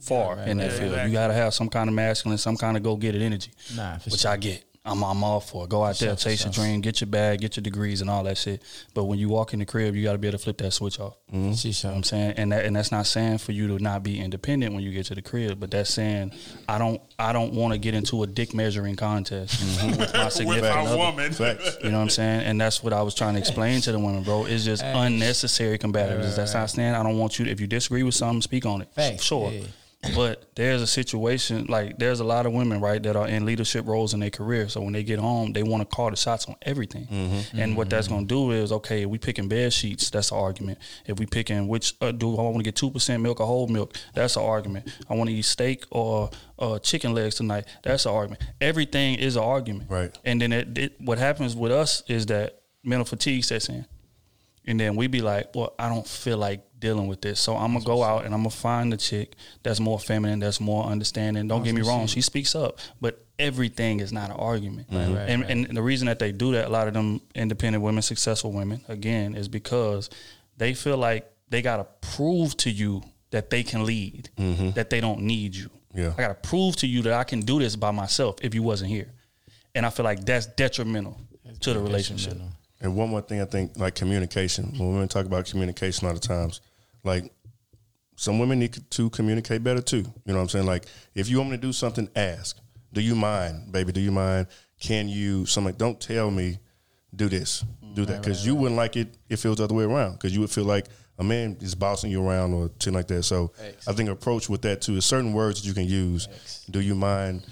[0.00, 0.90] far in that right, field.
[0.90, 1.10] exactly.
[1.10, 3.52] You got to have some kind of masculine, some kind of go get it energy,
[3.74, 4.32] Nah, for which sure.
[4.32, 4.64] I get.
[4.86, 5.70] I'm, I'm all for it.
[5.70, 8.38] Go out there, chase your dream, get your bag, get your degrees, and all that
[8.38, 8.62] shit.
[8.94, 10.70] But when you walk in the crib, you got to be able to flip that
[10.72, 11.16] switch off.
[11.30, 13.82] She You know what I'm saying, and that and that's not saying for you to
[13.82, 16.32] not be independent when you get to the crib, but that's saying
[16.68, 19.96] I don't I don't want to get into a dick measuring contest mm-hmm.
[20.00, 20.96] with my significant other.
[20.96, 21.32] woman.
[21.32, 21.78] Facts.
[21.82, 23.98] You know what I'm saying, and that's what I was trying to explain to the
[23.98, 24.46] women, bro.
[24.46, 26.36] It's just unnecessary combativeness.
[26.36, 27.46] That's not saying I don't want you.
[27.46, 28.88] To, If you disagree with something, speak on it.
[28.94, 29.50] Facts, Sure.
[29.50, 29.64] yeah.
[30.14, 33.86] But there's a situation like there's a lot of women right that are in leadership
[33.86, 34.68] roles in their career.
[34.68, 37.08] So when they get home, they want to call the shots on everything.
[37.54, 40.10] And what that's going to do is okay, we picking bed sheets.
[40.10, 40.78] That's an argument.
[41.06, 43.68] If we picking which uh, do I want to get two percent milk or whole
[43.68, 43.96] milk?
[44.14, 44.88] That's an argument.
[45.08, 47.66] I want to eat steak or uh, chicken legs tonight.
[47.82, 48.42] That's an argument.
[48.60, 49.90] Everything is an argument.
[49.90, 50.16] Right.
[50.24, 53.86] And then it, it, what happens with us is that mental fatigue sets in.
[54.66, 57.40] And then we be like, well, I don't feel like dealing with this.
[57.40, 60.60] So I'm gonna go out and I'm gonna find a chick that's more feminine, that's
[60.60, 61.48] more understanding.
[61.48, 64.88] Don't get me wrong, she speaks up, but everything is not an argument.
[64.90, 65.50] right, and, right.
[65.50, 68.82] and the reason that they do that, a lot of them independent women, successful women,
[68.88, 70.10] again, is because
[70.56, 74.70] they feel like they gotta prove to you that they can lead, mm-hmm.
[74.70, 75.70] that they don't need you.
[75.94, 76.12] Yeah.
[76.16, 78.90] I gotta prove to you that I can do this by myself if you wasn't
[78.90, 79.12] here.
[79.74, 81.20] And I feel like that's detrimental
[81.60, 82.38] to the relationship.
[82.80, 84.74] And one more thing, I think, like communication.
[84.76, 86.60] When women talk about communication, a lot of times,
[87.04, 87.32] like
[88.16, 89.98] some women need to communicate better too.
[89.98, 90.66] You know what I'm saying?
[90.66, 92.58] Like, if you want me to do something, ask.
[92.92, 93.92] Do you mind, baby?
[93.92, 94.46] Do you mind?
[94.80, 95.46] Can you?
[95.46, 95.74] Something.
[95.74, 96.58] Don't tell me.
[97.14, 97.64] Do this.
[97.94, 98.22] Do that.
[98.22, 100.12] Because you wouldn't like it if it was the other way around.
[100.12, 100.86] Because you would feel like
[101.18, 103.22] a man is bossing you around or something like that.
[103.22, 103.52] So
[103.86, 106.28] I think approach with that too is certain words that you can use.
[106.70, 107.46] Do you mind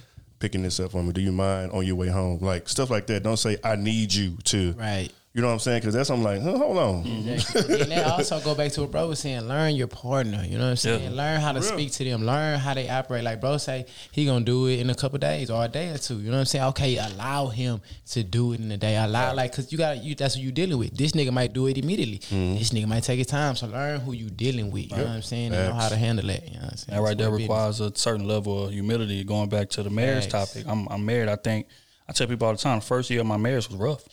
[0.44, 1.10] picking this up for me?
[1.10, 2.38] Do you mind on your way home?
[2.42, 3.22] Like stuff like that.
[3.22, 4.72] Don't say I need you to.
[4.72, 5.08] Right.
[5.36, 5.80] You know what I'm saying?
[5.80, 7.04] Because that's I'm like, huh, hold on.
[7.04, 7.80] Exactly.
[7.80, 9.48] and that also go back to what bro was saying.
[9.48, 10.44] Learn your partner.
[10.44, 11.02] You know what I'm saying?
[11.02, 11.10] Yeah.
[11.10, 11.68] Learn how to real.
[11.68, 12.24] speak to them.
[12.24, 13.24] Learn how they operate.
[13.24, 15.98] Like bro say, he gonna do it in a couple days or a day or
[15.98, 16.18] two.
[16.20, 16.64] You know what I'm saying?
[16.66, 17.80] Okay, allow him
[18.12, 18.96] to do it in a day.
[18.96, 20.14] Allow like because you got you.
[20.14, 20.96] That's what you dealing with.
[20.96, 22.18] This nigga might do it immediately.
[22.20, 22.54] Mm-hmm.
[22.58, 23.56] This nigga might take his time.
[23.56, 24.84] So learn who you dealing with.
[24.92, 25.52] You know what I'm saying?
[25.52, 26.44] And know how to handle it.
[26.46, 26.96] You know what I'm saying?
[26.96, 27.48] That right It's there what it is.
[27.48, 29.24] requires a certain level of humility.
[29.24, 30.52] Going back to the marriage Facts.
[30.52, 31.28] topic, I'm, I'm married.
[31.28, 31.66] I think
[32.08, 32.78] I tell people all the time.
[32.78, 34.04] The first year of my marriage was rough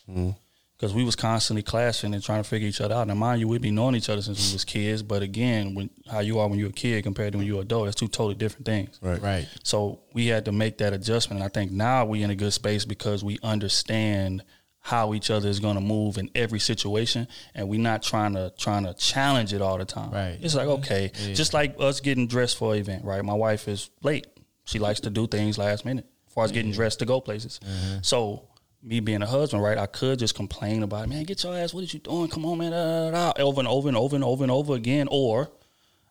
[0.81, 3.07] because we was constantly clashing and trying to figure each other out.
[3.07, 5.91] Now, mind you, we've been knowing each other since we was kids, but again, when
[6.09, 8.07] how you are when you're a kid compared to when you're an adult, it's two
[8.07, 8.97] totally different things.
[8.99, 9.21] Right.
[9.21, 9.47] Right.
[9.61, 11.39] So we had to make that adjustment.
[11.39, 14.41] And I think now we in a good space because we understand
[14.79, 18.51] how each other is going to move in every situation, and we're not trying to
[18.57, 20.09] trying to challenge it all the time.
[20.09, 20.39] Right.
[20.41, 21.35] It's like okay, Yeah.
[21.35, 23.05] just like us getting dressed for an event.
[23.05, 23.23] Right.
[23.23, 24.25] My wife is late.
[24.65, 27.59] She likes to do things last minute, as far as getting dressed to go places.
[27.63, 27.99] Uh-huh.
[28.01, 28.47] So.
[28.83, 29.77] Me being a husband, right?
[29.77, 31.73] I could just complain about, man, get your ass.
[31.73, 32.29] What is you doing?
[32.29, 34.51] Come on, man, da, da, da, da," over and over and over and over and
[34.51, 35.07] over again.
[35.11, 35.51] Or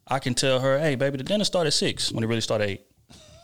[0.06, 2.64] I can tell her, hey, baby, the dinner started at six when it really started
[2.64, 2.86] at eight.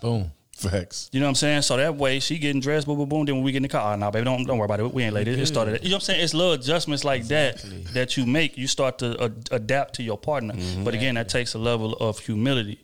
[0.00, 0.30] Boom.
[0.56, 1.10] Facts.
[1.12, 1.62] You know what I'm saying?
[1.62, 3.24] So that way she getting dressed, boom, boom, boom.
[3.26, 4.94] Then when we get in the car, oh, no, baby, don't don't worry about it.
[4.94, 5.28] We ain't late.
[5.28, 5.82] It, it started.
[5.82, 6.24] You know what I'm saying?
[6.24, 7.62] It's little adjustments like that
[7.92, 8.56] that you make.
[8.56, 10.54] You start to uh, adapt to your partner.
[10.82, 12.80] But again, that takes a level of humility.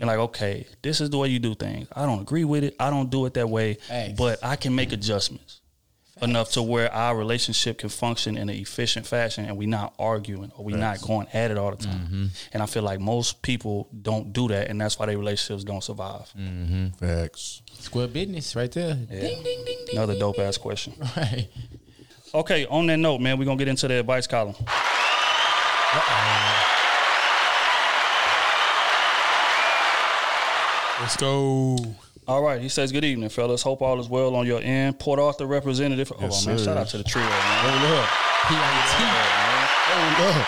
[0.00, 1.88] And like, okay, this is the way you do things.
[1.94, 2.74] I don't agree with it.
[2.80, 3.74] I don't do it that way.
[3.74, 4.12] Facts.
[4.18, 5.60] But I can make adjustments
[6.22, 10.52] enough to where our relationship can function in an efficient fashion, and we're not arguing
[10.56, 12.30] or we're not going at it all the time.
[12.52, 15.82] And I feel like most people don't do that, and that's why their relationships don't
[15.82, 16.32] survive.
[16.38, 16.88] Mm-hmm.
[17.04, 17.62] Facts.
[17.72, 18.94] Square business right there.
[18.94, 19.96] Ding, ding, ding, ding.
[19.96, 20.94] Another dope ass question.
[21.16, 21.48] Right.
[22.34, 24.56] Okay, on that note, man, we're gonna get into the advice column.
[31.00, 31.76] Let's go.
[32.26, 33.62] All right, he says, Good evening, fellas.
[33.62, 34.98] Hope all is well on your end.
[34.98, 36.10] Port Arthur representative.
[36.16, 37.32] Oh, Yes, man, shout out to the trio, man.
[37.32, 38.08] Hold up.
[40.18, 40.46] Hold up.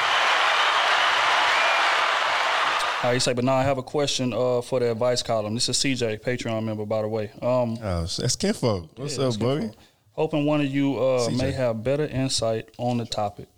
[3.05, 5.53] All right, he say, but now I have a question uh, for the advice column.
[5.55, 7.31] This is CJ, Patreon member, by the way.
[7.43, 8.89] Um, Oh, that's Kinfolk.
[8.97, 9.71] What's Yeah, up, buddy?
[10.13, 13.49] hoping one of you uh, may have better insight on the topic.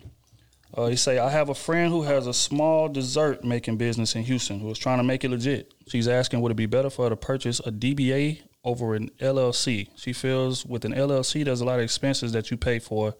[0.73, 4.23] Uh, he say, I have a friend who has a small dessert making business in
[4.23, 5.73] Houston who is trying to make it legit.
[5.87, 9.89] She's asking, would it be better for her to purchase a DBA over an LLC?
[9.95, 13.15] She feels with an LLC, there's a lot of expenses that you pay for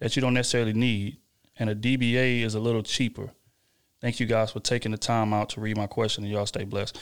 [0.00, 1.18] that you don't necessarily need,
[1.58, 3.30] and a DBA is a little cheaper.
[4.00, 6.64] Thank you guys for taking the time out to read my question, and y'all stay
[6.64, 6.98] blessed.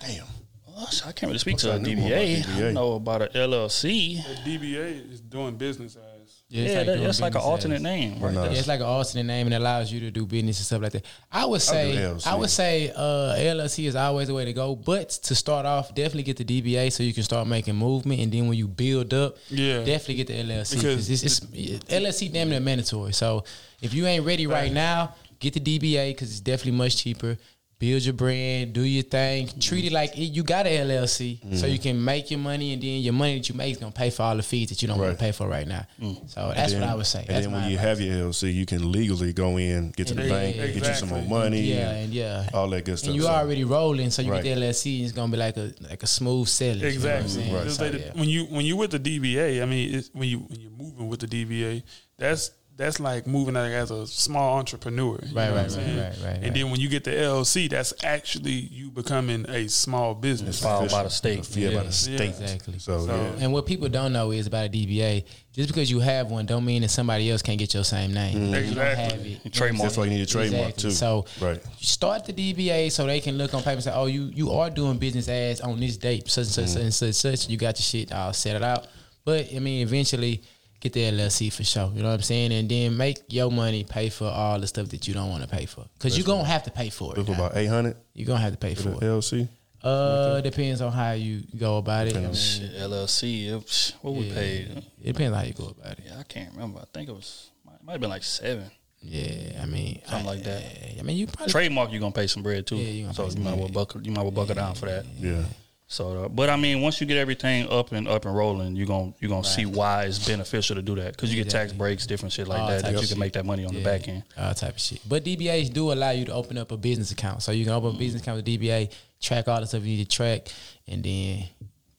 [0.00, 0.26] Damn.
[0.66, 2.56] Well, I can't really speak What's to a that new one about DBA.
[2.56, 4.18] I don't know about an LLC.
[4.18, 6.13] A DBA is doing business as.
[6.50, 8.34] Yeah, it's that- that's like an alternate as- name, right?
[8.34, 10.82] Yeah, it's like an alternate name and it allows you to do business and stuff
[10.82, 11.04] like that.
[11.32, 12.26] I would say, LLC.
[12.26, 14.76] I would say, uh, LLC is always the way to go.
[14.76, 18.30] But to start off, definitely get the DBA so you can start making movement, and
[18.30, 19.78] then when you build up, Yeah.
[19.84, 23.12] definitely get the LLC Because because it's, it's LLC damn near mandatory.
[23.14, 23.44] So
[23.80, 27.36] if you ain't ready right now, get the DBA because it's definitely much cheaper.
[27.84, 31.46] Build your brand, do your thing, treat it like it, you got an LLC, so
[31.48, 31.66] mm-hmm.
[31.68, 34.08] you can make your money, and then your money that you make is gonna pay
[34.08, 35.84] for all the fees that you don't want to pay for right now.
[36.00, 36.30] Mm.
[36.30, 37.18] So And that's then- what I would say.
[37.20, 37.98] And That's then when you advice.
[37.98, 40.94] have your LLC, you can legally go in, get to the Yeah, bank, get you
[40.94, 43.08] some more money, Yeah, and and yeah, all that good stuff.
[43.08, 44.42] and you So- already rolling, so you Right.
[44.42, 46.78] get the LLC, and it's gonna be like a like a smooth selling.
[46.78, 47.44] you know what I'm Exactly.
[47.44, 47.70] saying?
[47.70, 48.12] So, like the- yeah.
[48.14, 51.08] When you when you with the DBA, I mean, it's, when you when you're moving
[51.08, 51.82] with the DBA,
[52.16, 55.18] that's that's like moving like as a small entrepreneur.
[55.24, 55.96] you Right, know what right, I'm saying?
[55.98, 59.68] right, right, right, And then when you get the LLC, that's actually you becoming a
[59.68, 60.60] small business.
[60.60, 61.48] filed by the state.
[61.56, 61.90] Yeah, by the Yeah.
[61.90, 62.20] state.
[62.30, 62.78] Exactly.
[62.80, 63.44] So, So- yeah.
[63.44, 65.24] And what people don't know is about a DBA.
[65.52, 68.46] Just because you have one, don't mean that somebody else can't get your same name.
[68.48, 69.04] You don't Exactly.
[69.04, 69.52] have it.
[69.52, 69.82] Trademark.
[69.84, 70.90] That's why you need a trademark Exactly.
[70.90, 70.96] too.
[70.96, 71.62] So right.
[71.80, 74.68] start the DBA so they can look on paper and say, "Oh, you you are
[74.68, 76.80] doing business as on this date, such and such Mm-hmm.
[76.80, 77.48] and such such.
[77.48, 78.88] You got your shit all set it out."
[79.24, 80.42] But I mean, eventually
[80.84, 81.90] get the LLC for sure.
[81.94, 82.52] You know what I'm saying?
[82.52, 85.48] And then make your money pay for all the stuff that you don't want to
[85.48, 87.18] pay for, because you're gonna have to pay for it.
[87.18, 87.46] Look for now.
[87.46, 89.00] about eight hundred You're gonna have to pay for for it.
[89.00, 89.48] LLC.
[89.82, 92.16] Uh, depends on how you go about it.
[92.16, 93.48] I mean, Shit, LLC.
[93.48, 94.82] It, psh, what we yeah, paid?
[95.02, 96.04] It depends on how you go about it.
[96.06, 96.80] Yeah, I can't remember.
[96.80, 98.70] I think it was might, might have been like seven,
[99.02, 100.62] Yeah, I mean, something I, like that.
[100.98, 102.76] I mean, you probably Trademark, you gonna pay some bread too.
[102.76, 104.00] Yeah, you gonna so pay you might well buckle.
[104.02, 105.04] You might well buckle down for that.
[105.18, 105.44] Yeah.
[105.86, 108.86] So, uh, but I mean, once you get everything up and up and rolling, you're
[108.86, 112.06] gonna you're gonna see why it's beneficial to do that because you get tax breaks,
[112.06, 112.82] different shit like All that.
[112.82, 113.18] That you can shit.
[113.18, 114.22] make that money on the back end.
[114.36, 115.00] all type of shit.
[115.06, 117.94] But DBAs do allow you to open up a business account, so you can open
[117.94, 118.90] a business account with DBA,
[119.20, 120.48] track all the stuff you need to track,
[120.88, 121.44] and then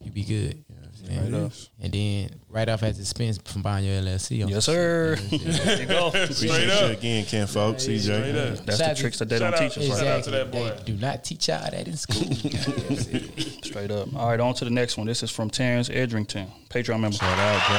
[0.04, 0.64] you be good.
[1.10, 4.44] You know what And, and then write off at the expense from buying your LLC.
[4.44, 5.16] On Yes, sir.
[5.16, 6.08] There you go.
[6.08, 7.86] Appreciate you again, Ken folks.
[7.86, 8.66] CJ.
[8.66, 9.86] That's the tricks that they don't teach us.
[9.86, 10.08] Exactly.
[10.08, 10.24] Right?
[10.24, 10.70] to that boy.
[10.70, 12.24] They do not teach y'all that in school.
[13.64, 14.14] Straight up.
[14.16, 15.08] All right, on to the next one.
[15.08, 17.18] This is from Terrence Edrington, Patreon member.
[17.18, 17.78] Shout out, bro.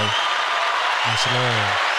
[1.11, 1.93] Much love.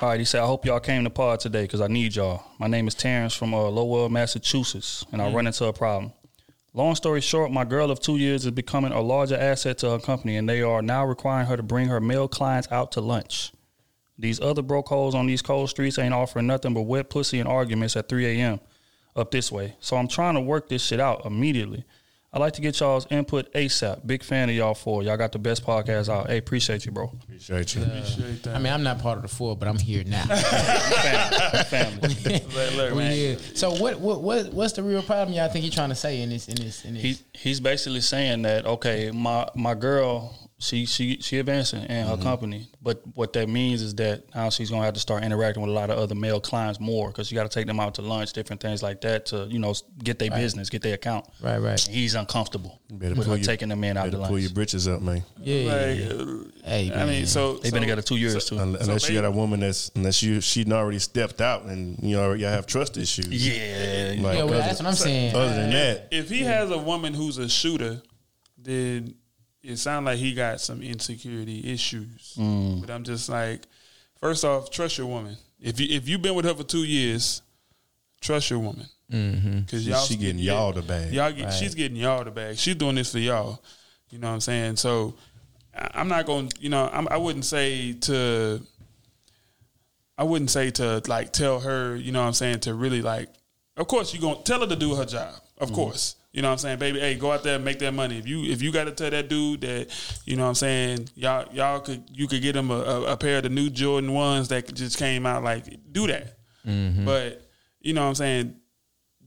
[0.00, 2.42] All right, he said, I hope y'all came to pod today because I need y'all.
[2.58, 6.12] My name is Terrence from uh, Lowell, Massachusetts, and I run into a problem.
[6.76, 10.00] Long story short, my girl of two years is becoming a larger asset to her
[10.00, 13.52] company, and they are now requiring her to bring her male clients out to lunch.
[14.18, 17.48] These other broke holes on these cold streets ain't offering nothing but wet pussy and
[17.48, 18.58] arguments at 3 a.m.
[19.14, 19.76] up this way.
[19.78, 21.84] So I'm trying to work this shit out immediately.
[22.34, 24.04] I'd like to get y'all's input ASAP.
[24.04, 25.04] Big fan of y'all four.
[25.04, 26.26] y'all got the best podcast out.
[26.26, 27.12] Hey, appreciate you, bro.
[27.22, 27.82] Appreciate you.
[27.84, 28.56] Appreciate that.
[28.56, 30.24] I mean, I'm not part of the four, but I'm here now.
[31.70, 32.08] Family.
[32.08, 33.12] Look, look, man.
[33.12, 33.38] here.
[33.54, 36.30] So what, what what what's the real problem y'all think he's trying to say in
[36.30, 37.02] this in this in this?
[37.04, 42.16] He he's basically saying that okay, my my girl, she she she advancing in her
[42.16, 45.68] company, but what that means is that now she's gonna have to start interacting with
[45.70, 48.02] a lot of other male clients more because you got to take them out to
[48.02, 51.26] lunch, different things like that to you know get their business, get their account.
[51.42, 51.84] right, right.
[51.86, 54.50] And he's uncomfortable Better with her your- taking the men out Better to pull your
[54.50, 55.24] britches up, man.
[55.42, 55.72] Yeah.
[55.72, 56.24] Like, yeah.
[56.24, 58.56] uh, Hey, I mean, so They've so, been together two years too.
[58.58, 62.14] Unless So you got a woman that's unless you she'd already stepped out and you
[62.16, 63.26] know y'all have trust issues.
[63.28, 65.34] Yeah, Like, yeah, well, other- that's what I'm saying.
[65.34, 68.00] Other than that, If he has a woman who's a shooter,
[68.56, 69.14] then
[69.64, 72.34] it sounds like he got some insecurity issues.
[72.38, 72.80] Mm.
[72.80, 73.62] But I'm just like,
[74.20, 75.36] first off, trust your woman.
[75.60, 77.42] If you if you've been with her for two years,
[78.20, 78.86] trust your woman.
[79.08, 81.12] Because She- y'all she getting y'all the bag.
[81.12, 82.56] Y'all get, she's getting y'all the bag.
[82.58, 83.62] She's doing this for y'all.
[84.10, 84.76] You know what I'm saying?
[84.76, 85.14] So
[85.76, 86.48] I- I'm not going.
[86.48, 88.60] to You know, I'm, I wouldn't say to.
[90.16, 91.96] I wouldn't say to like tell her.
[91.96, 93.28] You know what I'm saying to really like.
[93.76, 95.34] Of course, you are gonna tell her to do her job.
[95.58, 95.74] Of Mm-hmm.
[95.76, 96.16] course.
[96.34, 96.98] You know what I'm saying, baby.
[96.98, 98.18] Hey, go out there and make that money.
[98.18, 99.86] If you if you got to tell that dude that,
[100.26, 103.16] you know what I'm saying, y'all y'all could you could get him a, a, a
[103.16, 105.44] pair of the new Jordan ones that just came out.
[105.44, 106.36] Like do that.
[106.66, 107.04] Mm-hmm.
[107.04, 107.48] But
[107.80, 108.56] you know what I'm saying,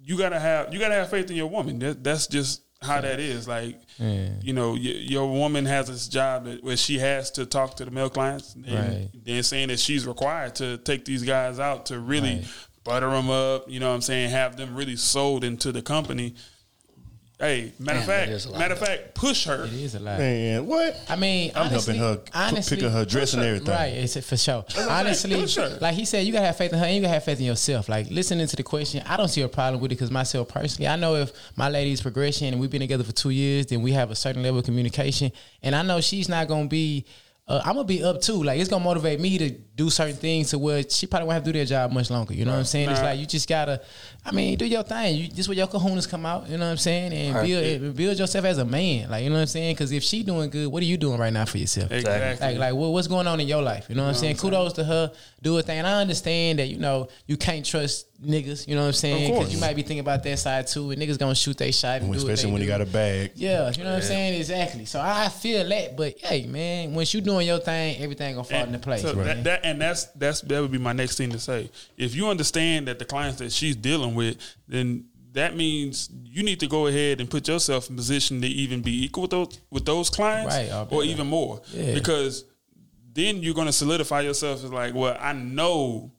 [0.03, 1.79] you gotta have you gotta have faith in your woman.
[1.79, 3.47] That, that's just how that is.
[3.47, 7.77] Like you know, y- your woman has this job that, where she has to talk
[7.77, 9.09] to the male clients, and Right.
[9.23, 12.43] then saying that she's required to take these guys out to really
[12.83, 13.71] butter them up.
[13.71, 14.29] You know what I'm saying?
[14.31, 16.35] Have them really sold into the company.
[17.39, 19.65] Hey, matter of Damn, that is a fact, lot matter of fact, push her.
[19.65, 20.17] It is a lot.
[20.17, 20.99] man, what?
[21.07, 23.67] I mean, I'm honestly, helping her p- honestly, picking her dress and everything.
[23.75, 24.65] Right, it's for sure.
[24.75, 25.77] I'm Honestly, saying, push her.
[25.79, 27.45] like he said, you gotta have faith in her and you gotta have faith in
[27.45, 27.89] yourself.
[27.89, 30.87] Like listening to the question, I don't see a problem with it because myself personally,
[30.87, 33.91] I know if my lady's progression and we've been together for two years, then we
[33.91, 35.31] have a certain level of communication,
[35.61, 37.05] and I know she's not gonna be.
[37.47, 38.43] Uh, I'm gonna be up too.
[38.43, 41.43] Like it's gonna motivate me to do certain things to where she probably won't have
[41.43, 42.33] to do their job much longer.
[42.33, 42.89] You know what I'm saying?
[42.89, 43.79] It's like you just gotta.
[44.25, 45.15] I mean, do your thing.
[45.15, 46.49] You this where your kahunas come out.
[46.49, 47.13] You know what I'm saying?
[47.13, 49.09] And build and build yourself as a man.
[49.09, 49.75] Like you know what I'm saying?
[49.75, 51.91] Because if she doing good, what are you doing right now for yourself?
[51.91, 52.47] Exactly.
[52.47, 53.85] Like, like what, what's going on in your life?
[53.87, 54.37] You know what I'm saying?
[54.37, 55.11] Kudos to her,
[55.43, 55.77] do her thing.
[55.77, 59.31] And I understand that, you know, you can't trust niggas, you know what I'm saying?
[59.31, 59.39] course.
[59.45, 62.01] Because you might be thinking about that side too, and niggas gonna shoot their shot
[62.01, 62.71] and do what especially they when he do.
[62.73, 63.31] got a bag.
[63.35, 64.39] Yeah, you know what I'm saying?
[64.39, 64.85] Exactly.
[64.85, 68.63] So I feel that, but hey, man, once you doing your thing, everything gonna fall
[68.63, 69.01] into place.
[69.01, 69.25] So man.
[69.25, 71.69] that, that and that's that's that would be my next thing to say.
[71.97, 74.37] If you understand that the clients that she's dealing with,
[74.67, 78.81] then that means you need to go ahead and put yourself in position to even
[78.81, 81.09] be equal with those with those clients, Right, or right.
[81.09, 81.93] even more, Yeah.
[81.93, 82.45] because
[83.13, 86.11] then you're going to solidify yourself as like, well, I know,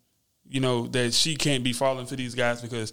[0.49, 2.93] you know, that she can't be falling for these guys because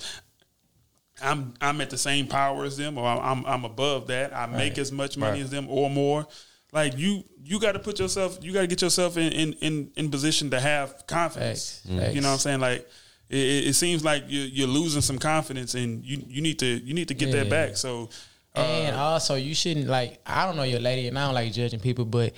[1.22, 4.36] I'm I'm at the same power as them, or I'm I'm above that.
[4.36, 6.28] I make as much money as them or more.
[6.76, 9.92] Like you, you got to put yourself, you got to get yourself in, in in
[9.96, 11.82] in position to have confidence.
[11.88, 12.14] Facts.
[12.14, 12.60] You know what I'm saying?
[12.60, 12.82] Like
[13.30, 16.94] it, it seems like you're, you're losing some confidence, and you you need to you
[16.94, 17.78] need to get that back.
[17.78, 18.10] So.
[18.58, 20.20] And Uh, also, you shouldn't like.
[20.26, 22.34] I don't know your lady, and I don't like judging people, but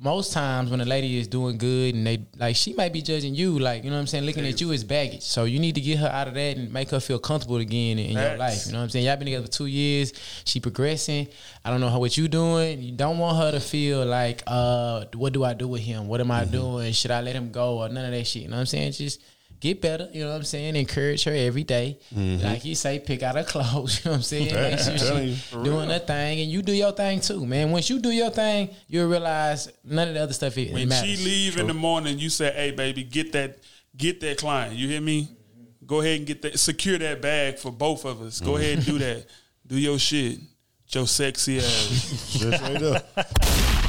[0.00, 3.34] most times when a lady is doing good and they like, she might be judging
[3.34, 5.22] you, like you know what I'm saying, looking at you as baggage.
[5.22, 7.98] So you need to get her out of that and make her feel comfortable again
[7.98, 8.66] in, in your life.
[8.66, 9.06] You know what I'm saying?
[9.06, 10.12] Y'all been together for two years.
[10.44, 11.28] She progressing.
[11.64, 12.82] I don't know how what you doing.
[12.82, 16.08] You don't want her to feel like, uh, what do I do with him?
[16.08, 16.92] What am I doing?
[16.92, 18.42] Should I let him go or none of that shit?
[18.42, 18.92] You know what I'm saying?
[18.92, 19.22] Just
[19.64, 20.10] get better.
[20.12, 20.76] You know what I'm saying?
[20.76, 21.98] Encourage her every day.
[22.14, 22.44] Mm-hmm.
[22.44, 23.94] Like you say, pick out her clothes.
[24.04, 24.54] You know what I'm saying?
[24.54, 27.70] Make sure Telling she doing her thing, and you do your thing too, man.
[27.70, 30.88] Once you do your thing, you'll realize none of the other stuff it, it when
[30.88, 31.08] matters.
[31.08, 33.58] she leave in the morning, you say, "Hey, baby, get that
[33.96, 35.22] get that client." You hear me?
[35.22, 35.86] Mm-hmm.
[35.86, 38.40] Go ahead and get that secure that bag for both of us.
[38.40, 39.00] Go ahead and do mm-hmm.
[39.00, 39.26] that.
[39.66, 40.40] Do your shit.
[40.88, 42.38] Your sexy ass.
[42.38, 43.80] Just straight up.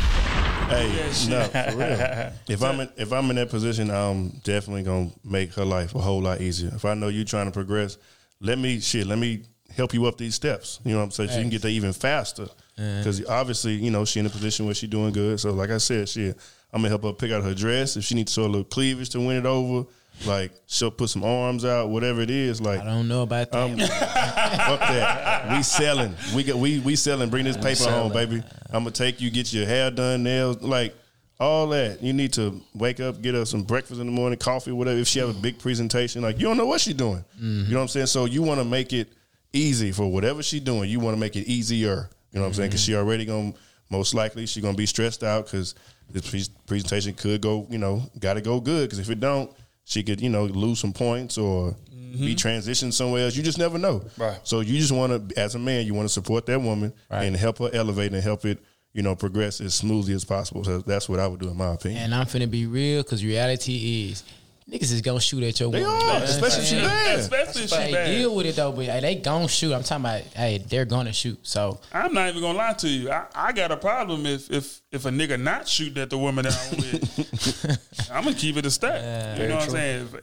[0.67, 0.87] Hey,
[1.29, 2.31] no, for real.
[2.47, 5.99] If I'm in, if I'm in that position, I'm definitely gonna make her life a
[5.99, 6.71] whole lot easier.
[6.73, 7.97] If I know you trying to progress,
[8.41, 9.07] let me shit.
[9.07, 9.43] Let me
[9.75, 10.79] help you up these steps.
[10.83, 11.29] You know what I'm saying?
[11.31, 12.47] You can get there even faster.
[12.75, 15.39] Because obviously, you know, she in a position where she doing good.
[15.39, 16.27] So like I said, she
[16.73, 17.95] I'm gonna help her pick out her dress.
[17.95, 19.87] If she needs to show a little cleavage to win it over,
[20.25, 22.61] like she'll put some arms out, whatever it is.
[22.61, 23.59] Like I don't know about that.
[23.59, 25.55] um, fuck that.
[25.55, 26.15] We selling.
[26.35, 27.29] We get we we selling.
[27.29, 28.41] Bring this paper home, baby.
[28.71, 30.95] I'm gonna take you, get your hair done, nails, like
[31.39, 32.01] all that.
[32.01, 34.97] You need to wake up, get her some breakfast in the morning, coffee, whatever.
[34.99, 37.23] If she have a big presentation, like you don't know what she's doing.
[37.39, 38.07] You know what I'm saying?
[38.07, 39.09] So you want to make it
[39.53, 40.89] easy for whatever she's doing.
[40.89, 42.09] You want to make it easier.
[42.31, 42.69] You know what I'm saying?
[42.69, 43.53] Because she already gonna
[43.89, 45.75] most likely she gonna be stressed out because
[46.09, 47.67] this pre- presentation could go.
[47.69, 48.89] You know, got to go good.
[48.89, 49.51] Because if it don't,
[49.85, 51.75] she could you know lose some points or
[52.19, 52.47] be mm-hmm.
[52.47, 53.35] transitioned somewhere else.
[53.35, 54.03] You just never know.
[54.17, 54.39] Right.
[54.43, 57.35] So you just want to, as a man, you want to support that woman and
[57.35, 58.59] help her elevate and help it,
[58.93, 60.63] you know, progress as smoothly as possible.
[60.63, 62.03] So that's what I would do, in my opinion.
[62.03, 64.23] And I'm finna be real, cause reality is
[64.69, 65.95] niggas is gonna shoot at your They woman.
[65.95, 66.87] are, You know what I'm especially if she saying?
[66.87, 67.19] bad.
[67.19, 68.07] Especially if she Hey, bad.
[68.07, 69.73] deal with it though, but hey, they gon' shoot.
[69.73, 71.39] I'm talking about, hey, they're gonna shoot.
[71.47, 73.11] So I'm not even gonna lie to you.
[73.11, 76.45] I, I got a problem if if if a nigga not shooting at the woman
[76.45, 78.09] that I'm with.
[78.11, 79.39] I'm gonna keep it a stack.
[79.39, 80.09] you know what I'm saying?
[80.13, 80.21] If,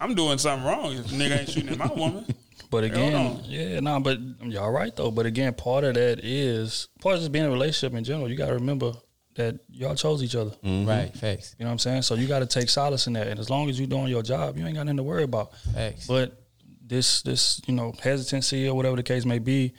[0.00, 2.26] I'm doing something wrong if a nigga ain't shooting at my woman.
[2.70, 5.10] But again, yeah, no, but y'all right though.
[5.10, 8.30] But again, part of that is part of just being in a relationship in general.
[8.30, 8.94] You got to remember
[9.34, 10.50] that y'all chose each other.
[10.62, 10.88] Mm-hmm.
[10.88, 11.54] right, facts.
[11.58, 12.02] You know what I'm saying?
[12.02, 13.28] So you got to take solace in that.
[13.28, 15.56] And as long as you're doing your job, you ain't got nothing to worry about.
[15.74, 16.06] Facts.
[16.06, 16.38] But
[16.84, 19.72] this this you know hesitancy or whatever the case may be,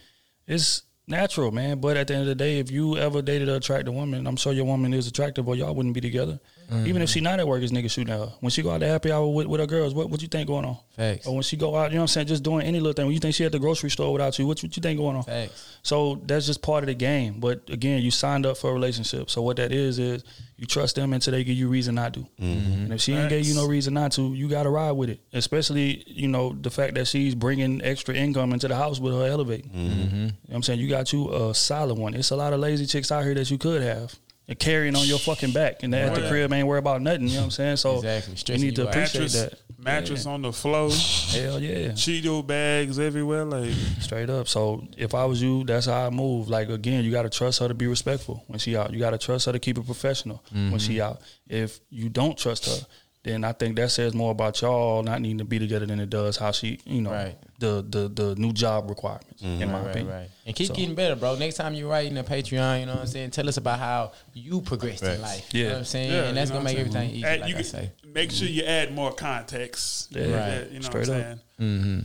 [0.47, 1.79] is natural, man.
[1.79, 4.35] But at the end of the day, if you ever dated an attractive woman, I'm
[4.35, 6.39] sure your woman is attractive, or y'all wouldn't be together.
[6.81, 7.13] Even if mm-hmm.
[7.13, 8.33] she not at work, is nigga shooting at her.
[8.39, 10.47] When she go out to happy hour with, with her girls, what what you think
[10.47, 10.77] going on?
[10.95, 11.27] Facts.
[11.27, 13.05] Or when she go out, you know what I'm saying, just doing any little thing.
[13.05, 15.15] When you think she at the grocery store without you, what, what you think going
[15.15, 15.23] on?
[15.23, 15.77] Facts.
[15.81, 17.39] So that's just part of the game.
[17.39, 19.29] But again, you signed up for a relationship.
[19.29, 20.23] So what that is is
[20.57, 22.19] you trust them until they give you reason not to.
[22.19, 22.83] Mm-hmm.
[22.83, 25.09] And if she ain't gave you no reason not to, you got to ride with
[25.09, 25.19] it.
[25.33, 29.25] Especially you know the fact that she's bringing extra income into the house with her
[29.25, 29.71] elevating.
[29.71, 30.15] Mm-hmm.
[30.15, 32.13] You know what I'm saying you got you a solid one.
[32.13, 34.15] It's a lot of lazy chicks out here that you could have.
[34.45, 37.29] And carrying on your fucking back, and at the crib ain't worry about nothing.
[37.29, 37.77] You know what I'm saying?
[37.77, 38.55] So Exactly.
[38.55, 39.59] you need to appreciate Mattress, that.
[39.81, 41.91] mattress on the floor, Hell yeah.
[41.91, 43.45] Cheeto bags everywhere.
[43.45, 43.71] Like
[44.01, 44.49] Straight up.
[44.49, 46.49] So if I was you, that's how I move.
[46.49, 48.91] Like again, you got to trust her to be respectful when she out.
[48.91, 51.11] You got to trust her to keep it professional when she mm-hmm.
[51.11, 51.21] out.
[51.47, 52.85] If you don't trust her,
[53.23, 56.09] then I think that says more about y'all not needing to be together than it
[56.09, 57.35] does how she, you know, Right.
[57.59, 59.41] the the the new job requirements.
[59.41, 59.71] In mm-hmm.
[59.71, 60.29] my Right, opinion, right.
[60.45, 61.35] And keep So- getting better, bro.
[61.35, 63.31] Next time you write in a Patreon, you know what I'm saying?
[63.31, 65.47] Tell us about how you progressed in life.
[65.53, 65.59] Yeah.
[65.59, 66.11] You know what I'm saying?
[66.11, 67.61] Yeah, and that's you know gonna make what I'm everything easy, add- like you I
[67.61, 67.91] say.
[68.13, 70.07] make sure you add more context.
[70.11, 70.21] Yeah.
[70.23, 70.29] Right.
[70.31, 71.25] that, You know Straight what up.
[71.25, 71.81] I'm saying?
[71.81, 71.99] Mm-hmm.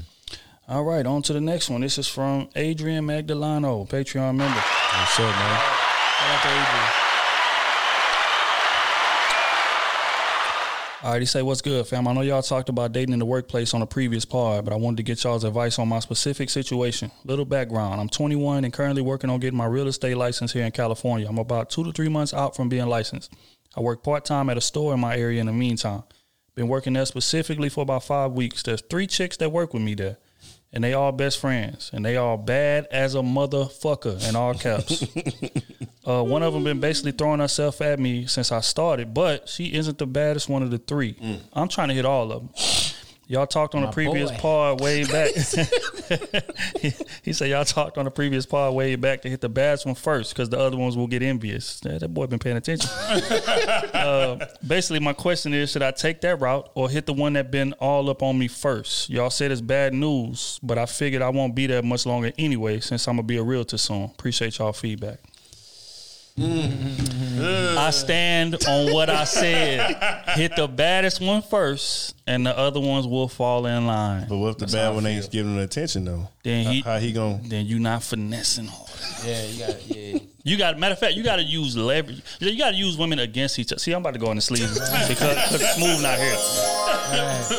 [0.70, 1.80] All right, on to the next one.
[1.80, 4.60] This is from Adrian Magdalano, Patreon member.
[4.60, 5.58] What's up, man?
[5.58, 7.07] Shout out to Adrian.
[11.00, 12.08] All right, he say, "What's good, fam?
[12.08, 14.76] I know y'all talked about dating in the workplace on a previous pod, but I
[14.76, 17.12] wanted to get y'all's advice on my specific situation.
[17.24, 20.72] Little background: I'm 21 and currently working on getting my real estate license here in
[20.72, 21.28] California.
[21.28, 23.32] I'm about two to three months out from being licensed.
[23.76, 26.02] I work part time at a store in my area in the meantime.
[26.56, 28.64] Been working there specifically for about five weeks.
[28.64, 30.16] There's three chicks that work with me there,
[30.72, 35.04] and they all best friends, and they all bad as a motherfucker in all caps."
[36.06, 39.74] Uh, one of them been basically throwing herself at me since I started, but she
[39.74, 41.14] isn't the baddest one of the three.
[41.52, 42.48] I'm trying to hit all of them.
[43.30, 44.36] Y'all talked on My a previous boy.
[44.38, 45.34] pod way back.
[46.80, 46.92] he,
[47.22, 49.94] he said y'all talked on a previous pod way back to hit the baddest one
[49.94, 51.78] first because the other ones will get envious.
[51.84, 52.88] Yeah, that boy been paying attention.
[53.92, 57.50] uh, basically, my question is: Should I take that route or hit the one that
[57.50, 59.10] been all up on me first?
[59.10, 62.80] Y'all said it's bad news, but I figured I won't be there much longer anyway
[62.80, 64.04] since I'm gonna be a realtor soon.
[64.04, 65.18] Appreciate y'all feedback.
[66.40, 69.96] I stand on what I said.
[70.36, 74.26] Hit the baddest one first, and the other ones will fall in line.
[74.28, 75.12] But what if the That's bad one feel.
[75.12, 76.28] ain't giving attention though?
[76.42, 77.40] Then he, how, how he gonna?
[77.44, 78.90] then you not finessing hard.
[79.24, 80.18] Yeah, you got yeah.
[80.44, 82.22] You got matter of fact, you got to use leverage.
[82.38, 83.80] You got to use women against each other.
[83.80, 86.36] See, I'm about to go in the sleeves because, because smooth not here.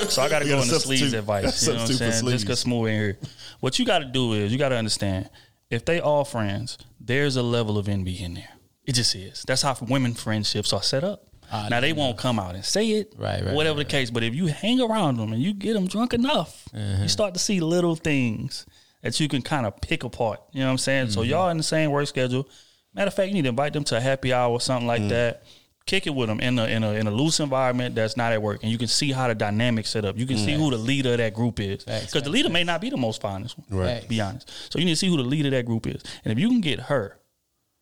[0.10, 1.68] So I got to go got in the sleeves advice.
[1.68, 2.32] You know what I'm Substitute for saying?
[2.32, 3.18] Just because smooth in here.
[3.60, 5.30] What you got to do is you got to understand
[5.70, 8.50] if they all friends, there's a level of envy in there.
[8.90, 9.44] It just is.
[9.48, 11.28] That's how women friendships are set up.
[11.52, 14.24] Now they won't come out and say it, Right, right, Whatever right, the case, but
[14.24, 17.04] if you hang around them and you get them drunk enough, Uh-huh.
[17.04, 18.66] you start to see little things
[19.04, 20.40] that you can kind of pick apart.
[20.52, 21.10] You know what I'm saying?
[21.12, 21.30] So Mm-hmm.
[21.30, 22.48] y'all in the same work schedule.
[22.96, 24.94] Matter of fact, you need to invite them to a happy hour or something Mm.
[24.96, 25.44] like that.
[25.86, 28.42] Kick it with them in a, in a in a loose environment that's not at
[28.44, 30.20] work, and you can see how the dynamic set up.
[30.20, 32.80] You can see who the leader of that group is, because the leader may not
[32.80, 33.68] be the most finest one.
[33.86, 34.02] Right.
[34.04, 36.04] To be honest, so you need to see who the leader of that group is,
[36.24, 37.18] and if you can get her,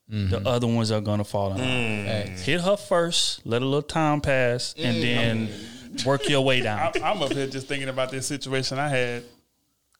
[0.08, 0.46] the mm-hmm.
[0.46, 2.06] other ones are gonna fall in line.
[2.06, 2.42] Facts.
[2.42, 5.02] Hit her first, let a little time pass, and mm.
[5.02, 6.78] then work your way down.
[6.78, 9.24] I, I'm up here just thinking about this situation I had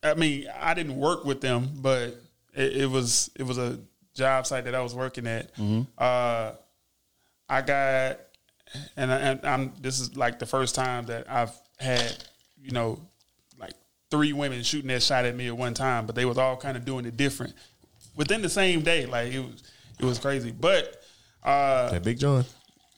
[0.02, 2.20] I mean, I didn't work with them, but
[2.54, 3.78] it, it was it was a
[4.14, 5.54] job site that I was working at.
[5.56, 5.82] Mm-hmm.
[5.96, 6.52] Uh,
[7.48, 8.20] I got,
[8.96, 12.24] and, I, and I'm this is like the first time that I've had,
[12.62, 13.00] you know,
[13.58, 13.74] like
[14.10, 16.76] three women shooting that shot at me at one time, but they was all kind
[16.76, 17.54] of doing it different
[18.14, 19.06] within the same day.
[19.06, 19.62] Like it was
[19.98, 21.02] it was crazy, but.
[21.42, 22.44] Uh, That Big John.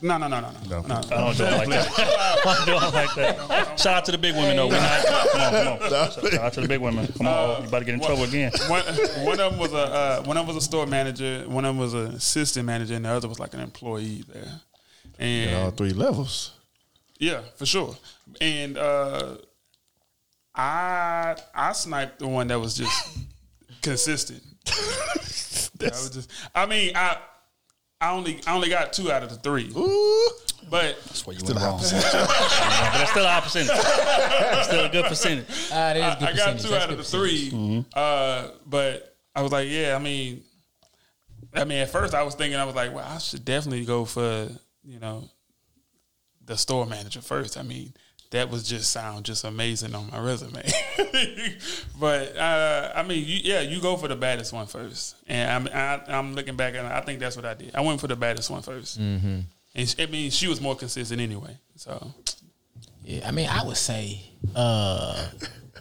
[0.02, 0.80] no, no, no, no, no.
[0.82, 0.94] no.
[0.94, 1.88] I don't do it like that.
[1.98, 3.78] I don't do it like that.
[3.78, 4.66] Shout out to the big women though.
[4.66, 6.10] We not, come on, come on.
[6.30, 7.06] Shout out to the big women.
[7.18, 8.50] Come on, you about to get in trouble again.
[8.68, 8.82] one,
[9.26, 11.74] one of them was a uh, one of them was a store manager, one of
[11.74, 14.60] them was an assistant manager, and the other was like an employee there.
[15.18, 16.52] And At all three levels.
[17.18, 17.94] yeah, for sure.
[18.40, 19.36] And uh,
[20.54, 23.18] I I sniped the one that was just
[23.82, 24.42] consistent.
[25.80, 27.16] That was just, I mean, I
[28.02, 29.70] I only I only got two out of the three.
[30.70, 31.78] But That's where you went wrong.
[31.80, 33.68] but that's still a high percentage.
[33.68, 35.46] That's still a good percentage.
[35.72, 36.62] Ah, that is I, good I got percentage.
[36.62, 37.80] two That's out of good the 3 Mm-hmm.
[37.94, 40.42] Uh, but I was like, yeah, I mean,
[41.54, 44.04] I mean, at first I was thinking, I was like, well, I should definitely go
[44.04, 44.48] for
[44.84, 45.28] you know
[46.44, 47.56] the store manager first.
[47.56, 47.92] I mean,
[48.30, 50.62] that was just sound just amazing on my resume.
[52.00, 55.74] but uh, I mean, you, yeah, you go for the baddest one first, and I'm
[55.74, 57.74] I, I'm looking back and I think that's what I did.
[57.74, 58.98] I went for the baddest one first.
[59.00, 59.38] 1st Mm-hmm.
[59.74, 61.56] and she, I mean, she was more consistent anyway.
[61.76, 62.12] So
[63.04, 64.22] Yeah, I mean, I would say,
[64.54, 65.26] uh,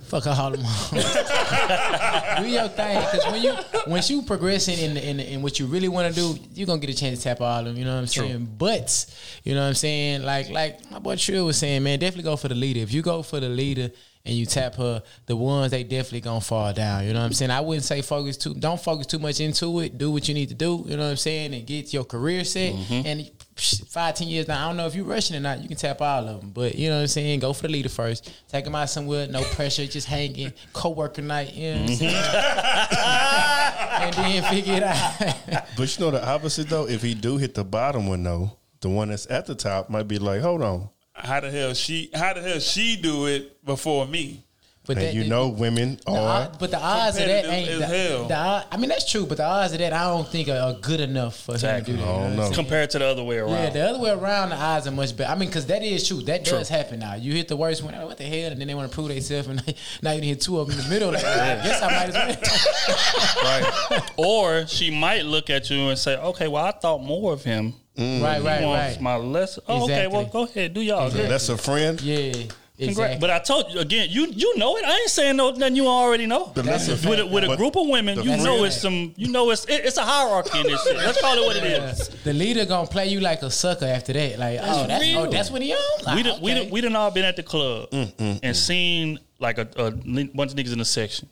[0.03, 0.61] fuck a Harlem.
[0.61, 3.53] do your thing, because when you
[3.87, 6.89] once you progressing in in, in what you really want to do, you're gonna get
[6.89, 7.77] a chance to tap all of them.
[7.77, 8.55] You know what I'm saying?
[8.57, 9.05] But
[9.43, 10.23] you know what I'm saying?
[10.23, 12.79] Like like my boy Trill was saying, man, definitely go for the leader.
[12.79, 13.91] If you go for the leader
[14.25, 17.05] and you tap her, the ones they definitely gonna fall down.
[17.05, 17.51] You know what I'm saying?
[17.51, 18.53] I wouldn't say focus too.
[18.53, 19.97] Don't focus too much into it.
[19.97, 20.83] Do what you need to do.
[20.87, 21.53] You know what I'm saying?
[21.53, 22.73] And get your career set.
[22.73, 23.07] Mm-hmm.
[23.07, 25.61] And psh, five, ten years now, I don't know if you're rushing or not.
[25.61, 27.39] You can tap all of them, but you know what I'm saying.
[27.39, 28.31] Go for the leader first.
[28.47, 31.53] Take them out somewhere, no pressure, just hanging, co-worker night.
[31.53, 31.99] You know what I'm mm-hmm.
[31.99, 32.15] saying?
[34.01, 35.65] and then figure it out.
[35.77, 36.87] But you know the opposite though.
[36.87, 40.07] If he do hit the bottom one though, the one that's at the top might
[40.07, 40.89] be like, hold on.
[41.13, 44.45] how the hell she how the hell she do it before me?
[44.89, 47.79] But and that- you know women The are but the odds of that ain't.
[47.79, 48.27] The, hell.
[48.27, 50.57] the odd- I mean, that's true, but the odds of that I don't think are,
[50.57, 51.93] are good enough for Exactly.
[51.93, 52.11] him to do that.
[52.11, 52.41] I don't you know what know.
[52.47, 52.65] I'm saying?
[52.65, 53.51] Compared to the other way around.
[53.51, 55.29] Yeah, the other way around, the odds are much better.
[55.31, 56.21] I mean, because that is true.
[56.23, 57.13] That does happen now.
[57.13, 58.51] You hit the worst one, oh, what the hell?
[58.51, 60.83] And then they want to prove themselves, and now you hit two of them in
[60.83, 61.11] the middle.
[61.11, 63.43] Like, I guess I might as well.
[63.43, 64.11] right.
[64.17, 67.75] Or she might look at you and say, "Okay, well, I thought more of him.
[67.95, 68.23] Mm.
[68.23, 69.01] Right, He right, wants right.
[69.01, 69.59] My less.
[69.67, 71.07] Oh, okay, well, go ahead, do y'all.
[71.07, 71.29] Exactly.
[71.29, 72.01] That's a friend.
[72.01, 72.55] Yeah, Congrats.
[72.79, 73.17] Exactly.
[73.19, 74.85] But I told you again, you you know it.
[74.85, 76.51] I ain't saying no nothing you already know.
[76.55, 78.81] But That's listen, a with a, with a group of women, you friend- know it's
[78.81, 79.13] some.
[79.17, 80.95] You know it's it, it's a hierarchy in this shit.
[80.97, 82.09] Let's call it what it is.
[82.23, 84.39] the leader gonna play you like a sucker after that.
[84.39, 85.19] Like, oh, that's real.
[85.19, 85.79] oh, that's what he on.
[86.05, 89.19] Like, we done, we done, we done all been at the club Mm, and seen
[89.39, 91.27] like a, a bunch of niggas in the section.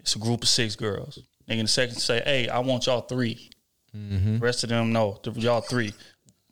[0.00, 1.18] It's a group of six girls.
[1.48, 3.50] Nigga in the section say, "Hey, I want y'all 3
[3.96, 4.38] Mm-hmm.
[4.40, 5.94] Rest of them, no, y'all three.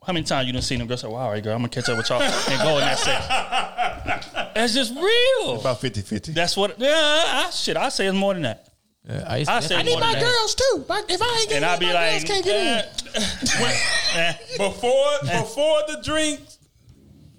[0.03, 1.69] How many times you done seen them girls say, "Wow, all right, girl, I'm gonna
[1.69, 3.31] catch up with y'all and go in that section."
[4.55, 5.61] That's just real.
[5.61, 6.35] about 50-50.
[6.35, 6.79] That's what.
[6.79, 7.77] Yeah, I, shit.
[7.77, 8.69] I say it's more than that.
[9.09, 10.23] Uh, I, used I to- say I need more than my that.
[10.23, 10.85] girls too.
[10.89, 12.57] But if I ain't getting And I in, be my like, girls can't get
[13.15, 13.21] in.
[14.21, 16.59] eh, Before before the drinks,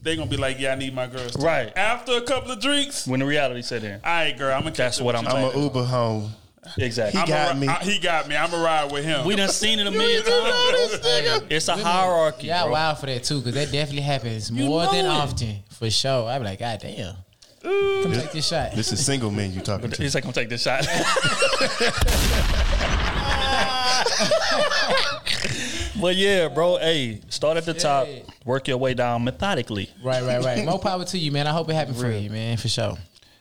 [0.03, 1.31] they gonna be like, yeah, I need my girls.
[1.35, 1.41] too.
[1.43, 1.75] Right.
[1.75, 3.93] After a couple of drinks, when the reality set in.
[3.95, 4.75] all right, girl, I'm gonna.
[4.75, 6.31] That's what I'm I'm a Uber home.
[6.77, 7.21] Exactly.
[7.21, 7.67] He got me.
[7.83, 8.35] he got me.
[8.35, 9.25] I'm gonna ride with him.
[9.25, 11.45] We done seen it a million times.
[11.49, 12.47] It's a hierarchy.
[12.47, 12.71] Yeah, bro.
[12.73, 15.09] wild for that too, because that definitely happens You more know than it.
[15.09, 16.29] often, for sure.
[16.29, 17.15] I'd be like, God damn,
[17.61, 18.71] come take this shot.
[18.73, 20.01] This is single men you talking to.
[20.01, 20.85] He's like, I'm gonna take this shot.
[25.99, 26.77] but yeah, bro.
[26.77, 28.07] Hey, start at the top,
[28.45, 29.89] work your way down methodically.
[30.03, 30.65] Right, right, right.
[30.65, 31.47] More power to you, man.
[31.47, 32.97] I hope it happened for you, man, for sure.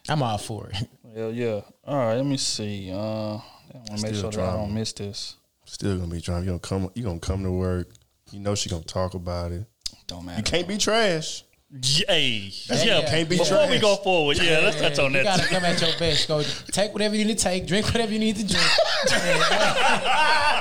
[0.08, 0.88] I'm all for it.
[1.14, 1.60] Hell yeah.
[1.84, 2.90] All right, let me see.
[2.90, 3.40] Uh, I
[3.72, 5.36] want to make sure that I don't miss this.
[5.64, 6.44] Still gonna be drunk.
[6.44, 6.90] You gonna come.
[6.94, 7.88] You gonna come to work.
[8.32, 9.64] You know she gonna talk about it.
[10.08, 10.38] Don't matter.
[10.38, 11.44] You can't be trash.
[11.82, 13.00] Hey, That- yeah.
[13.00, 15.38] yeah, can't be Before we go forward, yeah, let's touch on you that.
[15.38, 16.28] gotta come at your best.
[16.28, 16.40] Go
[16.70, 18.70] take whatever you need to take, drink whatever you need to drink.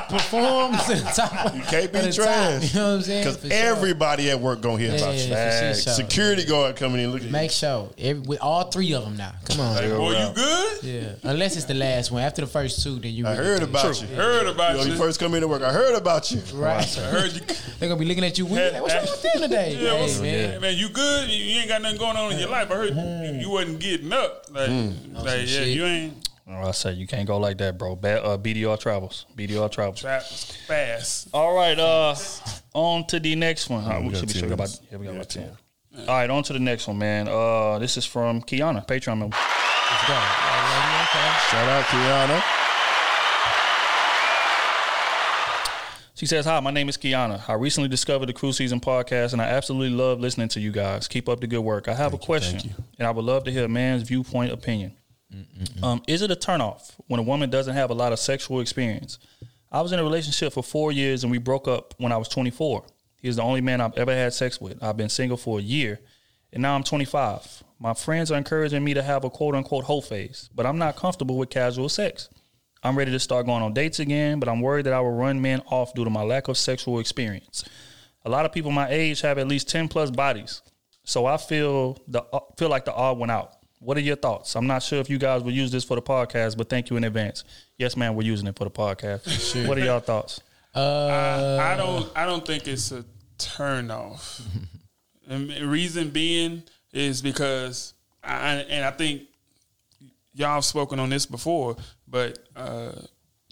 [0.10, 1.56] Perform to the top.
[1.56, 2.74] You can't be of the top, trash.
[2.74, 3.24] you know what I'm saying?
[3.26, 3.56] Because For sure.
[3.58, 5.22] everybody at work gonna hear Yeah, about yeah, you.
[5.22, 5.84] for sure, Facts.
[5.84, 5.94] sure.
[5.94, 7.32] Security guard coming in looking.
[7.32, 9.34] Make sure every, with all three of them now.
[9.46, 9.76] Come on.
[9.90, 10.84] Boy, you good?
[10.84, 12.24] Yeah, unless it's the last one.
[12.24, 13.28] After the first two, then you.
[13.28, 13.70] I really heard good.
[13.70, 14.08] about you.
[14.08, 14.98] Heard about You, know, you you.
[14.98, 15.62] first come into work.
[15.62, 16.42] I heard about you.
[16.56, 16.98] Right.
[16.98, 17.42] I heard you.
[17.80, 18.74] They're gonna be looking at you weird.
[18.74, 19.78] Like, What's wrong with them today?
[19.80, 20.62] Yeah, Hey, man.
[20.62, 20.76] man.
[20.78, 21.03] you good?
[21.30, 22.70] You, you ain't got nothing going on in your life.
[22.72, 24.46] I heard you, you wasn't getting up.
[24.52, 25.68] Like, like yeah, shit.
[25.70, 27.96] you ain't Oh, I say you can't go like that, bro.
[27.96, 29.26] Bad, uh, BDR travels.
[29.38, 30.02] BDR travels.
[30.02, 31.30] trap fast.
[31.34, 32.16] All right, uh,
[32.74, 33.90] on to the next one.
[33.90, 34.82] Uh, we we should be sure about minutes.
[34.92, 35.44] yeah, we got Yeah, about 10.
[35.96, 36.10] ten.
[36.10, 37.30] All right, on to the next one, man.
[37.30, 39.38] Uh, this is from Kiana, Patreon member.
[39.38, 40.14] Let's go.
[41.50, 42.44] Shout out Kiana.
[46.24, 47.42] She says, Hi, my name is Kiana.
[47.50, 51.06] I recently discovered the Cruise Season podcast and I absolutely love listening to you guys.
[51.10, 51.90] Keep up the good work.
[51.90, 54.96] I have a question and I would love to hear a man's viewpoint opinion.
[55.84, 59.20] Um, is it a turnoff when a woman doesn't have a lot of sexual experience?
[59.70, 62.30] I was in a relationship for four years and we broke up when I was
[62.30, 62.86] 24.
[63.18, 64.82] He is the only man I've ever had sex with.
[64.82, 66.00] I've been single for a year
[66.54, 67.66] and now I'm 25.
[67.80, 70.96] My friends are encouraging me to have a quote unquote whole phase, but I'm not
[70.96, 72.30] comfortable with casual sex.
[72.84, 75.42] I'm ready to start going on dates again, but I'm worried that I will run
[75.42, 77.64] men off due to my lack of sexual experience.
[78.26, 80.62] A lot of people my age have at least 10 plus bodies,
[81.06, 83.54] so I feel the uh, feel like the odd one out.
[83.80, 84.56] What are your thoughts?
[84.56, 86.98] I'm not sure if you guys will use this for the podcast, but thank you
[86.98, 87.44] in advance.
[87.78, 89.68] Yes, man, we're using it for the podcast.
[89.68, 90.42] What are y'all thoughts?
[90.76, 92.12] Uh, I, I don't.
[92.16, 93.06] I don't think it's a
[93.38, 94.42] turn off.
[95.28, 97.94] and the reason being is because,
[98.24, 99.24] I, and I think
[100.34, 101.76] y'all have spoken on this before,
[102.14, 102.92] but uh,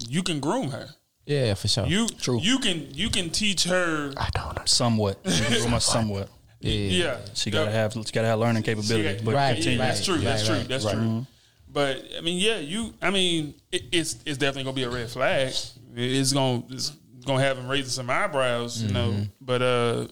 [0.07, 0.87] you can groom her.
[1.25, 1.85] Yeah, for sure.
[1.87, 2.39] You True.
[2.39, 4.13] you can you can teach her.
[4.15, 5.17] I don't Somewhat.
[5.63, 6.29] Almost somewhat.
[6.63, 9.03] Yeah, She gotta have she gotta have learning capability.
[9.17, 9.77] Yeah, But yeah, continue.
[9.79, 10.17] that's true.
[10.19, 10.59] That's true.
[10.59, 10.93] That's Right.
[10.93, 11.01] true.
[11.03, 11.27] Mhm.
[11.67, 12.93] But I mean, yeah, you.
[13.01, 15.53] I mean, it, it's it's definitely gonna be a red flag.
[15.95, 16.91] It's gonna it's
[17.25, 19.09] gonna have him raising some eyebrows, you know.
[19.09, 19.23] Mm-hmm.
[19.41, 20.07] But uh,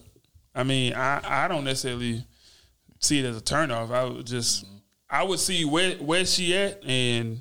[0.52, 2.24] I mean, I I don't necessarily
[2.98, 3.92] see it as a turnoff.
[3.92, 4.64] I would just
[5.08, 7.38] I would see where where she at, and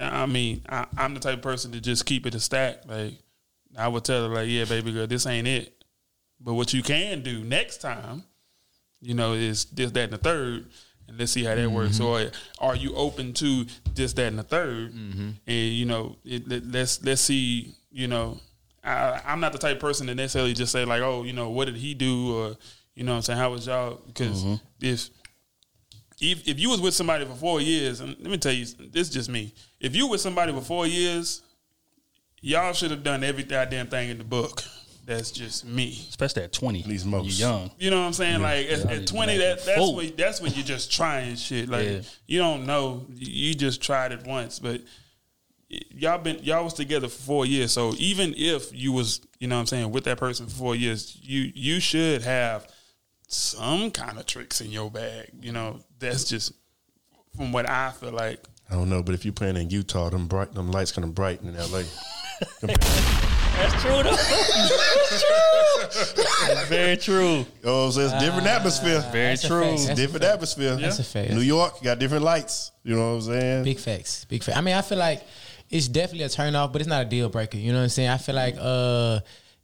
[0.00, 2.82] I mean, I, I'm the type of person to just keep it a stack.
[2.86, 3.14] Like
[3.76, 5.84] I would tell her, like, yeah, baby girl, this ain't it.
[6.40, 8.24] But what you can do next time,
[9.00, 10.66] you know, is this, that, and the third,
[11.06, 11.98] and let's see how that works.
[11.98, 12.64] Mm-hmm.
[12.64, 16.66] Or are you open to this, that, and the 3rd And you know, it, let,
[16.66, 17.74] let's let's see.
[17.90, 18.38] You know,
[18.84, 21.50] I, I'm not the type of person to necessarily just say like, oh, you know,
[21.50, 22.56] what did he do, or
[22.94, 24.00] you know, what I'm saying, how was y'all?
[24.06, 24.54] Because Mm-hmm.
[24.80, 25.10] if
[26.20, 29.08] if if you was with somebody for four years, and let me tell you, this
[29.08, 29.52] is just me.
[29.80, 31.42] If you with somebody for four years,
[32.40, 34.62] y'all should have done every goddamn thing in the book.
[35.06, 36.04] That's just me.
[36.08, 36.80] Especially at 20.
[36.80, 37.38] At least most.
[37.40, 37.70] You're young.
[37.78, 38.42] You know what I'm saying?
[38.42, 38.90] Like at, Yeah.
[38.92, 39.96] at 20, that that's Fool.
[39.96, 41.68] when that's when you're just trying shit.
[41.68, 42.00] Like Yeah.
[42.26, 44.82] you don't know, you you just tried it once, but
[45.68, 47.72] y'all been y'all was together for four years.
[47.72, 50.76] So even if you was, you know what I'm saying, with that person for four
[50.76, 52.68] years, you you should have
[53.26, 55.30] some kind of tricks in your bag.
[55.40, 56.52] You know, that's just
[57.36, 58.44] from what I feel like.
[58.70, 61.14] I don't know, but if you're playing in Utah, them bright, them lights kind of
[61.14, 61.82] bright in LA.
[62.60, 64.16] That's true though.
[66.46, 67.44] That's very true.
[67.64, 69.04] Oh, so it's different atmosphere.
[69.12, 69.64] Very true.
[69.64, 70.76] It's That's a different atmosphere.
[70.76, 71.32] That's a fact.
[71.32, 72.72] New York got different lights.
[72.84, 73.64] You know what I'm saying?
[73.64, 74.24] Big facts.
[74.24, 74.56] Big facts.
[74.56, 75.22] I mean, I feel like
[75.68, 77.58] it's definitely a turn off, but it's not a deal breaker.
[77.58, 78.08] You know what I'm saying?
[78.08, 79.20] I feel like uh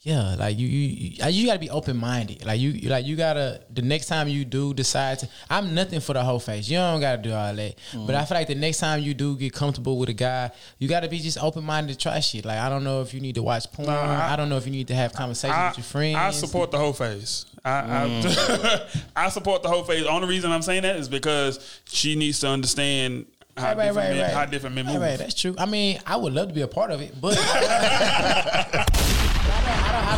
[0.07, 2.47] yeah, like you you you, you gotta be open minded.
[2.47, 5.99] Like you you- like you gotta the next time you do decide to I'm nothing
[5.99, 6.69] for the whole face.
[6.69, 7.74] You don't gotta do all that.
[7.93, 8.28] But I mm.
[8.28, 11.19] feel like the next time you do get comfortable with a guy, you gotta be
[11.19, 12.45] just open minded to try shit.
[12.45, 13.89] Like I don't know if you need to watch porn.
[13.89, 16.16] I- I, don't know if you need to have conversations I, with your friends.
[16.16, 17.47] I support the whole phase.
[17.65, 19.03] I, I, mm.
[19.16, 20.07] I support the whole phase.
[20.07, 23.27] Only reason I'm saying that is because she needs to understand
[23.57, 24.33] how, Right, right, different, right, men, right.
[24.33, 25.03] how different men Right, move.
[25.03, 25.57] right, that's true.
[25.59, 27.37] I mean, I would love to be a part of it, but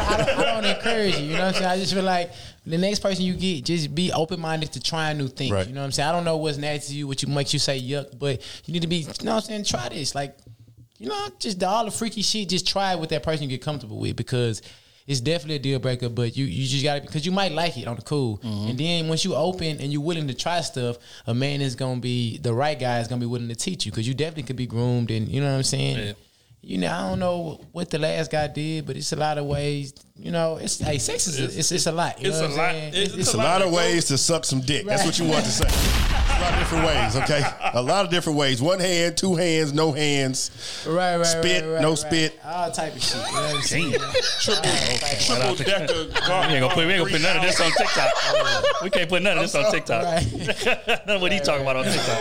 [0.08, 1.26] I don't, I don't, I don't, I don't encourage you.
[1.26, 1.66] You know what I'm saying?
[1.66, 2.32] I just feel like
[2.66, 5.52] the next person you get, just be open minded to trying new things.
[5.52, 5.66] Right.
[5.66, 6.08] You know what I'm saying?
[6.08, 8.72] I don't know what's nasty to you, what you makes you say yuck, but you
[8.72, 8.96] need to be.
[8.96, 9.64] You know what I'm saying?
[9.64, 10.36] Try this, like,
[10.98, 12.48] you know, just all the freaky shit.
[12.48, 14.62] Just try it with that person you get comfortable with because.
[15.06, 17.88] It's definitely a deal breaker, but you, you just gotta because you might like it
[17.88, 18.68] on the cool, mm-hmm.
[18.68, 21.98] and then once you open and you're willing to try stuff, a man is gonna
[21.98, 24.56] be the right guy is gonna be willing to teach you because you definitely could
[24.56, 26.08] be groomed and you know what I'm saying.
[26.08, 26.12] Yeah.
[26.60, 29.46] You know, I don't know what the last guy did, but it's a lot of
[29.46, 29.94] ways.
[30.16, 32.20] You know, it's hey, sex is a, it's, it's a lot.
[32.20, 32.64] You it's know a what lot.
[32.66, 32.92] I'm saying?
[32.94, 34.84] It's, It's a lot of ways to suck some dick.
[34.84, 36.17] That's what you want to say.
[36.38, 37.42] A lot of different ways, okay?
[37.74, 38.62] A lot of different ways.
[38.62, 40.84] One hand, two hands, no hands.
[40.86, 41.98] right, right, Spit, right, right, no right.
[41.98, 42.38] spit.
[42.44, 43.16] all type of shit.
[43.16, 43.92] You know what I'm saying?
[44.40, 45.94] triple decker.
[46.48, 48.82] We ain't gonna put we ain't gonna put none of this on TikTok.
[48.82, 50.02] we can't put none of this on TikTok.
[51.06, 52.18] None of what he talking about on TikTok.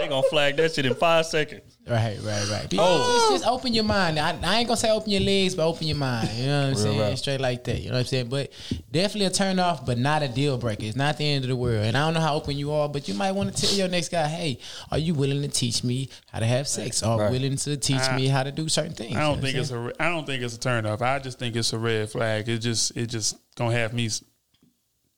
[0.00, 1.62] they gonna flag that shit in five seconds.
[1.88, 2.70] Right, right, right.
[2.70, 3.28] Be- Oh.
[3.30, 4.18] just, just open your mind.
[4.18, 6.28] I, I ain't gonna say open your legs, but open your mind.
[6.36, 7.00] You know what I'm saying?
[7.00, 7.18] rap.
[7.18, 7.80] Straight like that.
[7.80, 8.28] You know what I'm saying?
[8.28, 8.52] But
[8.90, 10.84] definitely a turn off, but not a deal breaker.
[10.84, 11.84] It's not the end of the world.
[11.84, 13.88] And I don't know how open you are, but you might want to tell your
[13.88, 14.58] next guy, hey,
[14.92, 17.02] are you willing to teach me how to have sex?
[17.02, 17.32] Or Right.
[17.32, 19.16] willing to teach I- me how to do certain things?
[19.16, 19.80] I don't what think it's saying?
[19.80, 19.84] a.
[19.86, 21.02] re- I don't think it's a turn off.
[21.02, 22.48] I just think it's a red flag.
[22.48, 22.96] It just.
[22.96, 24.08] It just gonna have me.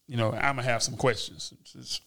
[0.07, 1.53] You know, I'm gonna have some questions.
[1.79, 2.01] It's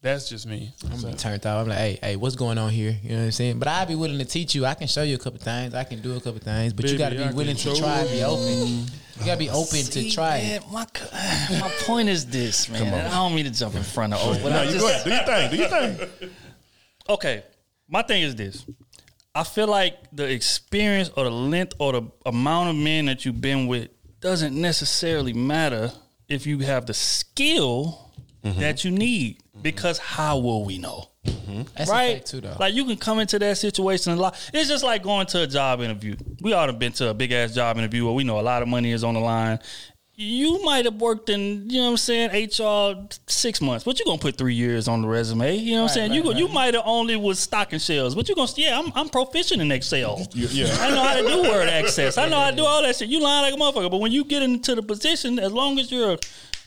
[0.00, 0.72] that's just me.
[0.84, 1.62] I'm gonna be turned off.
[1.62, 2.96] I'm like, hey, hey, what's going on here?
[3.02, 3.58] You know what I'm saying?
[3.58, 4.64] But I'd be willing to teach you.
[4.64, 5.74] I can show you a couple things.
[5.74, 6.72] I can do a couple things.
[6.72, 8.86] But you got to I be willing to try and be open.
[9.18, 10.62] You got to be open to try it.
[10.70, 10.86] my
[11.60, 12.92] my point is this, man.
[13.06, 14.20] I don't mean to jump in front of.
[14.22, 15.04] Oh, No, you just, go ahead.
[15.04, 15.50] Do your thing.
[15.50, 15.68] Do your
[16.18, 16.30] thing.
[17.08, 17.42] okay.
[17.88, 18.64] My thing is this.
[19.34, 23.40] I feel like the experience or the length or the amount of men that you've
[23.40, 23.88] been with
[24.20, 25.92] doesn't necessarily matter
[26.28, 28.04] if you have the skill
[28.44, 28.60] Mm-hmm.
[28.60, 29.38] that you need.
[29.60, 31.10] Because how will we know?
[31.28, 31.62] Mm-hmm.
[31.76, 32.14] That's a right?
[32.16, 32.56] fact too, though.
[32.58, 34.50] Like you can come into that situation a lot.
[34.52, 36.16] It's just like going to a job interview.
[36.40, 38.62] We all have been to a big ass job interview where we know a lot
[38.62, 39.58] of money is on the line.
[40.20, 44.04] You might have worked in, you know what I'm saying, HR six months, but you're
[44.04, 45.54] gonna put three years on the resume.
[45.54, 46.10] You know what I'm Right, saying?
[46.10, 48.90] right, you go, you might have only was stocking shelves, but you're gonna yeah, I'm
[48.96, 50.26] I'm proficient in Excel.
[50.34, 50.76] yeah.
[50.80, 52.18] I know how to do word access.
[52.18, 53.08] I know how to do all that shit.
[53.08, 53.92] You lying like a motherfucker.
[53.92, 56.18] But when you get into the position, as long as you're a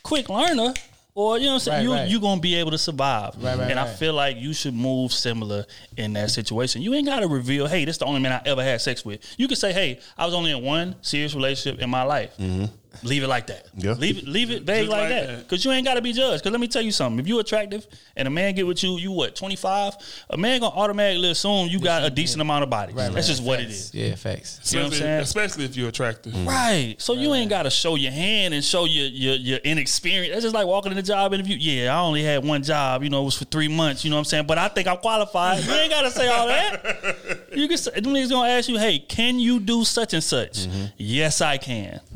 [0.04, 0.74] quick learner,
[1.14, 2.10] or you know what I'm saying, Right, you right.
[2.10, 3.36] you gonna be able to survive.
[3.38, 5.66] Right, right, and I feel like you should move similar
[5.98, 6.82] in that situation.
[6.82, 9.20] You ain't gotta reveal, hey, this is the only man I ever had sex with.
[9.38, 12.36] You can say, hey, I was only in one serious relationship in my life.
[12.38, 12.66] Mm-hmm.
[13.04, 13.68] Leave it like that.
[13.76, 13.94] Yeah.
[13.94, 15.28] Leave it leave it vague like, like that.
[15.28, 15.48] that.
[15.48, 16.44] Cause you ain't gotta be judged.
[16.44, 17.20] Cause let me tell you something.
[17.20, 19.94] If you attractive and a man get with you, you what, 25?
[20.30, 22.94] A man gonna automatically assume you got a decent amount of body.
[22.94, 23.36] Right, That's right.
[23.36, 23.76] just what it Facts.
[23.76, 23.94] is.
[23.96, 24.74] Yeah, facts.
[24.74, 25.20] You know what I'm saying?
[25.22, 26.34] especially if you're attractive.
[26.34, 26.48] Mm.
[26.48, 26.96] Right.
[27.00, 30.34] So you ain't got to show your hand and show your, your your inexperience.
[30.34, 31.56] That's just like walking in a job interview.
[31.58, 33.04] Yeah, I only had one job.
[33.04, 34.04] You know, it was for three months.
[34.04, 34.48] You know what I'm saying?
[34.48, 35.64] But I think I'm qualified.
[35.64, 37.18] You ain't got to say all that.
[37.52, 37.78] You can.
[37.78, 40.60] Say, them niggas gonna ask you, hey, can you do such and such?
[40.60, 40.86] Mm-hmm.
[40.98, 42.00] Yes, I can.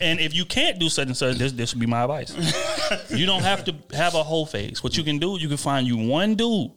[0.00, 2.32] and if you can't do such and such, this this would be my advice.
[3.10, 4.82] you don't have to have a whole face.
[4.82, 6.70] What you can do, you can find you one dude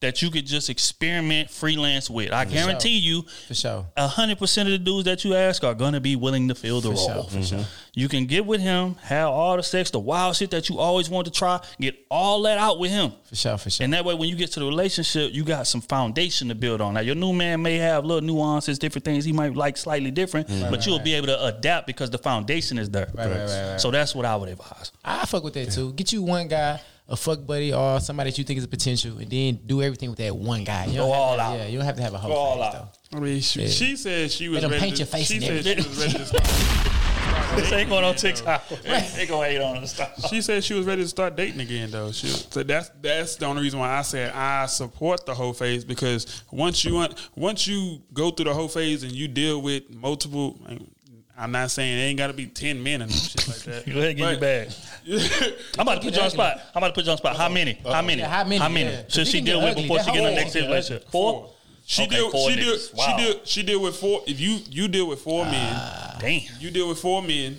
[0.00, 2.32] that you could just experiment freelance with.
[2.32, 3.86] I guarantee you, For sure.
[3.96, 6.80] a hundred percent of the dudes that you ask are gonna be willing to fill
[6.80, 7.08] the For role.
[7.08, 7.58] sure, for sure.
[7.58, 7.70] Mm-hmm.
[7.94, 11.08] You can get with him, have all the sex, the wild shit that you always
[11.08, 13.12] wanted to try, get all that out with him.
[13.24, 13.84] For sure, for sure.
[13.84, 16.82] And that way, when you get to the relationship, you got some foundation to build
[16.82, 16.94] on.
[16.94, 20.48] Now, your new man may have little nuances, different things he might like slightly different,
[20.48, 20.70] mm-hmm.
[20.70, 23.10] but you'll be able to adapt because the foundation is there.
[23.14, 23.80] Right, right, right, right.
[23.80, 24.92] So that's what I would advise.
[25.02, 25.94] I fuck with that too.
[25.94, 29.18] Get you one guy, a fuck buddy, or somebody that you think is a potential,
[29.18, 30.86] and then do everything with that one guy.
[30.86, 31.58] You Go all to, out.
[31.58, 32.92] Yeah, you don't have to have a whole Go all face, out.
[33.12, 33.18] though.
[33.18, 33.68] I mean, she, Yeah.
[33.68, 34.80] she said she was Let 'em ready.
[34.82, 36.44] paint to, your face she and said she was ready to start.
[37.56, 38.68] This ain't going on TikTok.
[39.14, 40.28] they gonna hate on the stuff.
[40.28, 42.12] She said she was ready to start dating again, though.
[42.12, 45.84] She, so that's that's the only reason why I said I support the whole phase
[45.84, 49.88] because once you want, once you go through the whole phase and you deal with
[49.94, 50.58] multiple.
[51.38, 53.84] I'm not saying it ain't got to be ten men and shit like that.
[53.92, 54.70] Go ahead and get your bag.
[55.78, 56.60] I'm about to put you on spot.
[56.74, 57.36] I'm about to put you on spot.
[57.36, 57.74] How many?
[57.84, 58.20] How many?
[58.22, 58.58] Yeah, how many?
[58.58, 58.90] How many?
[58.90, 59.02] Yeah.
[59.02, 61.10] 'Cause Should she can deal with before That she get in the next relationship?
[61.10, 61.52] Four.
[61.84, 62.30] She Okay, deal.
[62.30, 62.76] four She deal.
[62.94, 63.04] Wow.
[63.18, 63.40] She deal.
[63.44, 64.22] She deal with four.
[64.26, 66.60] If you you deal with four ah, men, Damn.
[66.60, 67.58] you deal with four men.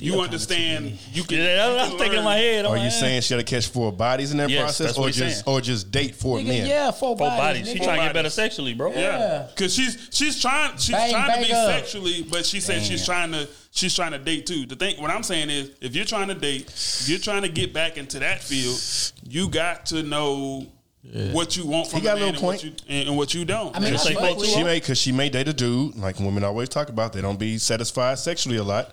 [0.00, 0.98] You understand.
[1.12, 1.38] You can.
[1.38, 2.64] Yeah, you what I'm can thinking in my head.
[2.66, 5.08] I'm Are you saying she had to catch four bodies in that Yes, process, or
[5.10, 5.42] just saying.
[5.46, 6.66] or just date four Nigga, men?
[6.66, 7.60] yeah, four, Four bodies.
[7.62, 7.72] bodies.
[7.72, 8.92] She trying to get better sexually, bro.
[8.92, 11.70] Yeah, because she's she's trying she's Bang, trying to be up.
[11.70, 14.66] sexually, but she said she's trying to she's trying to date too.
[14.66, 16.72] The thing, what I'm saying is, if you're trying to date,
[17.06, 18.78] you're trying to get back into that field,
[19.28, 20.66] you got to know
[21.32, 23.16] what you want from He got a a man little and what you and, and
[23.16, 23.76] what you don't.
[23.76, 24.64] I mean, Just I say fuck fuck with She it.
[24.64, 27.12] may because she may date a dude like women always talk about.
[27.12, 28.92] They don't be satisfied sexually a lot.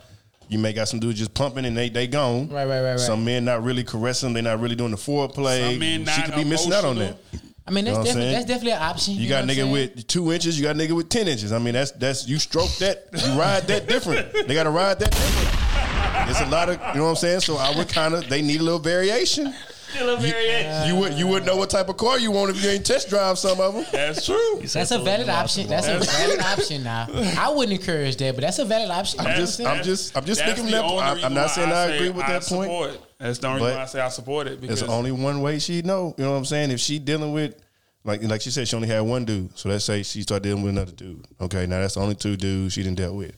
[0.53, 2.47] You may got some dudes just pumping and they they gone.
[2.47, 2.99] Right, right, right, right.
[2.99, 4.33] Some men not really caressing.
[4.33, 5.71] They're not really doing the foreplay.
[5.71, 7.17] Some men she not could be missing out on that.
[7.65, 8.33] I mean, that's You know I'm definitely saying?
[8.33, 9.13] that's definitely an option.
[9.15, 10.59] You, know got what I'm nigga with two inches.
[10.59, 11.51] You got nigga with ten inches.
[11.51, 13.07] I mean, that's that's you stroke that.
[13.13, 14.31] You ride that different.
[14.31, 16.29] They got to ride that different.
[16.29, 17.39] It's a lot of you know what I'm saying.
[17.39, 19.55] So I would kind of they need a little variation.
[19.93, 20.87] Still a variation.
[20.87, 23.09] You would you wouldn't know what type of car you want if you ain't test
[23.09, 23.85] drive some of them.
[23.91, 24.59] That's true.
[24.61, 25.67] That's a valid option.
[25.67, 26.83] That's a valid option.
[26.83, 27.07] Now,
[27.37, 29.19] I wouldn't encourage that, but that's a valid option.
[29.19, 29.69] I'm just saying?
[29.69, 31.11] I'm just I'm just That's thinking the from that.
[31.13, 31.25] point.
[31.25, 32.69] I'm, not saying I, say agree with I that point.
[32.69, 32.99] support.
[33.19, 35.59] That's the only reason why I say I support it because There's only one way
[35.59, 36.15] she know.
[36.17, 36.71] You know what I'm saying?
[36.71, 37.55] If she dealing with
[38.03, 39.57] like like she said, she only had one dude.
[39.57, 41.25] So let's say she started dealing with another dude.
[41.39, 43.35] Okay, now that's the only two dudes she didn't deal with.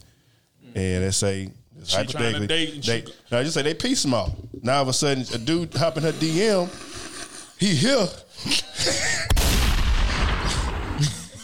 [0.74, 1.50] And let's say
[1.86, 4.34] She trying to date and they, she- now just say they piece small.
[4.62, 6.68] Now all of a sudden a dude hopping her DM,
[7.58, 8.06] he here.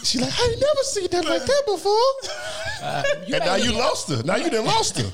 [0.03, 1.93] she like, I ain't never seen that like that before.
[2.81, 3.03] Uh,
[3.33, 4.21] and now you lost her.
[4.23, 5.09] Now you done lost her.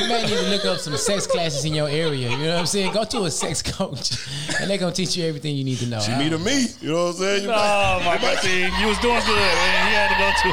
[0.00, 2.30] You may need to look up some sex classes in your area.
[2.30, 2.92] You know what I'm saying?
[2.92, 4.12] Go to a sex coach,
[4.60, 5.98] and they're gonna teach you everything you need to know.
[5.98, 6.66] She meet a me.
[6.80, 7.42] You know what I'm saying?
[7.42, 9.88] You Oh my god, see, you was doing good, man.
[9.90, 10.48] You had to go to.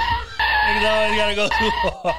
[0.65, 1.69] Niggas always gotta go too
[2.01, 2.15] far.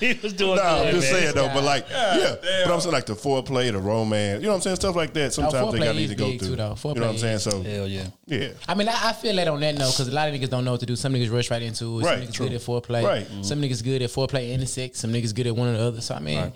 [0.14, 0.86] He was doing Nah, good.
[0.88, 1.20] I'm just man.
[1.22, 2.66] saying though, but like, yeah, damn.
[2.68, 5.12] but I'm saying like the foreplay, the romance, you know what I'm saying, stuff like
[5.14, 5.32] that.
[5.34, 6.38] Sometimes they gotta need to go through.
[6.38, 6.76] too, though.
[6.84, 7.38] you know what I'm saying?
[7.38, 8.06] So Hell yeah.
[8.26, 10.48] yeah, I mean, I, I feel that on that note because a lot of niggas
[10.50, 10.96] don't know what to do.
[10.96, 12.04] Some niggas rush right into it.
[12.04, 12.48] Right, Some niggas true.
[12.48, 13.04] good at foreplay.
[13.04, 13.44] Right.
[13.44, 15.00] Some niggas good at foreplay and the sex.
[15.00, 16.00] Some niggas good at one or the other.
[16.00, 16.52] So I mean,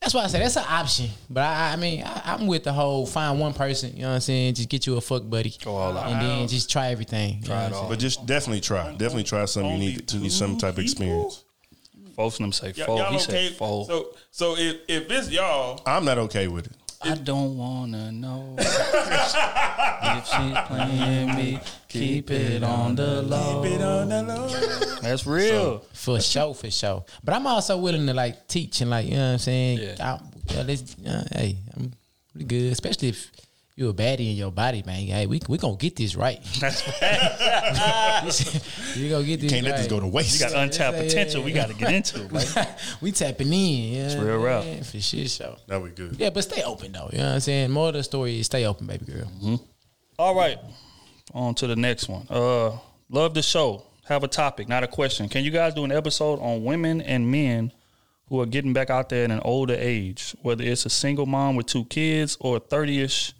[0.00, 1.08] that's why I say that's an option.
[1.28, 3.94] But I, I mean, I, I'm with the whole find one person.
[3.96, 4.54] You know what I'm saying?
[4.54, 5.52] Just get you a fuck buddy.
[5.64, 6.06] Go all out.
[6.12, 7.42] And then just try everything.
[7.42, 7.88] Try it You know what all.
[7.90, 9.72] but just definitely try, definitely try something.
[9.72, 11.34] You need to need some type of people?
[12.26, 12.34] Experience.
[12.34, 12.98] of them say Y- four.
[12.98, 13.48] y'all He okay.
[13.48, 13.86] said four.
[13.86, 16.72] So so if if it's y'all, I'm not okay with it.
[17.00, 21.60] I don't wanna know if she's playing me.
[21.88, 23.62] Keep it on the low.
[23.62, 24.48] Keep it on the low.
[25.00, 25.84] That's real.
[25.92, 27.04] For sure, for sure.
[27.22, 29.78] But I'm also willing to like teach and like, you know what I'm saying?
[29.78, 29.94] Yeah.
[30.00, 30.20] I,
[30.54, 31.92] yeah, let's, uh, hey, I'm
[32.32, 33.30] pretty good, especially if
[33.78, 35.06] you a baddie in your body, man.
[35.06, 36.42] Hey, we we gonna get this right.
[36.60, 36.84] That's
[38.96, 39.70] we gonna get this You Can't right.
[39.72, 40.40] let this go to waste.
[40.40, 41.42] You got untapped Yeah, yeah, potential.
[41.42, 42.32] We got to get into it.
[42.32, 42.68] Like.
[43.00, 43.92] we tapping in.
[43.94, 44.64] Yeah, It's real rough.
[44.64, 45.56] man, for shit show.
[45.68, 46.16] That we good.
[46.18, 47.08] Yeah, but stay open though.
[47.12, 47.70] You know what I'm saying?
[47.70, 49.24] More of the story is stay open, baby girl.
[49.24, 49.54] Mm-hmm.
[50.18, 50.58] All right,
[51.32, 52.26] on to the next one.
[52.28, 52.76] Uh,
[53.08, 53.84] love the show.
[54.06, 55.28] Have a topic, not a question.
[55.28, 57.70] Can you guys do an episode on women and men
[58.28, 61.56] who are getting back out there in an older age, whether it's a single mom
[61.56, 63.34] with two kids or a thirty-ish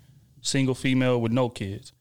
[0.49, 1.93] single female with no kids?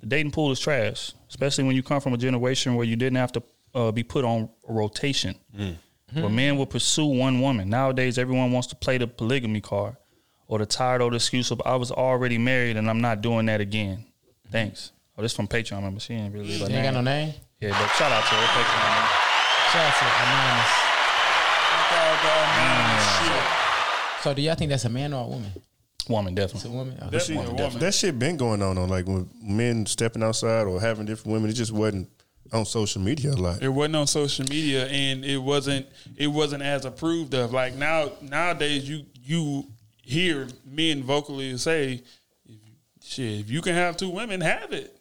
[0.00, 3.16] The dating pool is trash, especially when you come from a generation where you didn't
[3.16, 3.42] have to
[3.74, 5.36] uh, be put on a rotation.
[6.12, 7.70] Where men will pursue one woman.
[7.70, 9.96] Nowadays, everyone wants to play the polygamy card
[10.46, 13.62] or the tired old excuse of I was already married and I'm not doing that
[13.62, 14.04] again.
[14.50, 14.92] Thanks.
[15.16, 15.72] Oh, this from Patreon.
[15.72, 16.52] I remember she ain't really.
[16.52, 17.32] She ain't got no name.
[17.60, 18.92] Yeah, but shout out to her Patreon.
[18.92, 19.08] Man.
[19.72, 20.92] Shout out to Anonymous.
[24.22, 25.50] So do y'all think that's a man or a woman?
[26.08, 26.78] Woman, It's a definitely.
[26.78, 26.96] woman.
[27.00, 27.10] Okay.
[27.10, 27.78] Definitely a That, woman.
[27.80, 31.50] that shit been going on on like when men stepping outside or having different women.
[31.50, 32.08] It just wasn't
[32.52, 33.62] on social media a lot.
[33.62, 37.52] It wasn't on social media, and it wasn't it wasn't as approved of.
[37.52, 39.66] Like now nowadays, you you
[40.02, 42.02] hear men vocally say,
[43.02, 44.96] "Shit, if you can have two women, have it."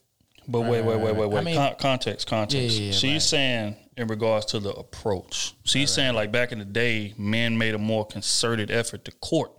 [0.47, 1.39] But wait, wait, wait, wait, wait.
[1.39, 2.75] I mean- Con- context, context.
[2.77, 3.21] Yeah, yeah, yeah, She's right.
[3.21, 5.53] saying in regards to the approach.
[5.63, 9.51] She's saying like back in the day, men made a more concerted effort to court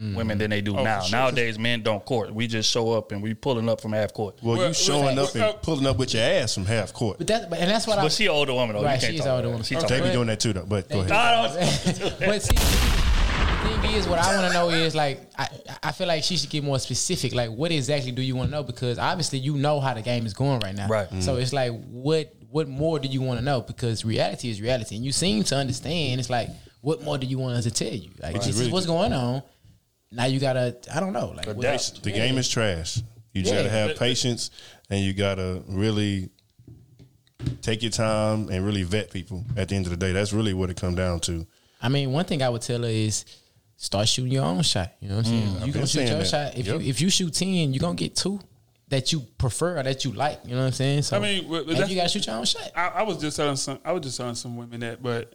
[0.00, 0.16] Mm-hmm.
[0.16, 1.00] women than they do Oh, now.
[1.02, 1.16] sure.
[1.18, 2.34] Nowadays, men don't court.
[2.34, 4.38] We just show up and we pulling up from half court.
[4.42, 7.18] Well, Well, you showing up and pulling up with your ass from half court.
[7.18, 8.02] But that, and that's what I.
[8.02, 8.82] But she an older woman though.
[8.82, 9.58] Right, you can't she's talk older about woman.
[9.60, 9.66] that.
[9.66, 9.82] She Okay.
[9.86, 10.64] talking They be doing that too, though.
[10.66, 11.12] But go ahead.
[11.12, 15.48] I don't- but see, the thing is, what I want to know is like, I,
[15.82, 17.34] I feel like she should get more specific.
[17.34, 18.62] Like, what exactly do you want to know?
[18.62, 20.88] Because obviously, you know how the game is going right now.
[20.88, 21.08] Right.
[21.22, 23.60] So it's like, what what more do you want to know?
[23.60, 26.18] Because reality is reality, and you seem to understand.
[26.18, 26.48] It's like,
[26.80, 28.10] what more do you want us to tell you?
[28.20, 29.42] Like, this is what's going on.
[30.12, 32.02] Now you gotta, I don't know, like, what- Adapt.
[32.02, 32.98] The game is trash.
[33.32, 33.62] You just Yeah.
[33.62, 34.50] gotta have patience
[34.90, 36.28] and you gotta really
[37.62, 40.12] take your time and really vet people at the end of the day.
[40.12, 41.46] That's really what it come down to.
[41.80, 43.24] I mean, one thing I would tell her is
[43.76, 44.92] start shooting your own shot.
[45.00, 45.46] You know what I'm saying?
[45.48, 46.26] Mm, you been gonna shoot your that.
[46.28, 46.56] shot.
[46.58, 46.80] If Yep.
[46.82, 48.38] you if you shoot ten, you gonna get two
[48.88, 50.40] that you prefer or that you like.
[50.44, 51.02] You know what I'm saying?
[51.02, 52.70] So I mean, well, maybe you gotta shoot your own shot.
[52.76, 53.78] I, I was just telling some.
[53.84, 55.34] I was just telling some women that, but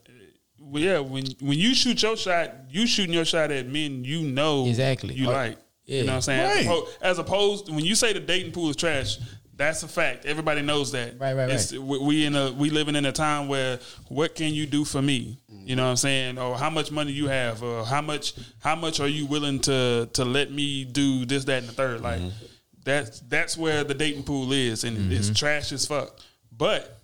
[0.59, 4.21] well, yeah, when when you shoot your shot, you shooting your shot at men you
[4.23, 5.13] know Exactly.
[5.15, 5.57] you Uh, like.
[5.85, 5.99] yeah.
[5.99, 6.39] You know what I'm saying?
[6.41, 6.65] As, Right.
[6.65, 9.17] opposed, as opposed, when you say the dating pool is trash,
[9.55, 10.25] that's a fact.
[10.25, 11.19] Everybody knows that.
[11.19, 14.53] Right, right, It's- We, we in a we living in a time where what can
[14.53, 15.37] you do for me?
[15.65, 16.37] You know what I'm saying?
[16.37, 17.63] Or how much money you have?
[17.63, 21.59] Or how much how much are you willing to to let me do this, that,
[21.59, 22.01] and the third?
[22.01, 22.21] Like
[22.83, 26.19] that's that's where the dating pool is, and it's trash as fuck.
[26.55, 26.99] But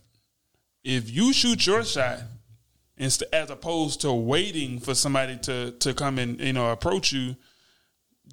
[0.83, 2.19] if you shoot your shot
[3.03, 7.35] as opposed to waiting for somebody to to come and you know approach you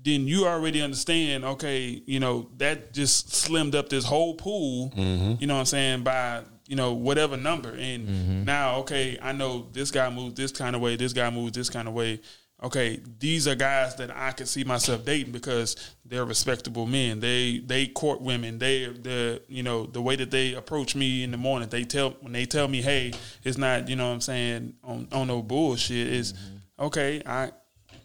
[0.03, 5.35] then you already understand okay you know that just slimmed up this whole pool mm-hmm.
[5.39, 7.71] you know what i'm saying by you know whatever number.
[7.71, 8.45] And mm-hmm.
[8.45, 11.69] now okay i know this guy moves this kind of way this guy moves this
[11.69, 12.21] kind of way
[12.63, 17.59] okay these are guys that i could see myself dating because they're respectable men they
[17.61, 21.37] they court women they the you know the way that they approach me in the
[21.37, 23.13] morning they tell when they tell me hey
[23.45, 26.85] it's not you know what i'm saying on, on no bullshit is mm-hmm.
[26.85, 27.51] okay i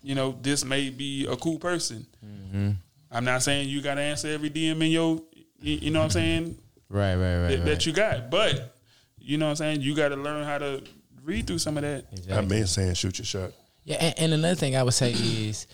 [0.06, 2.06] you know, this may be a cool person.
[2.24, 2.72] Mm-hmm.
[3.12, 5.20] I'm not saying you got to answer every DM in your,
[5.60, 6.46] you you know what I'm mm-hmm.
[6.46, 6.58] saying,
[6.88, 7.48] Right, right, right.
[7.50, 7.66] that, right.
[7.66, 8.30] that you got.
[8.30, 8.76] But,
[9.18, 10.84] you know what I'm saying, you got to learn how to
[11.24, 12.06] read through some of that.
[12.32, 13.52] I've been saying shoot your shot.
[13.86, 15.68] Yeah, and, and another thing I would say is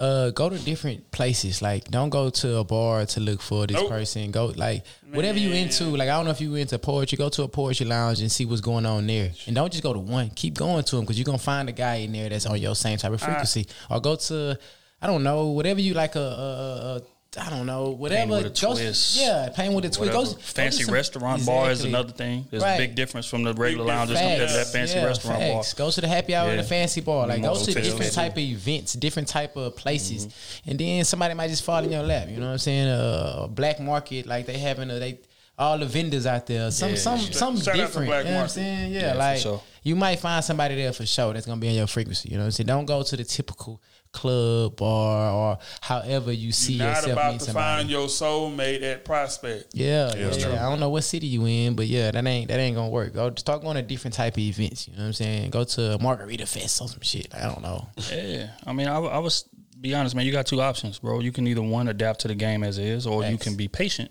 [0.00, 1.60] uh, go to different places.
[1.60, 3.88] Like, don't go to a bar to look for this Nope.
[3.90, 4.30] person.
[4.30, 5.84] Go like whatever you into.
[5.84, 7.16] Like, I don't know if you into poetry.
[7.18, 9.32] Go to a poetry lounge and see what's going on there.
[9.46, 10.30] And don't just go to one.
[10.30, 12.74] Keep going to them because you're gonna find a guy in there that's on your
[12.74, 13.66] same type of frequency.
[13.90, 14.58] or go to,
[15.02, 16.16] I don't know, whatever you like.
[16.16, 17.02] A, a
[17.36, 18.36] I don't know, whatever.
[18.38, 19.16] with a twist.
[19.20, 20.40] Yeah, paint with a twist.
[20.40, 22.46] Fancy restaurant bar is another thing.
[22.50, 22.74] There's Right.
[22.76, 24.32] a big difference from the regular lounges difference.
[24.40, 25.74] compared to that fancy yeah, restaurant facts.
[25.74, 26.56] Go to the happy hour Yeah.
[26.56, 27.26] the fancy bar.
[27.26, 30.70] Like go to different type of events, different type of places, Mm-hmm.
[30.70, 32.28] and then somebody might just fall in your lap.
[32.30, 32.88] You know what I'm saying?
[32.88, 35.18] Uh, a black market, like they having a they
[35.58, 36.70] all the vendors out there.
[36.70, 36.96] Some Yeah.
[36.96, 38.08] some some shout different.
[38.08, 38.92] You know what I'm saying?
[38.92, 39.60] Yeah, Yeah, like sure.
[39.82, 42.30] you might find somebody there for sure that's gonna be on your frequency.
[42.30, 42.68] You know what I'm saying?
[42.68, 43.82] Don't go to the typical
[44.12, 47.78] club bar or however you see You're not yourself about meet to somebody.
[47.78, 49.74] find your soulmate at Prospect.
[49.74, 50.66] Yeah, Yeah, yeah.
[50.66, 53.14] I don't know what city you in, but yeah, that ain't that ain't gonna work.
[53.14, 54.88] Go start going to different type of events.
[54.88, 55.50] You know what I'm saying?
[55.50, 57.34] Go to a margarita fest or some shit.
[57.34, 57.88] I don't know.
[58.12, 59.44] Yeah, I mean, I, I was
[59.80, 60.26] be honest, man.
[60.26, 61.20] You got two options, bro.
[61.20, 64.10] You can either one adapt to the game as is, or you can be patient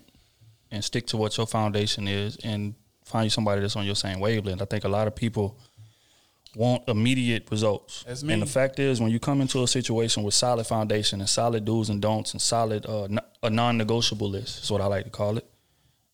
[0.70, 4.20] and stick to what your foundation is, and find you somebody that's on your same
[4.20, 4.62] wavelength.
[4.62, 5.58] I think a lot of people
[6.56, 8.04] want immediate results.
[8.06, 11.28] That's And the fact is, when you come into a situation with solid foundation and
[11.28, 15.04] solid do's and don'ts and solid uh, n- a non-negotiable list, is what I like
[15.04, 15.46] to call it.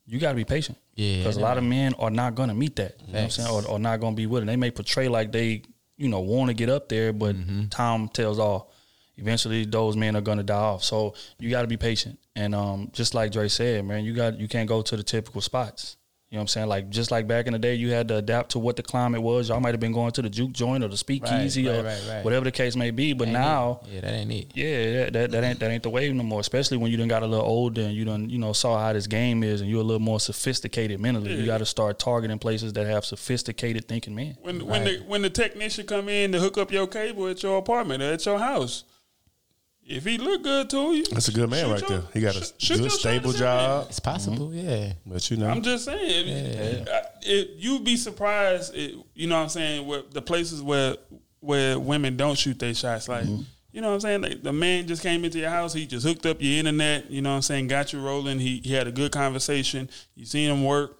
[0.06, 0.76] You got to be patient.
[0.96, 2.96] Yeah, because a lot of men are not going to meet that.
[3.06, 3.48] You know what I'm saying?
[3.50, 4.46] Or, or not going to be with it.
[4.46, 5.62] They may portray like they,
[5.96, 7.68] you know, want to get up there, but Mm-hmm.
[7.68, 8.70] time tells all.
[9.16, 10.82] Eventually, those men are going to die off.
[10.84, 12.18] So you got to be patient.
[12.36, 15.40] And um, just like Dre said, man, you got you can't go to the typical
[15.40, 15.96] spots.
[16.34, 16.66] You know what I'm saying?
[16.66, 19.22] Like just like back in the day, you had to adapt to what the climate
[19.22, 19.50] was.
[19.50, 22.02] Y'all might have been going to the juke joint or the speakeasy right, or right,
[22.08, 22.24] right.
[22.24, 23.12] whatever the case may be.
[23.12, 23.92] But Ain't now, it.
[23.92, 24.46] yeah, that ain't it.
[24.52, 26.40] yeah, that, that that ain't that ain't the wave no more.
[26.40, 28.92] Especially when you done got a little older and you done you know saw how
[28.92, 31.32] this game is and you're a little more sophisticated mentally.
[31.36, 34.36] You got to start targeting places that have sophisticated thinking men.
[34.42, 37.58] When when the when the technician come in to hook up your cable at your
[37.58, 38.82] apartment or at your house,
[39.86, 42.02] if he look good to you, That's a good man right your- there.
[42.12, 43.86] He got a shoot- shoot good, stable and man, job.
[43.90, 44.92] It's possible, yeah.
[45.06, 46.88] But you know, I'm just saying, it,
[47.22, 48.74] it, you'd be surprised.
[48.74, 49.86] It, you know what I'm saying?
[49.86, 50.96] Where the places where
[51.40, 53.42] where women don't shoot their shots, like Mm-hmm.
[53.72, 54.22] you know what I'm saying.
[54.22, 55.74] Like, the man just came into your house.
[55.74, 57.10] He just hooked up your internet.
[57.10, 57.68] You know what I'm saying?
[57.68, 58.38] Got you rolling.
[58.38, 59.90] He he had a good conversation.
[60.14, 60.96] You seen him work.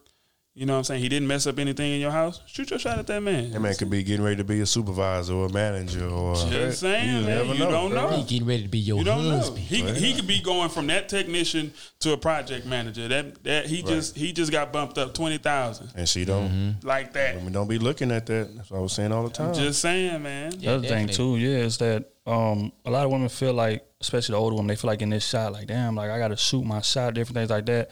[0.56, 1.02] You know what I'm saying?
[1.02, 2.40] He didn't mess up anything in your house.
[2.47, 3.51] Shoot your shot at that man.
[3.51, 6.78] that man could be getting ready to be a supervisor or a manager or Just
[6.78, 7.24] saying, you man.
[7.24, 7.70] never You know.
[7.72, 8.10] don't know.
[8.10, 9.31] He getting ready to be your You don't know.
[9.39, 9.59] husband.
[9.59, 13.09] He he could be going from that technician to a project manager.
[13.09, 16.48] That that he just he just got bumped up twenty thousand And she don't.
[16.48, 16.86] Mm-hmm.
[16.86, 17.35] like that.
[17.35, 18.55] Women don't be looking at that.
[18.56, 19.55] That's what I was saying all the time.
[19.55, 20.51] Just saying, man.
[20.56, 24.35] The other thing too, yeah, is that um, a lot of women feel like, especially
[24.35, 26.36] the older women, they feel like in this shot, like damn, like I got to
[26.36, 27.90] shoot my shot, different things like that.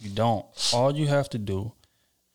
[0.00, 0.44] You don't.
[0.74, 1.72] All you have to do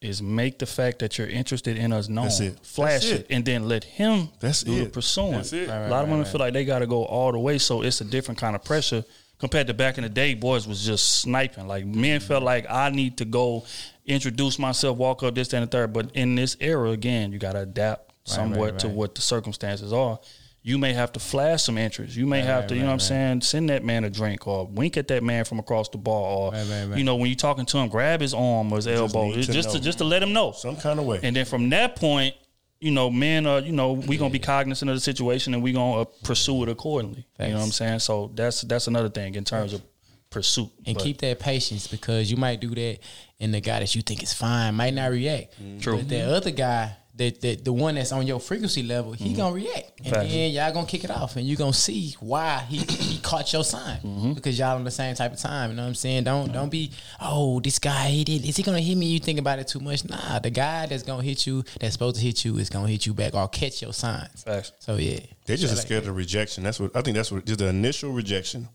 [0.01, 2.59] is make the fact that you're interested in us known, That's it.
[2.61, 3.19] flash That's it.
[3.21, 3.27] it.
[3.29, 5.31] and then let him That's do the pursuing.
[5.31, 5.69] That's it.
[5.69, 8.01] a lot of women feel like they got to go all the way, so it's
[8.01, 9.03] a different kind of pressure
[9.39, 10.33] compared to back in the day.
[10.33, 11.67] Boys was just sniping.
[11.67, 12.45] Like men felt mm-hmm.
[12.45, 13.65] like I need to go
[14.05, 15.93] introduce myself, walk up this that, and the third.
[15.93, 18.95] But in this era, again, you got to adapt somewhat right, to right.
[18.95, 20.19] what the circumstances are.
[20.67, 22.15] You may have to flash some interest.
[22.15, 24.09] You may have right, to, you know right, what I'm saying, send that man a
[24.09, 26.97] drink or wink at that man from across the bar or, Right, right, right.
[26.97, 29.53] you know, when you're talking to him, grab his arm or his elbow need to
[29.53, 30.53] just to just to let him know.
[30.53, 31.19] Some kind of way.
[31.21, 32.33] And then from that point,
[32.79, 35.73] you know, men are, you know, we're gonna be cognizant of the situation and we're
[35.75, 37.27] gonna uh, pursue it accordingly.
[37.39, 37.99] You know what I'm saying?
[37.99, 39.83] So that's that's another thing in terms of
[40.31, 40.71] pursuit.
[40.87, 42.97] and But- keep that patience because you might do that,
[43.39, 45.53] and the guy that you think is fine might not react.
[45.79, 45.97] True.
[45.97, 49.37] But the other guy, that the, the one that's on your frequency level, he mm-hmm.
[49.37, 50.29] gonna react, and Facts.
[50.29, 53.63] then y'all gonna kick it off, and you gonna see why he he caught your
[53.63, 54.33] sign mm-hmm.
[54.33, 55.71] because y'all on the same type of time.
[55.71, 56.25] You know what I'm saying?
[56.25, 59.05] Don't don't be oh this guy he did is he gonna hit me?
[59.05, 60.07] You think about it too much?
[60.07, 63.05] Nah, the guy that's gonna hit you, that's supposed to hit you, is gonna hit
[63.05, 64.43] you back or catch your signs.
[64.43, 64.73] Facts.
[64.79, 66.63] So yeah, They just Shout are out- scared of rejection.
[66.63, 67.15] That's what I think.
[67.15, 68.67] That's what just the initial rejection.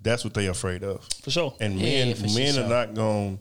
[0.00, 1.06] That's what they're afraid of.
[1.22, 1.54] for sure.
[1.60, 2.64] And Yeah, men, for men sure.
[2.64, 3.38] are not going.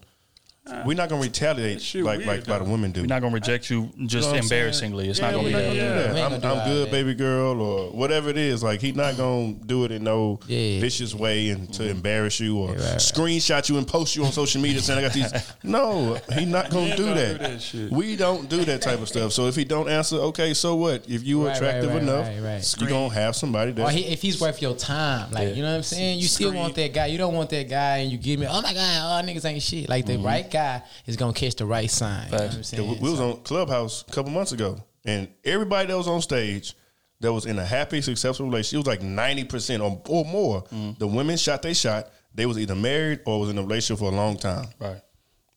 [0.67, 3.01] Uh, we're not going to retaliate Shoot, like weird, like a lot of women do.
[3.01, 5.09] We're not gonna reject you just You know what I'm embarrassingly.
[5.09, 5.31] It's saying?
[5.31, 5.67] not gonna be we're that.
[5.67, 6.13] gonna do that.
[6.13, 6.91] We ain't I'm, gonna do I'm all good, that.
[6.91, 8.61] baby girl, or whatever it is.
[8.61, 10.79] Like he's not gonna do it in no Yeah.
[10.79, 11.91] vicious way and to mm-hmm.
[11.91, 12.95] embarrass you or right, right.
[12.97, 15.53] screenshot you and post you on social media saying I got these.
[15.63, 17.31] No, he's not gonna ain't do gonna that.
[17.33, 17.91] do that shit.
[17.91, 19.31] We don't do that type of stuff.
[19.31, 21.09] So if he don't answer, okay, so what?
[21.09, 22.75] If you Right, attractive right, right, enough, right, right.
[22.79, 25.77] you gonna have somebody Or he, if he's worth your time, like you know what
[25.77, 27.07] I'm saying, you still want that guy.
[27.07, 29.63] You don't want that guy, and you give me, oh my god, all niggas ain't
[29.63, 29.89] shit.
[29.89, 30.25] Like the mm-hmm.
[30.25, 32.25] right guy is gonna catch the right sign.
[32.25, 32.89] You know what I'm saying?
[32.89, 36.75] we, we was on Clubhouse a couple months ago, and everybody that was on stage
[37.21, 40.63] that was in a happy, successful relationship, it was like ninety percent or, or more.
[40.65, 40.97] Mm.
[40.99, 42.11] The women shot they shot.
[42.33, 44.67] They was either married or was in a relationship for a long time.
[44.79, 45.01] Right.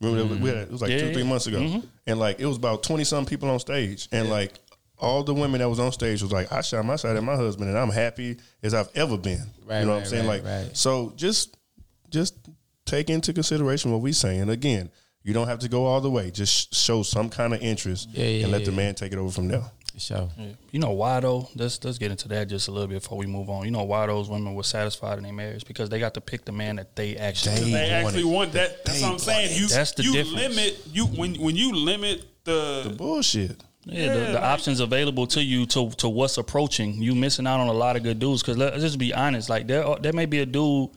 [0.01, 1.13] Remember, that we had, it was like Yeah, two, yeah.
[1.15, 4.59] three months ago, and like it was about twenty some people on stage, and like
[4.99, 7.37] all the women that was on stage was like, I shot my shot at my
[7.37, 9.43] husband, and I'm happy as I've ever been.
[9.65, 10.27] Right, you know what I'm right, saying?
[10.29, 10.77] right, like, right.
[10.77, 11.57] so just
[12.11, 12.35] just
[12.95, 14.49] take into consideration what we're saying.
[14.49, 14.91] Again,
[15.23, 16.31] you don't have to go all the way.
[16.31, 18.77] Just show some kind of interest Yeah, yeah, and let the yeah.
[18.77, 19.65] man take it over from there.
[19.95, 20.29] For sure.
[20.73, 21.49] You know why though?
[21.55, 23.65] Let's let's get into that just a little bit before we move on.
[23.65, 26.45] You know why those women were satisfied in their marriage because they got to pick
[26.45, 27.55] the man that they actually.
[27.57, 27.73] They They
[28.03, 28.35] want actually it.
[28.37, 28.85] want that.
[28.85, 29.57] That's what I'm saying.
[29.61, 29.69] You.
[29.69, 30.57] That's the you difference.
[30.57, 33.63] limit you when when you limit the, The bullshit.
[33.87, 37.01] Yeah, the, Yeah, the like- options available to you to to what's approaching.
[37.01, 38.43] You missing out on a lot of good dudes.
[38.43, 40.91] Because let's just be honest, like there are- there may be a dude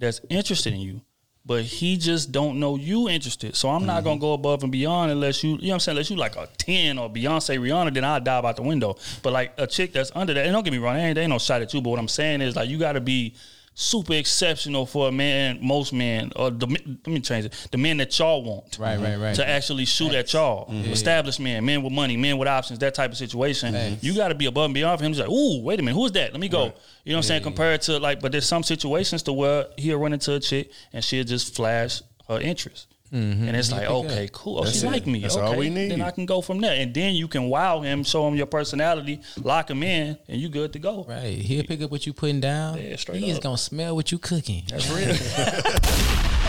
[0.00, 1.00] that's interested in you,
[1.46, 3.56] but he just don't know you interested.
[3.56, 4.04] So I'm not mm-hmm.
[4.04, 6.36] gonna go above and beyond unless you, you know what I'm saying, unless you like
[6.36, 8.96] a ten or Beyonce, Rihanna, then I'll dive out the window.
[9.22, 11.38] But like a chick that's under that, and don't get me wrong, ain't, ain't no
[11.38, 11.80] shot at you.
[11.80, 13.34] But what I'm saying is like you got to be
[13.80, 17.96] super exceptional for a man, most men, or the, let me change it, the men
[17.96, 18.78] that y'all want.
[18.78, 19.34] Right, right, right.
[19.36, 20.68] To actually shoot at y'all.
[20.70, 20.90] Mhm.
[20.90, 23.72] Established men, men with money, men with options, that type of situation.
[23.72, 24.04] Facts.
[24.04, 25.12] You got to be above and beyond for him.
[25.12, 26.32] He's like, ooh, wait a minute, who's that?
[26.32, 26.64] Let me go.
[27.04, 27.42] You know what I'm saying?
[27.42, 31.02] Compared to like, but there's some situations to where he'll run into a chick and
[31.02, 32.86] she'll just flash her interest.
[33.12, 33.48] Mhm.
[33.48, 34.58] And it's like, pick okay, cool.
[34.58, 34.90] Oh, That's she it.
[34.90, 35.20] like me.
[35.20, 35.44] That's okay.
[35.44, 35.90] all we need.
[35.90, 36.00] Then.
[36.00, 36.80] I can go from there.
[36.80, 40.48] And then you can wow him, show him your personality, lock him in, and you
[40.48, 41.04] good to go.
[41.08, 41.38] Right.
[41.38, 42.80] He'll pick up what you putting down.
[42.80, 44.62] Yeah, straight he is gonna smell what you cooking.
[44.68, 45.14] That's real.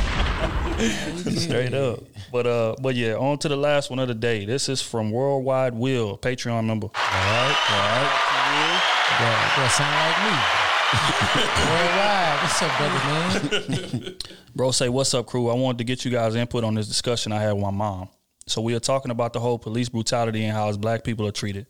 [1.37, 1.99] Straight up.
[2.31, 4.45] But uh, but yeah, on to the last one of the day.
[4.45, 6.87] This is from Worldwide Will, Patreon member.
[6.87, 8.81] All right, all right.
[9.19, 10.60] That, that sound like me.
[10.91, 14.15] What's up, brother man?
[14.55, 15.49] Bro, say what's up, crew?
[15.49, 18.09] I wanted to get you guys input on this discussion I had with my mom.
[18.45, 21.31] So we are talking about the whole police brutality and how as black people are
[21.31, 21.67] treated.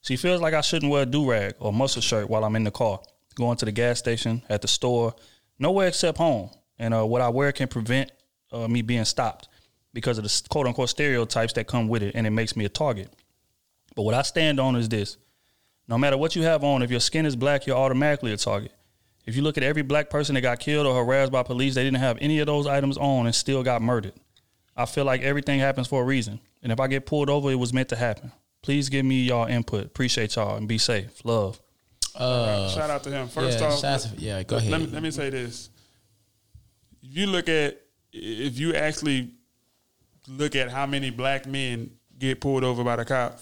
[0.00, 2.64] She feels like I shouldn't wear a do rag or muscle shirt while I'm in
[2.64, 2.98] the car,
[3.36, 5.14] going to the gas station, at the store,
[5.60, 6.50] nowhere except home.
[6.76, 8.10] And uh, what I wear can prevent
[8.50, 9.48] uh, me being stopped
[9.92, 12.68] because of the quote unquote stereotypes that come with it, and it makes me a
[12.68, 13.08] target.
[13.94, 15.16] But what I stand on is this
[15.88, 18.72] no matter what you have on, if your skin is black, you're automatically a target.
[19.26, 21.82] If you look at every black person that got killed or harassed by police, they
[21.84, 24.12] didn't have any of those items on and still got murdered.
[24.76, 26.40] I feel like everything happens for a reason.
[26.62, 28.32] And if I get pulled over, it was meant to happen.
[28.62, 29.86] Please give me y'all input.
[29.86, 31.24] Appreciate y'all and be safe.
[31.24, 31.60] Love.
[32.14, 33.28] Uh, shout out to him.
[33.28, 34.88] First yeah, off, shout to- yeah, go let- Let ahead.
[34.88, 35.68] me, let me say this:
[37.02, 37.80] if you look at,
[38.12, 39.32] if you actually
[40.28, 43.40] look at how many black men get pulled over by the cop,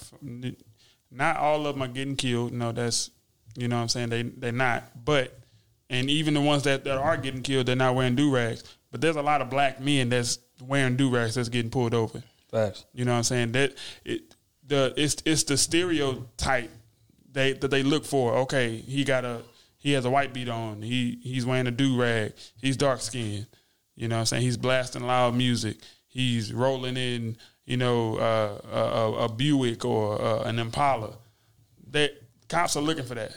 [1.13, 2.53] not all of them are getting killed.
[2.53, 3.11] No, that's
[3.57, 5.05] you know what I'm saying they they're not.
[5.05, 5.39] But
[5.91, 8.65] and even the ones that, that are getting killed, they're not wearing do rags.
[8.91, 12.23] But there's a lot of black men that's wearing do rags that's getting pulled over.
[12.51, 12.85] Facts.
[12.93, 13.53] You know what I'm saying?
[13.53, 13.75] That
[14.05, 14.35] it
[14.67, 16.71] the it's it's the stereotype
[17.31, 18.35] they that they look for.
[18.39, 19.43] Okay, he got a
[19.77, 20.83] he has a white beat on.
[20.83, 22.35] He he's wearing a do rag.
[22.61, 23.47] He's dark skinned.
[23.95, 24.43] You know what I'm saying?
[24.43, 25.77] He's blasting loud music.
[26.07, 31.17] He's rolling in, you know, uh, a, a, a Buick or uh, an Impala.
[31.91, 32.13] That
[32.49, 33.37] cops are looking for that.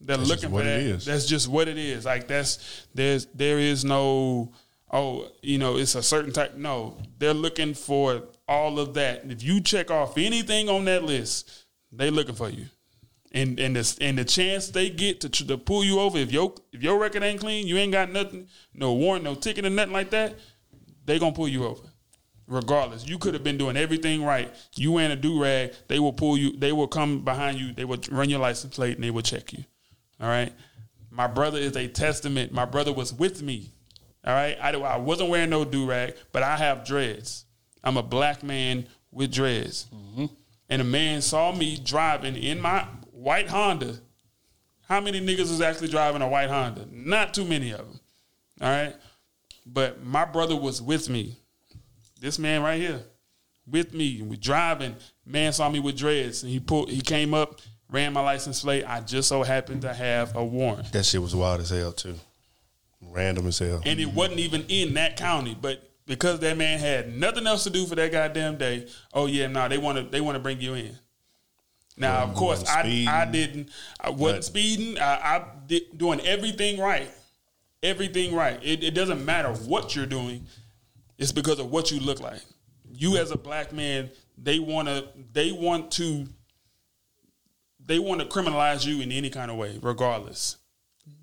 [0.00, 0.80] They're That's looking for that.
[0.80, 1.04] it is.
[1.04, 2.04] That's just what it is.
[2.04, 4.52] Like that's there's there is no
[4.90, 6.56] oh you know it's a certain type.
[6.56, 9.30] No, they're looking for all of that.
[9.30, 12.66] If you check off anything on that list, they looking for you.
[13.32, 16.54] And and the and the chance they get to, to pull you over if your
[16.72, 19.92] if your record ain't clean, you ain't got nothing, no warrant, no ticket, or nothing
[19.92, 20.34] like that,
[21.04, 21.82] they gonna pull you over.
[22.50, 24.52] Regardless, you could have been doing everything right.
[24.74, 26.56] You wearing a do rag, they will pull you.
[26.56, 27.72] They will come behind you.
[27.72, 29.64] They will run your license plate and they will check you.
[30.20, 30.52] All right.
[31.12, 32.50] My brother is a testament.
[32.52, 33.70] My brother was with me.
[34.26, 34.58] All right.
[34.60, 37.44] I, I wasn't wearing no do rag, but I have dreads.
[37.84, 39.86] I'm a black man with dreads.
[39.94, 40.26] Mm-hmm.
[40.68, 44.00] And a man saw me driving in my white Honda.
[44.88, 46.88] How many niggas is actually driving a white Honda?
[46.90, 48.00] Not too many of them.
[48.60, 48.96] All right.
[49.64, 51.36] But my brother was with me.
[52.20, 53.00] This man right here,
[53.66, 54.20] with me.
[54.22, 54.94] We driving.
[55.24, 56.90] Man saw me with dreads, and he pulled.
[56.90, 57.60] He came up,
[57.90, 58.84] ran my license plate.
[58.86, 62.14] I just so happened to have a warrant, That shit was wild as hell too.
[63.00, 63.80] Random as hell.
[63.86, 65.56] and it wasn't even in that county.
[65.58, 69.46] But because that man had nothing else to do for that goddamn day, oh yeah,
[69.46, 70.04] no, they want to.
[70.04, 70.98] They want to bring you in.
[71.96, 73.08] Now, Yeah, of course, I speeding.
[73.08, 73.68] I didn't.
[74.00, 74.98] I wasn't But- speeding.
[74.98, 77.10] I, I did doing everything right.
[77.82, 78.58] Everything right.
[78.62, 80.46] It, it doesn't matter what you're doing.
[81.20, 82.40] It's because of what you look like.
[82.92, 85.06] You as a black man, they want to.
[85.32, 86.26] They want to.
[87.86, 90.56] They want to criminalize you in any kind of way, regardless.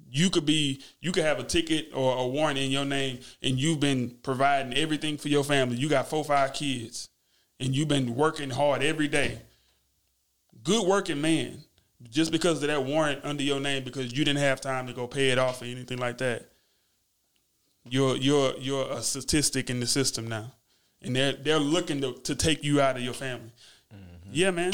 [0.09, 0.81] You could be.
[1.01, 4.73] You could have a ticket or a warrant in your name, and you've been providing
[4.73, 5.75] everything for your family.
[5.75, 7.09] You got four, five kids,
[7.59, 9.41] and you've been working hard every day
[10.67, 11.63] good working man
[12.09, 15.07] just because of that warrant under your name because you didn't have time to go
[15.07, 16.45] pay it off or anything like that
[17.89, 20.51] you're you're you're a statistic in the system now
[21.01, 23.51] and they're they're looking to, to take you out of your family
[24.31, 24.73] yeah man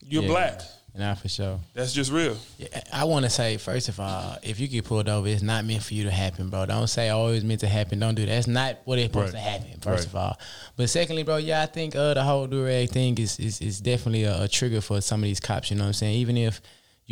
[0.00, 0.28] you're Yeah.
[0.28, 0.60] black
[0.94, 1.58] Nah, for sure.
[1.72, 5.08] that's just real Yeah, I want to say first of all, if you get pulled
[5.08, 6.66] over, it's not meant for you to happen, bro.
[6.66, 7.98] Don't say oh meant to happen.
[7.98, 8.34] Don't do that.
[8.34, 9.42] That's not what it's supposed Right.
[9.42, 9.80] to happen.
[9.80, 10.06] First Right.
[10.08, 10.38] of all,
[10.76, 14.24] but secondly, bro, yeah, I think uh, the whole durag thing is is, is definitely
[14.24, 15.70] a, a trigger for some of these cops.
[15.70, 16.16] You know what I'm saying?
[16.16, 16.60] Even if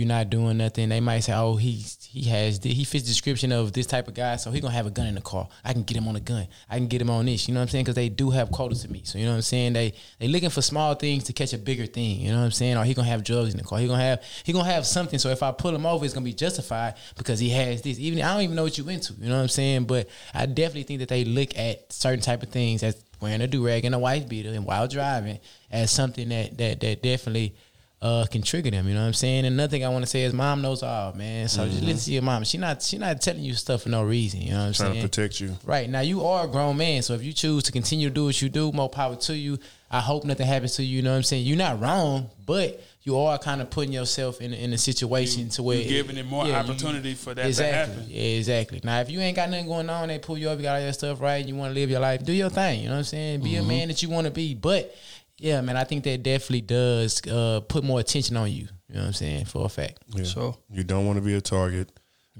[0.00, 3.10] you're not doing nothing, they might say, oh he he has thi- he fits the
[3.10, 5.46] description of this type of guy, so he gonna have a gun in the car.
[5.62, 6.48] I can get him on a gun.
[6.70, 7.46] I can get him on this.
[7.46, 7.84] You know what I'm saying?
[7.84, 9.06] Because they do have quotas to meet.
[9.06, 9.74] So you know what I'm saying?
[9.74, 12.20] They they looking for small things to catch a bigger thing.
[12.20, 12.78] You know what I'm saying?
[12.78, 13.78] Or he gonna have drugs in the car.
[13.78, 15.18] He gonna have he gonna have something.
[15.18, 17.98] So if I pull him over, it's gonna be justified because he has this.
[17.98, 19.12] Even I don't even know what you into.
[19.20, 19.84] You know what I'm saying?
[19.84, 23.46] But I definitely think that they look at certain type of things as wearing a
[23.46, 25.38] do rag and a wife beater and while driving
[25.70, 27.54] as something that that that definitely
[28.02, 28.88] uh, can trigger them.
[28.88, 29.44] You know what I'm saying?
[29.44, 31.48] And another thing I want to say is, mom knows all, man.
[31.48, 31.86] So just Mhm.
[31.86, 32.44] listen to your mom.
[32.44, 34.40] She not she not telling you stuff for no reason.
[34.40, 35.02] You know what I'm Trying saying?
[35.02, 35.58] to protect you.
[35.64, 38.24] Right now, you are a grown man, so if you choose to continue to do
[38.24, 39.58] what you do, more power to you.
[39.90, 40.96] I hope nothing happens to you.
[40.96, 41.44] You know what I'm saying?
[41.44, 45.62] You're not wrong, but you are kind of putting yourself in in a situation to
[45.62, 48.06] where you giving it more yeah, you- opportunity for that to exactly, happen.
[48.08, 48.80] Yeah, exactly.
[48.84, 50.82] Now, if you ain't got nothing going on, they pull you up, you got all
[50.82, 52.80] your stuff right, you want to live your life, do your thing.
[52.82, 53.40] You know what I'm saying?
[53.40, 53.66] Be a Mhm.
[53.66, 54.54] man that you want to be.
[54.54, 54.94] But
[55.40, 58.68] yeah, man, I think that definitely does uh, put more attention on you.
[58.88, 59.44] You know what I'm saying?
[59.46, 59.98] For a fact.
[60.08, 60.52] Yeah.
[60.70, 61.90] You don't want to be a target.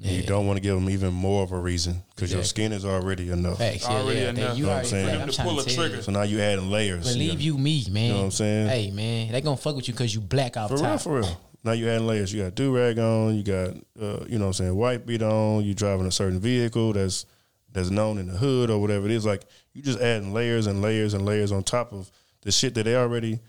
[0.03, 2.73] And you don't want to give them even more of a reason because your skin
[2.73, 3.59] is already enough.
[3.59, 4.29] Facts, yeah, Already yeah.
[4.31, 4.57] enough.
[4.57, 5.07] You know what I'm already- saying?
[5.11, 5.89] for them to I'm pull to a tell you.
[5.91, 6.03] trigger.
[6.05, 7.13] So now you adding layers.
[7.13, 8.03] Believe you, you me, man.
[8.05, 8.69] You know what I'm saying?
[8.69, 10.71] Hey, man, they gonna fuck with you because you black out.
[10.71, 11.41] For real, for real.
[11.65, 12.33] Now you adding layers.
[12.33, 13.35] You got do rag on.
[13.35, 13.69] You got
[14.01, 15.65] uh, you know what I'm saying white beat on.
[15.65, 17.27] You driving a certain vehicle that's
[17.71, 19.27] that's known in the hood or whatever it is.
[19.27, 19.43] Like
[19.75, 22.11] you just adding layers and layers and layers on top of
[22.43, 23.41] the shit that they already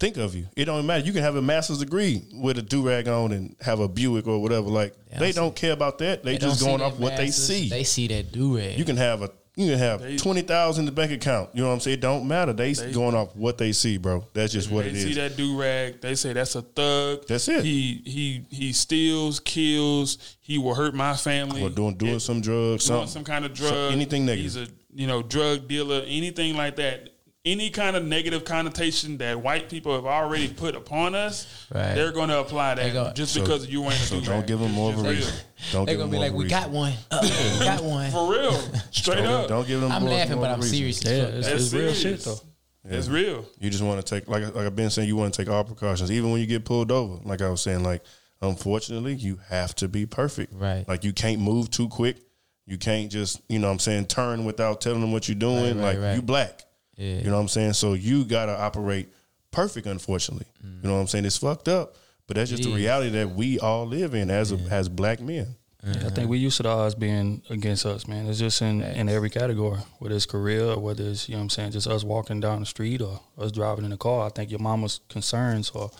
[0.00, 0.46] think of you.
[0.56, 1.04] It don't matter.
[1.04, 4.26] You can have a master's degree with a do rag on and have a Buick
[4.26, 4.68] or whatever.
[4.68, 6.22] Like they don't care about that.
[6.24, 7.68] They, They just going off that what they see.
[7.68, 8.78] They see that do rag.
[8.78, 11.50] You can have a you can have They- twenty thousand in the bank account.
[11.54, 11.98] You know what I'm saying?
[11.98, 12.52] It don't matter.
[12.52, 14.26] They, They- going off what they see, bro.
[14.34, 15.04] That's just what it is.
[15.04, 17.24] they see that do rag, they say that's a thug.
[17.28, 17.64] That's it.
[17.64, 20.18] He he he steals, kills.
[20.40, 21.62] He will hurt my family.
[21.62, 24.42] Or doing doing some drugs, doing something, some kind of So- drug, anything negative.
[24.42, 27.10] He's a you know drug dealer, anything like that.
[27.46, 31.94] Any kind of negative connotation that white people have already put upon us, Right.
[31.94, 34.24] they're going to apply They that go- just So- because you ain't a so do
[34.26, 35.34] don't give them more of a reason.
[35.70, 36.58] Don't they're gonna be like, we reason.
[36.58, 36.94] got one.
[37.12, 38.10] We got one.
[38.10, 38.52] For real,
[38.90, 39.48] straight Don't- up.
[39.48, 39.92] Don't give them.
[39.92, 40.76] I'm more- laughing, more but of a I'm reason.
[40.78, 41.28] serious Yeah, fuck.
[41.34, 42.40] it's- That's it's real shit, though.
[42.86, 43.44] It's real.
[43.60, 45.08] You just want to take like like I've been saying.
[45.08, 47.18] You want to take all precautions, even when you get pulled over.
[47.24, 48.02] Like I was saying, like
[48.42, 50.52] unfortunately, you have to be perfect.
[50.54, 50.86] Right.
[50.88, 52.18] Like you can't move too quick.
[52.66, 55.78] You can't just you know what I'm saying turn without telling them what you're doing.
[55.78, 56.14] Right, right, like right.
[56.16, 56.62] you black.
[56.96, 57.16] Yeah.
[57.16, 57.72] You know what I'm saying?
[57.74, 59.08] So you gotta operate
[59.50, 59.86] perfect.
[59.86, 60.82] Unfortunately, mm.
[60.82, 61.24] you know what I'm saying?
[61.24, 61.96] It's fucked up,
[62.26, 65.20] but that's just It the reality that we all live in as a, as black
[65.20, 65.56] men.
[65.86, 68.26] I think we used to the odds being against us, man.
[68.26, 71.42] It's just in, in every category, whether it's career or whether it's, you know what
[71.42, 74.26] I'm saying, just us walking down the street or us driving in the car.
[74.26, 75.90] I think your mama's concerns are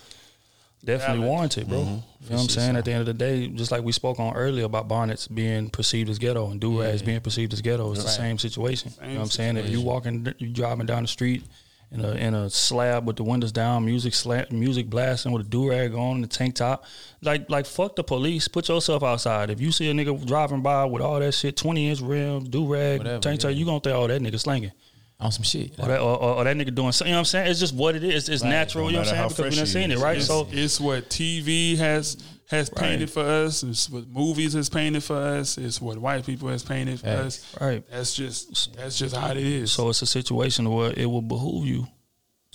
[0.85, 1.29] definitely Valid.
[1.29, 1.77] warranted, bro.
[1.79, 1.89] Mm-hmm.
[1.89, 1.95] You
[2.29, 2.75] know what I'm saying?
[2.75, 5.69] At the end of the day, just like we spoke on earlier about bonnets being
[5.69, 7.05] perceived as ghetto and do rags Yeah.
[7.07, 8.91] being perceived as ghetto, it's the same situation.
[9.01, 9.57] you know what I'm Same saying?
[9.57, 9.85] If you situation.
[10.23, 11.43] walking, you driving down the street
[11.91, 15.49] in a in a slab with the windows down, music sla- music blasting with a
[15.49, 16.83] do rag on, and the tank top,
[17.21, 18.47] like like fuck the police.
[18.47, 19.51] Put yourself outside.
[19.51, 22.65] If you see a nigga driving by with all that shit, twenty inch rims, do
[22.65, 23.57] rag, Whatever, tank top, yeah.
[23.57, 24.71] you gonna think, oh that nigga slanging.
[25.19, 25.71] On some shit.
[25.79, 27.07] Or that, or, or, or that nigga doing something.
[27.09, 27.47] You know what I'm saying?
[27.51, 28.27] It's just what it is.
[28.27, 28.49] It's Right.
[28.49, 28.87] natural.
[28.87, 29.23] You know what I'm saying?
[29.29, 30.01] Because we fresh done he seen it, is.
[30.01, 30.17] right?
[30.17, 32.17] It's, So it's what TV has
[32.49, 32.81] has Right.
[32.83, 33.63] painted for us.
[33.63, 35.57] It's what movies has painted for us.
[35.57, 37.25] It's what white people has painted for Facts.
[37.55, 37.61] us.
[37.61, 37.83] right.
[37.89, 39.71] That's just that's just how it is.
[39.71, 41.87] So it's a situation where it will behoove you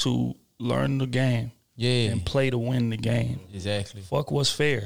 [0.00, 2.10] to learn the game Yeah.
[2.12, 3.40] and play to win the game.
[3.54, 4.02] Exactly.
[4.02, 4.80] Fuck what's fair.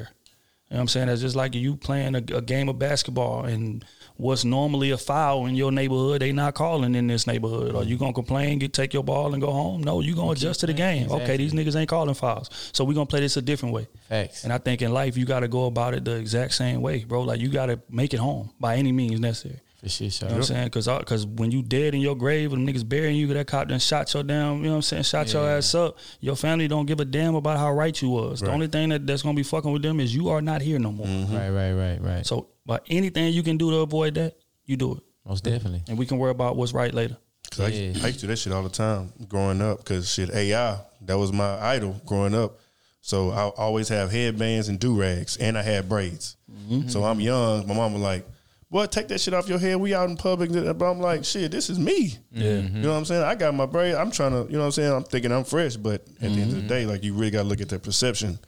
[0.70, 1.06] You know what I'm saying?
[1.08, 3.84] That's just like you playing a, a game of basketball and
[4.16, 7.74] what's normally a foul in your neighborhood, they not calling in this neighborhood.
[7.74, 8.04] Are you mm-hmm.
[8.04, 9.82] gonna complain, get take your ball and go home?
[9.82, 11.10] No, you gonna adjust to the game.
[11.10, 12.50] Okay, these niggas ain't calling fouls.
[12.72, 13.88] So we gonna play this a different way.
[14.08, 14.44] Facts.
[14.44, 17.22] And I think in life you gotta go about it the exact same way, bro.
[17.22, 19.60] Like you gotta make it home by any means necessary.
[19.84, 20.28] For shit, sure.
[20.28, 20.64] You know what I'm saying?
[20.66, 23.78] Because cause when you dead in your grave and niggas burying you, that cop done
[23.78, 25.98] shot your damn, you know what I'm saying, shot your ass up.
[26.20, 28.40] Your family don't give a damn about how right you was.
[28.40, 30.78] The only thing that, that's gonna be fucking with them is you are not here
[30.78, 31.06] no more.
[31.06, 31.36] Mm-hmm.
[31.36, 32.26] Right, right, right, right.
[32.26, 34.34] So, but anything you can do to avoid that,
[34.64, 35.02] you do it.
[35.26, 35.82] Most definitely.
[35.88, 37.16] And we can worry about what's right later.
[37.50, 37.92] Cause I, Yeah.
[38.02, 39.84] I used to do that shit all the time growing up.
[39.84, 42.58] Cause shit, AI that was my idol growing up.
[43.00, 46.36] So I always have headbands and do rags, and I had braids.
[46.50, 46.88] Mm-hmm.
[46.88, 47.66] So I'm young.
[47.68, 48.26] My mom was like,
[48.70, 49.76] "Boy, take that shit off your head.
[49.76, 52.60] We out in public." But I'm like, "Shit, this is me." Yeah.
[52.60, 53.22] You know what I'm saying?
[53.22, 53.94] I got my braid.
[53.94, 54.90] I'm trying to, you know what I'm saying?
[54.92, 56.66] I'm thinking I'm fresh, but at the end of the Mm-hmm.
[56.68, 58.38] day, like you really got to look at that perception,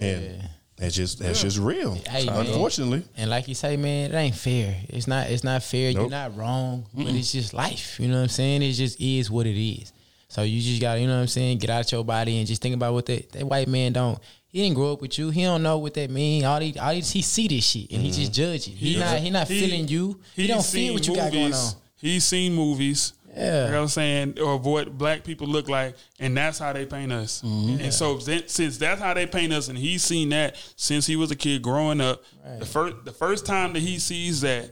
[0.00, 0.46] and Yeah.
[0.76, 1.94] That's just that's just real.
[1.94, 2.46] Hey, man.
[2.46, 4.76] Unfortunately, And like you say, man, it ain't fair.
[4.88, 5.30] It's not.
[5.30, 5.90] It's not fair.
[5.90, 8.00] You're not wrong, but it's just life.
[8.00, 8.62] You know what I'm saying?
[8.62, 9.92] It just is what it is.
[10.28, 11.58] So you just got to, you know what I'm saying?
[11.58, 14.18] Get out your body and just think about what that that white man don't.
[14.48, 15.30] He didn't grow up with you.
[15.30, 16.44] He don't know what that mean.
[16.44, 18.52] All he, all he, he see this shit and he just mm-hmm.
[18.52, 18.72] judge it.
[18.72, 19.18] He, not.
[19.18, 20.20] He not feeling you.
[20.34, 21.72] He, don't feel what you got going on.
[21.96, 23.12] He's seen movies.
[23.34, 23.64] Yeah.
[23.64, 24.40] You know what I'm saying?
[24.40, 27.42] Or what black people look like, and that's how they paint us.
[27.42, 27.82] Mm-hmm.
[27.82, 31.16] And so then, since that's how they paint us, and he's seen that since he
[31.16, 32.22] was a kid growing up,
[32.58, 34.70] the first the first time that he sees that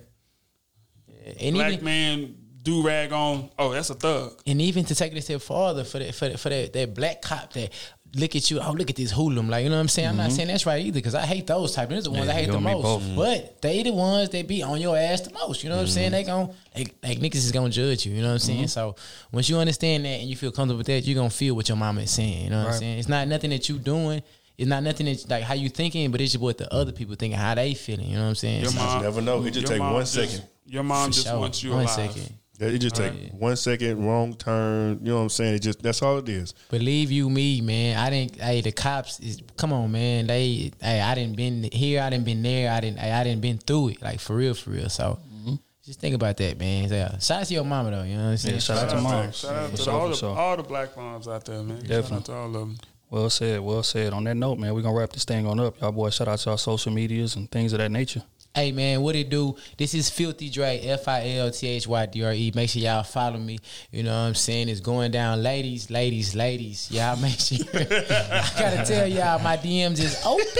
[1.40, 4.38] And black even, man do rag on, oh, that's a thug.
[4.46, 6.94] and even to take it a step farther for that for that, for that, that
[6.94, 7.72] black cop that
[8.14, 8.60] look at you.
[8.60, 9.48] Oh, look at this hoodlum.
[9.48, 10.08] Like you know what I'm saying.
[10.08, 10.36] I'm not Mhm.
[10.36, 11.88] saying that's right either because I hate those type.
[11.90, 12.82] Those are the ones Yeah, I hate the most.
[12.82, 13.02] both.
[13.16, 15.62] But they the ones that be on your ass the most.
[15.62, 16.12] You know what I'm saying?
[16.12, 18.12] They gon' they, like niggas is gonna judge you.
[18.12, 18.64] You know what I'm saying?
[18.64, 18.70] Mhm.
[18.70, 18.96] So
[19.32, 21.68] once you understand that and you feel comfortable with that, you are gonna feel what
[21.68, 22.44] your mama is saying.
[22.44, 22.98] You know what I'm saying?
[22.98, 24.22] It's not nothing that you doing.
[24.58, 27.14] It's not nothing that like how you thinking, but it's just what the other people
[27.14, 28.08] thinking, how they feeling.
[28.08, 28.60] You know what I'm saying?
[28.62, 29.42] Your So- mom- never know.
[29.44, 30.42] It just take mom one just- second.
[30.66, 31.38] Your mom For just sure.
[31.38, 31.90] wants you One alive.
[32.12, 32.34] second.
[32.60, 34.98] Yeah, it just take one second, wrong turn.
[35.00, 35.54] You know what I'm saying?
[35.54, 36.52] It just that's all it is.
[36.70, 37.96] Believe you me, man.
[37.96, 38.36] I didn't.
[38.36, 39.40] Hey, the cops is.
[39.56, 40.26] Come on, man.
[40.26, 40.70] They.
[40.78, 42.02] Hey, I didn't been here.
[42.02, 42.70] I didn't been there.
[42.70, 42.98] I didn't.
[42.98, 44.02] Hey, I didn't been through it.
[44.02, 44.90] Like for real, for real.
[44.90, 45.54] So mm-hmm.
[45.82, 46.90] just think about that, man.
[46.90, 47.18] So, yeah.
[47.18, 48.02] Shout out to your mama though.
[48.02, 48.54] You know what I'm saying?
[48.56, 49.32] Yeah, shout out to mom.
[49.32, 51.78] Shout out For to all the all the black moms out there, man.
[51.78, 52.16] Shout Definitely.
[52.18, 52.78] out to all of them.
[53.08, 54.12] Well said, well said.
[54.12, 55.80] On that note, man, we're gonna wrap this thing on up.
[55.80, 58.22] Y'all boys shout out to our social medias and things of that nature.
[58.52, 59.54] Hey man, what it do?
[59.78, 62.50] This is Filthy Dre, F I L T H Y D R E.
[62.52, 63.60] Make sure y'all follow me.
[63.92, 64.68] You know what I'm saying?
[64.68, 66.90] It's going down, ladies, ladies, ladies.
[66.90, 67.58] Y'all make sure.
[67.74, 70.44] I gotta tell y'all, my DMs is open.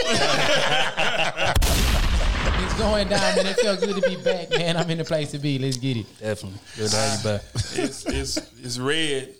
[2.65, 3.47] it's going down, man.
[3.47, 4.77] It felt good to be back, man.
[4.77, 5.59] I'm in the place to be.
[5.59, 6.07] Let's get it.
[6.21, 6.61] Definitely.
[6.77, 7.43] Good to have you back.
[7.55, 9.35] it's it's it's red.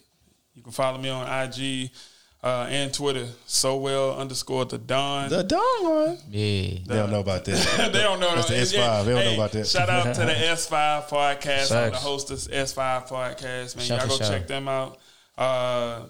[0.55, 1.93] You can follow me on IG
[2.43, 3.27] uh, and Twitter.
[3.47, 5.29] So well underscore the Don.
[5.29, 6.19] The Don one.
[6.31, 6.79] Yeah.
[6.87, 7.65] They don't know about this.
[7.77, 8.35] they don't know.
[8.35, 9.05] That's the S5.
[9.05, 9.71] They don't know about this.
[9.71, 11.73] Shout out to the S5 podcast.
[11.73, 12.03] I'm the Facts.
[12.03, 13.85] host of S5 podcast, man.
[13.85, 14.29] Shout y'all go shout.
[14.31, 14.99] check them out.
[15.37, 16.07] Uh,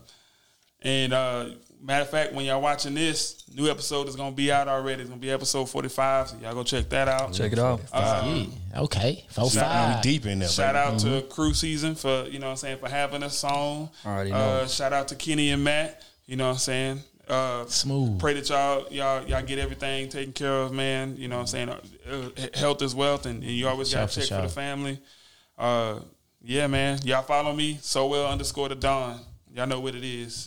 [0.82, 1.46] and uh,
[1.82, 5.02] matter of fact, when y'all watching this, new episode is gonna be out already.
[5.02, 6.28] It's gonna be episode 45.
[6.30, 7.32] So y'all go check that out.
[7.34, 7.80] Check it out.
[7.92, 8.80] Uh, Yeah.
[8.82, 9.24] Okay.
[9.30, 9.96] Four Shout five.
[9.96, 10.86] out- deep in there, Shout baby.
[10.86, 11.20] out Mhm.
[11.22, 13.90] to Crew Season for you know what I'm saying for having a song.
[14.06, 14.66] Already Uh, know.
[14.68, 16.02] shout out to Kenny and Matt.
[16.30, 17.00] You know what I'm saying.
[17.28, 18.20] Uh, Smooth.
[18.20, 21.16] Pray that y'all y'all y'all get everything taken care of, man.
[21.16, 21.68] You know what I'm saying.
[21.68, 24.42] Uh, health is wealth, and, and you always got to for check for sure.
[24.42, 25.00] the family.
[25.58, 25.98] Uh,
[26.40, 27.00] yeah, man.
[27.02, 29.18] Y'all follow me so well underscore the dawn.
[29.52, 30.44] Y'all know what it is.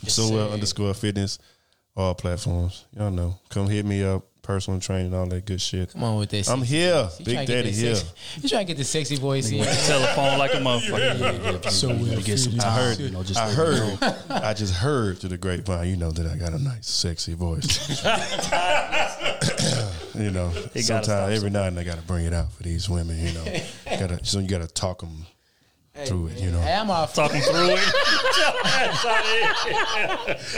[0.08, 1.38] so well underscore fitness,
[1.94, 2.86] all platforms.
[2.96, 3.38] Y'all know.
[3.50, 5.92] Come hit me up, personal training, all that good shit.
[5.92, 6.48] Come on with that.
[6.48, 7.18] I'm here, voice.
[7.18, 7.96] You Big trying to get Daddy here.
[8.40, 9.58] You trying to get the sexy voice in?
[9.58, 11.70] With the telephone like a motherfucker.
[11.70, 12.58] So You well get some.
[12.58, 12.98] I heard.
[12.98, 13.98] you know, just I heard.
[14.30, 15.88] I just heard through the grapevine.
[15.88, 18.02] You know that I got a nice, sexy voice.
[20.14, 22.62] you know, He gotta stop sometimes every night I got to bring it out for
[22.62, 23.18] these women.
[23.18, 23.44] You know,
[23.84, 25.26] gotta, so you got to talk them
[26.06, 26.38] through it.
[26.40, 27.14] You know, Hey, I'm off.
[27.14, 27.84] Talking through it.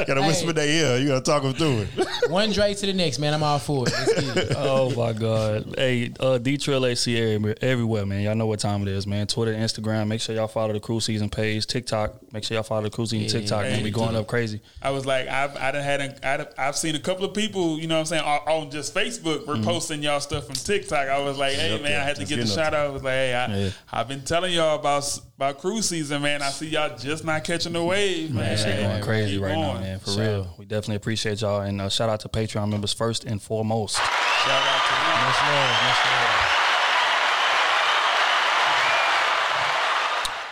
[0.06, 0.98] got to whisper their ear.
[0.98, 2.08] You got to talk them through it.
[2.30, 3.34] One Dre to the next, man.
[3.34, 3.92] I'm all for it.
[3.92, 4.52] Let's get it.
[4.56, 5.74] oh my God.
[5.76, 7.16] Hey, uh D Trill AC
[7.60, 8.22] everywhere, man.
[8.22, 9.26] Y'all know what time it is, man.
[9.26, 10.08] Twitter, Instagram.
[10.08, 11.66] Make sure y'all follow the crew season page.
[11.66, 12.32] TikTok.
[12.32, 13.64] Make sure y'all follow the crew season Yeah, TikTok.
[13.64, 13.82] yeah, man.
[13.82, 13.94] We yeah.
[13.94, 14.60] going up crazy.
[14.82, 17.34] I was like, I've I done had a, I done, I've seen a couple of
[17.34, 21.08] people, you know what I'm saying, on, on just Facebook reposting y'all stuff from TikTok.
[21.08, 22.74] I was like, hey Yep, man, yeah, I had to just get the getting shout
[22.74, 22.86] out.
[22.86, 23.70] I was like, hey, I, Yeah.
[23.92, 25.04] I've been telling y'all about
[25.40, 26.42] s- about crew season, man.
[26.42, 28.44] I see y'all just not catching the wave, man.
[28.44, 29.98] Man, shit going Hey, crazy keep right now, man.
[30.00, 30.22] For Sure.
[30.22, 30.54] real.
[30.58, 31.60] We definitely appreciate y'all.
[31.62, 33.96] And uh, shout out to Patreon members first and foremost.
[33.96, 35.26] Shout out to them.
[35.26, 36.56] Much love, much love.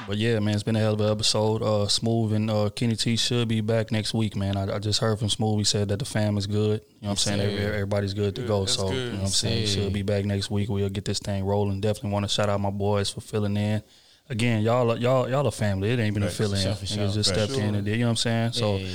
[0.07, 1.63] But yeah, man, it's been a hell of an episode.
[1.63, 4.57] Uh, Smooth and uh, Kenny T should be back next week, man.
[4.57, 5.59] I, I just heard from Smooth.
[5.59, 6.81] He said that the fam is good.
[6.81, 7.41] You know what I'm saying?
[7.43, 8.49] Every, everybody's good to Good.
[8.49, 8.61] go.
[8.61, 8.95] That's so, good.
[8.97, 9.55] you know what I'm saying?
[9.57, 10.71] He Yes, should be back next week.
[10.71, 11.83] We'll get this thing rolling.
[11.83, 13.83] Definitely want to shout out my boys for filling in.
[14.31, 15.91] Again, y'all, are- y'all, y'all a family.
[15.91, 16.35] It ain't been a Right.
[16.35, 16.61] fill in.
[16.61, 17.09] Sure, Niggas sure.
[17.09, 17.49] just Right.
[17.49, 17.93] stepped in and did.
[17.93, 18.53] You know what I'm saying?
[18.53, 18.77] So.
[18.77, 18.89] Yeah.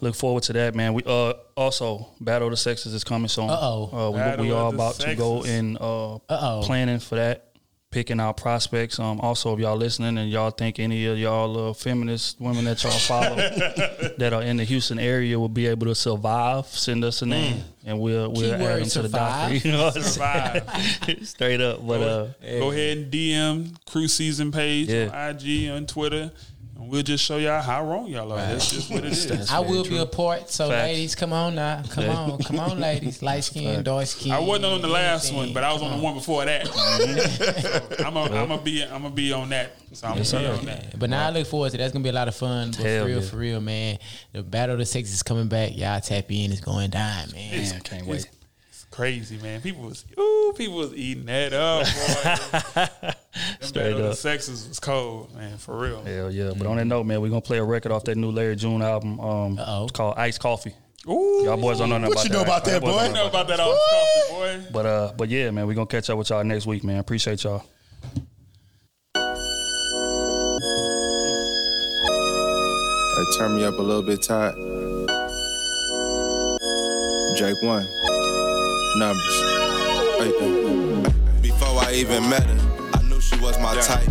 [0.00, 0.94] Look forward to that, man.
[0.94, 3.48] We uh also Battle of the Sexes is coming soon.
[3.48, 3.84] Uh-oh.
[3.92, 5.54] Uh, we, we the about to go Sexes.
[5.60, 6.62] in uh Uh-oh.
[6.64, 7.44] planning for that,
[7.92, 8.98] picking our prospects.
[8.98, 12.82] Um, also if y'all listening and y'all think any of y'all uh, feminist women that
[12.82, 13.36] y'all follow
[14.18, 17.62] that are in the Houston area will be able to survive, send us a name
[17.86, 19.54] and we'll we'll add Keyword them to the doctor.
[19.54, 19.64] document.
[19.64, 21.18] You know what Survive.
[21.28, 22.26] Straight up, but uh.
[22.58, 25.10] Go ahead and DM Crew Season page Yeah.
[25.12, 26.32] on IG on Twitter,
[26.82, 28.36] and we'll just show y'all how wrong y'all are.
[28.36, 29.26] That's just what it is.
[29.28, 29.96] That's I will true.
[29.96, 30.50] be a part.
[30.50, 30.82] So, Facts.
[30.88, 31.82] ladies, come on now.
[31.90, 32.38] Come on.
[32.42, 33.22] Come on, ladies.
[33.22, 34.32] Light skin, dark skin.
[34.32, 35.36] I wasn't on the last anything.
[35.38, 36.66] one, but I was on the one before that.
[36.66, 39.72] so I'm gonna I'm gonna be I'm gonna be on that.
[39.92, 40.58] So I'm Yes, gonna be sir.
[40.60, 40.98] on that.
[40.98, 42.70] But now I look forward to that's gonna be a lot of fun.
[42.70, 43.98] But for real, for real, man.
[44.32, 45.76] The battle of the sexes is coming back.
[45.76, 46.50] Y'all tap in.
[46.52, 47.50] It's going down, man.
[47.62, 48.28] Man, I can't wait.
[48.92, 49.62] It's crazy, man.
[49.62, 51.86] People was ooh, people was eating that up.
[51.86, 52.86] Boy.
[53.02, 53.14] Them
[53.60, 54.16] Straight Battle of the up.
[54.16, 55.56] sexes was cold, man.
[55.56, 56.02] For real.
[56.04, 56.52] Hell yeah.
[56.54, 58.82] But on that note, man, we're gonna play a record off that new Larry June
[58.82, 59.18] album.
[59.18, 59.84] Um Uh-oh.
[59.84, 60.74] it's called Ice Coffee.
[61.08, 62.36] Ooh, Y'all boys don't know nothing What about you that.
[62.36, 62.64] know about right?
[62.64, 63.04] that, Y'all boys boy?
[63.04, 64.66] Don't know about that off coffee, boy.
[64.72, 66.98] But uh, but yeah, man, we're gonna catch up with y'all next week, man.
[66.98, 67.64] Appreciate y'all.
[73.14, 74.54] Hey, turn me up a little bit, Todd.
[77.38, 77.86] Drake one.
[78.96, 79.42] Numbers.
[81.40, 84.08] Before I even met her, I knew she was my type.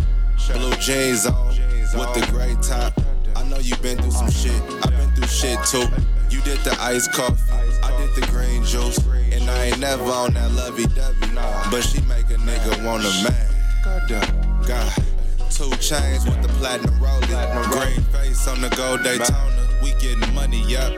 [0.52, 1.48] Blue jeans on
[1.94, 2.92] with the gray top.
[3.36, 4.60] I know you been through some shit.
[4.84, 5.86] I've been through shit too.
[6.30, 7.40] You did the iced coffee,
[7.82, 8.98] I did the green juice.
[9.30, 11.32] And I ain't never on that lovey dovey.
[11.70, 13.48] But she make a nigga want a man.
[14.66, 14.92] God.
[15.50, 17.28] Two chains with the platinum rolling.
[17.70, 19.68] Green face on the gold Daytona.
[19.82, 20.92] We getting money, yup.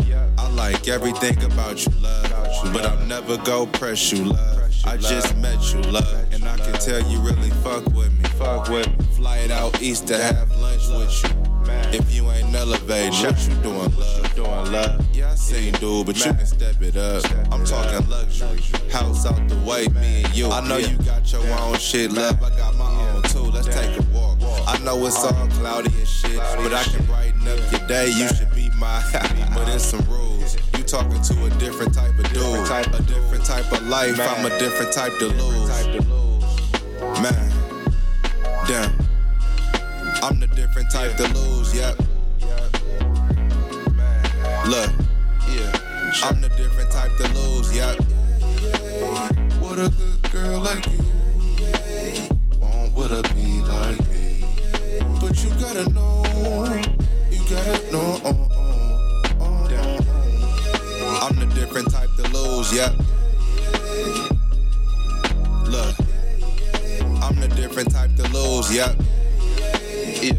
[0.45, 2.73] I like everything about you, love.
[2.73, 4.71] But I'll never go press you, love.
[4.85, 6.33] I just met you, love.
[6.33, 8.25] And I can tell you really fuck with me.
[8.37, 9.05] Fuck with me.
[9.16, 11.55] Fly it out east to have lunch with you.
[11.99, 14.35] If you ain't elevated, what you doing, love?
[14.35, 15.07] Doing love.
[15.15, 17.25] Yeah, I seen dude, but you can step it up.
[17.51, 18.61] I'm talking luxury.
[18.91, 20.51] House out the way, me and you.
[20.51, 22.43] I know you got your own shit, love.
[22.43, 23.45] I got my own too.
[23.45, 24.39] Let's take a walk.
[24.66, 25.41] I know it's uh-huh.
[25.41, 28.09] all cloudy and shit, but I can brighten up your day.
[28.09, 29.02] You should be my,
[29.55, 30.56] but it's some rules.
[30.77, 34.20] You talking to a different type of dude, a different type of life.
[34.20, 35.69] I'm a different type to lose.
[37.23, 37.51] Man,
[38.69, 38.93] damn.
[40.23, 41.97] I'm the different type to lose, yep.
[44.69, 44.90] Look,
[45.55, 45.73] yeah.
[46.24, 47.97] I'm the different type to lose, yep.
[49.61, 50.98] What a good girl like you
[52.61, 54.44] want what a be like me.
[55.20, 56.24] But you gotta know,
[57.31, 58.20] you gotta know.
[58.24, 58.54] Uh,
[61.25, 61.35] uh, uh, uh.
[61.35, 62.93] I'm the different type to lose, yep.
[65.67, 65.97] Look,
[67.23, 68.95] I'm the different type to lose, yep.
[70.23, 70.33] Yeah.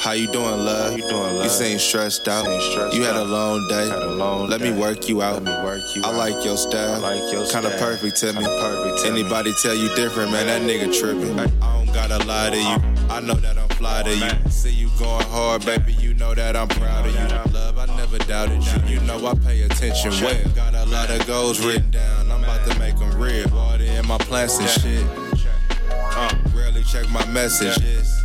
[0.00, 0.96] How you doing, love?
[0.96, 1.44] You doing, love?
[1.44, 2.46] You seem stressed out.
[2.94, 3.86] you had a long day.
[3.86, 5.34] Had a long Let me work you out.
[5.34, 7.04] Let me work you I like your style.
[7.04, 7.78] I like your Kinda style.
[7.78, 8.42] perfect to me.
[8.44, 10.46] perfect to Anybody tell you different, man?
[10.46, 11.38] That nigga tripping.
[11.38, 11.46] I
[11.84, 12.99] don't gotta lie to you.
[13.10, 14.50] I know that I'm fly to you.
[14.50, 15.92] See you going hard, baby.
[15.94, 17.52] You know that I'm proud of you.
[17.52, 18.94] Love, I never doubted you.
[18.94, 20.48] You know I pay attention well.
[20.54, 22.30] Got a lot of goals written down.
[22.30, 23.48] I'm about to make them real.
[23.50, 25.04] Water in my plants and shit.
[26.54, 28.22] Rarely check my messages.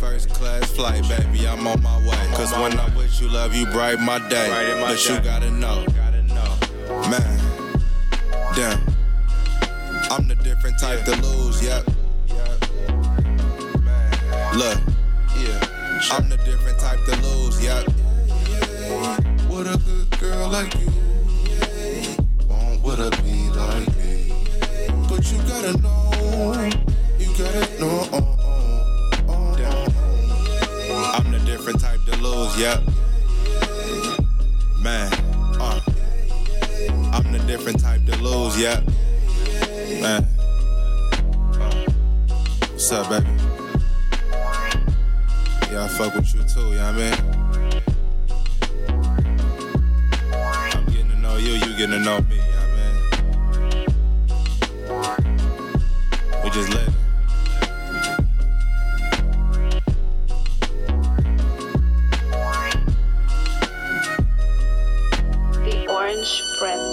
[0.00, 2.26] First class flight, baby, I'm on my way.
[2.34, 4.48] Cause when I'm with you, love, you bright my day.
[4.80, 5.84] But you gotta know,
[7.08, 7.38] man,
[8.56, 8.80] damn.
[10.10, 11.84] I'm the different type to lose, yep.
[14.54, 14.78] Look,
[15.38, 15.60] yeah,
[16.12, 17.86] I'm the different type to lose, yep.
[19.48, 20.90] What a good girl like you
[22.48, 24.30] want what a be like me.
[25.08, 26.70] But you gotta know,
[27.18, 28.08] you gotta know.
[29.28, 29.58] uh.
[31.14, 32.82] I'm the different type to lose, yep.
[34.82, 35.10] Man,
[35.60, 35.80] uh.
[37.10, 38.84] I'm the different type to lose, yep.
[40.02, 40.24] Man.
[41.54, 41.86] Uh.
[42.70, 43.51] What's up, baby?
[45.72, 47.14] Yeah, I fuck with you too, what I mean?
[50.74, 52.94] I'm getting to know you, you getting to know me, I mean?
[56.44, 56.70] We just.
[65.64, 66.91] The Orange Bread.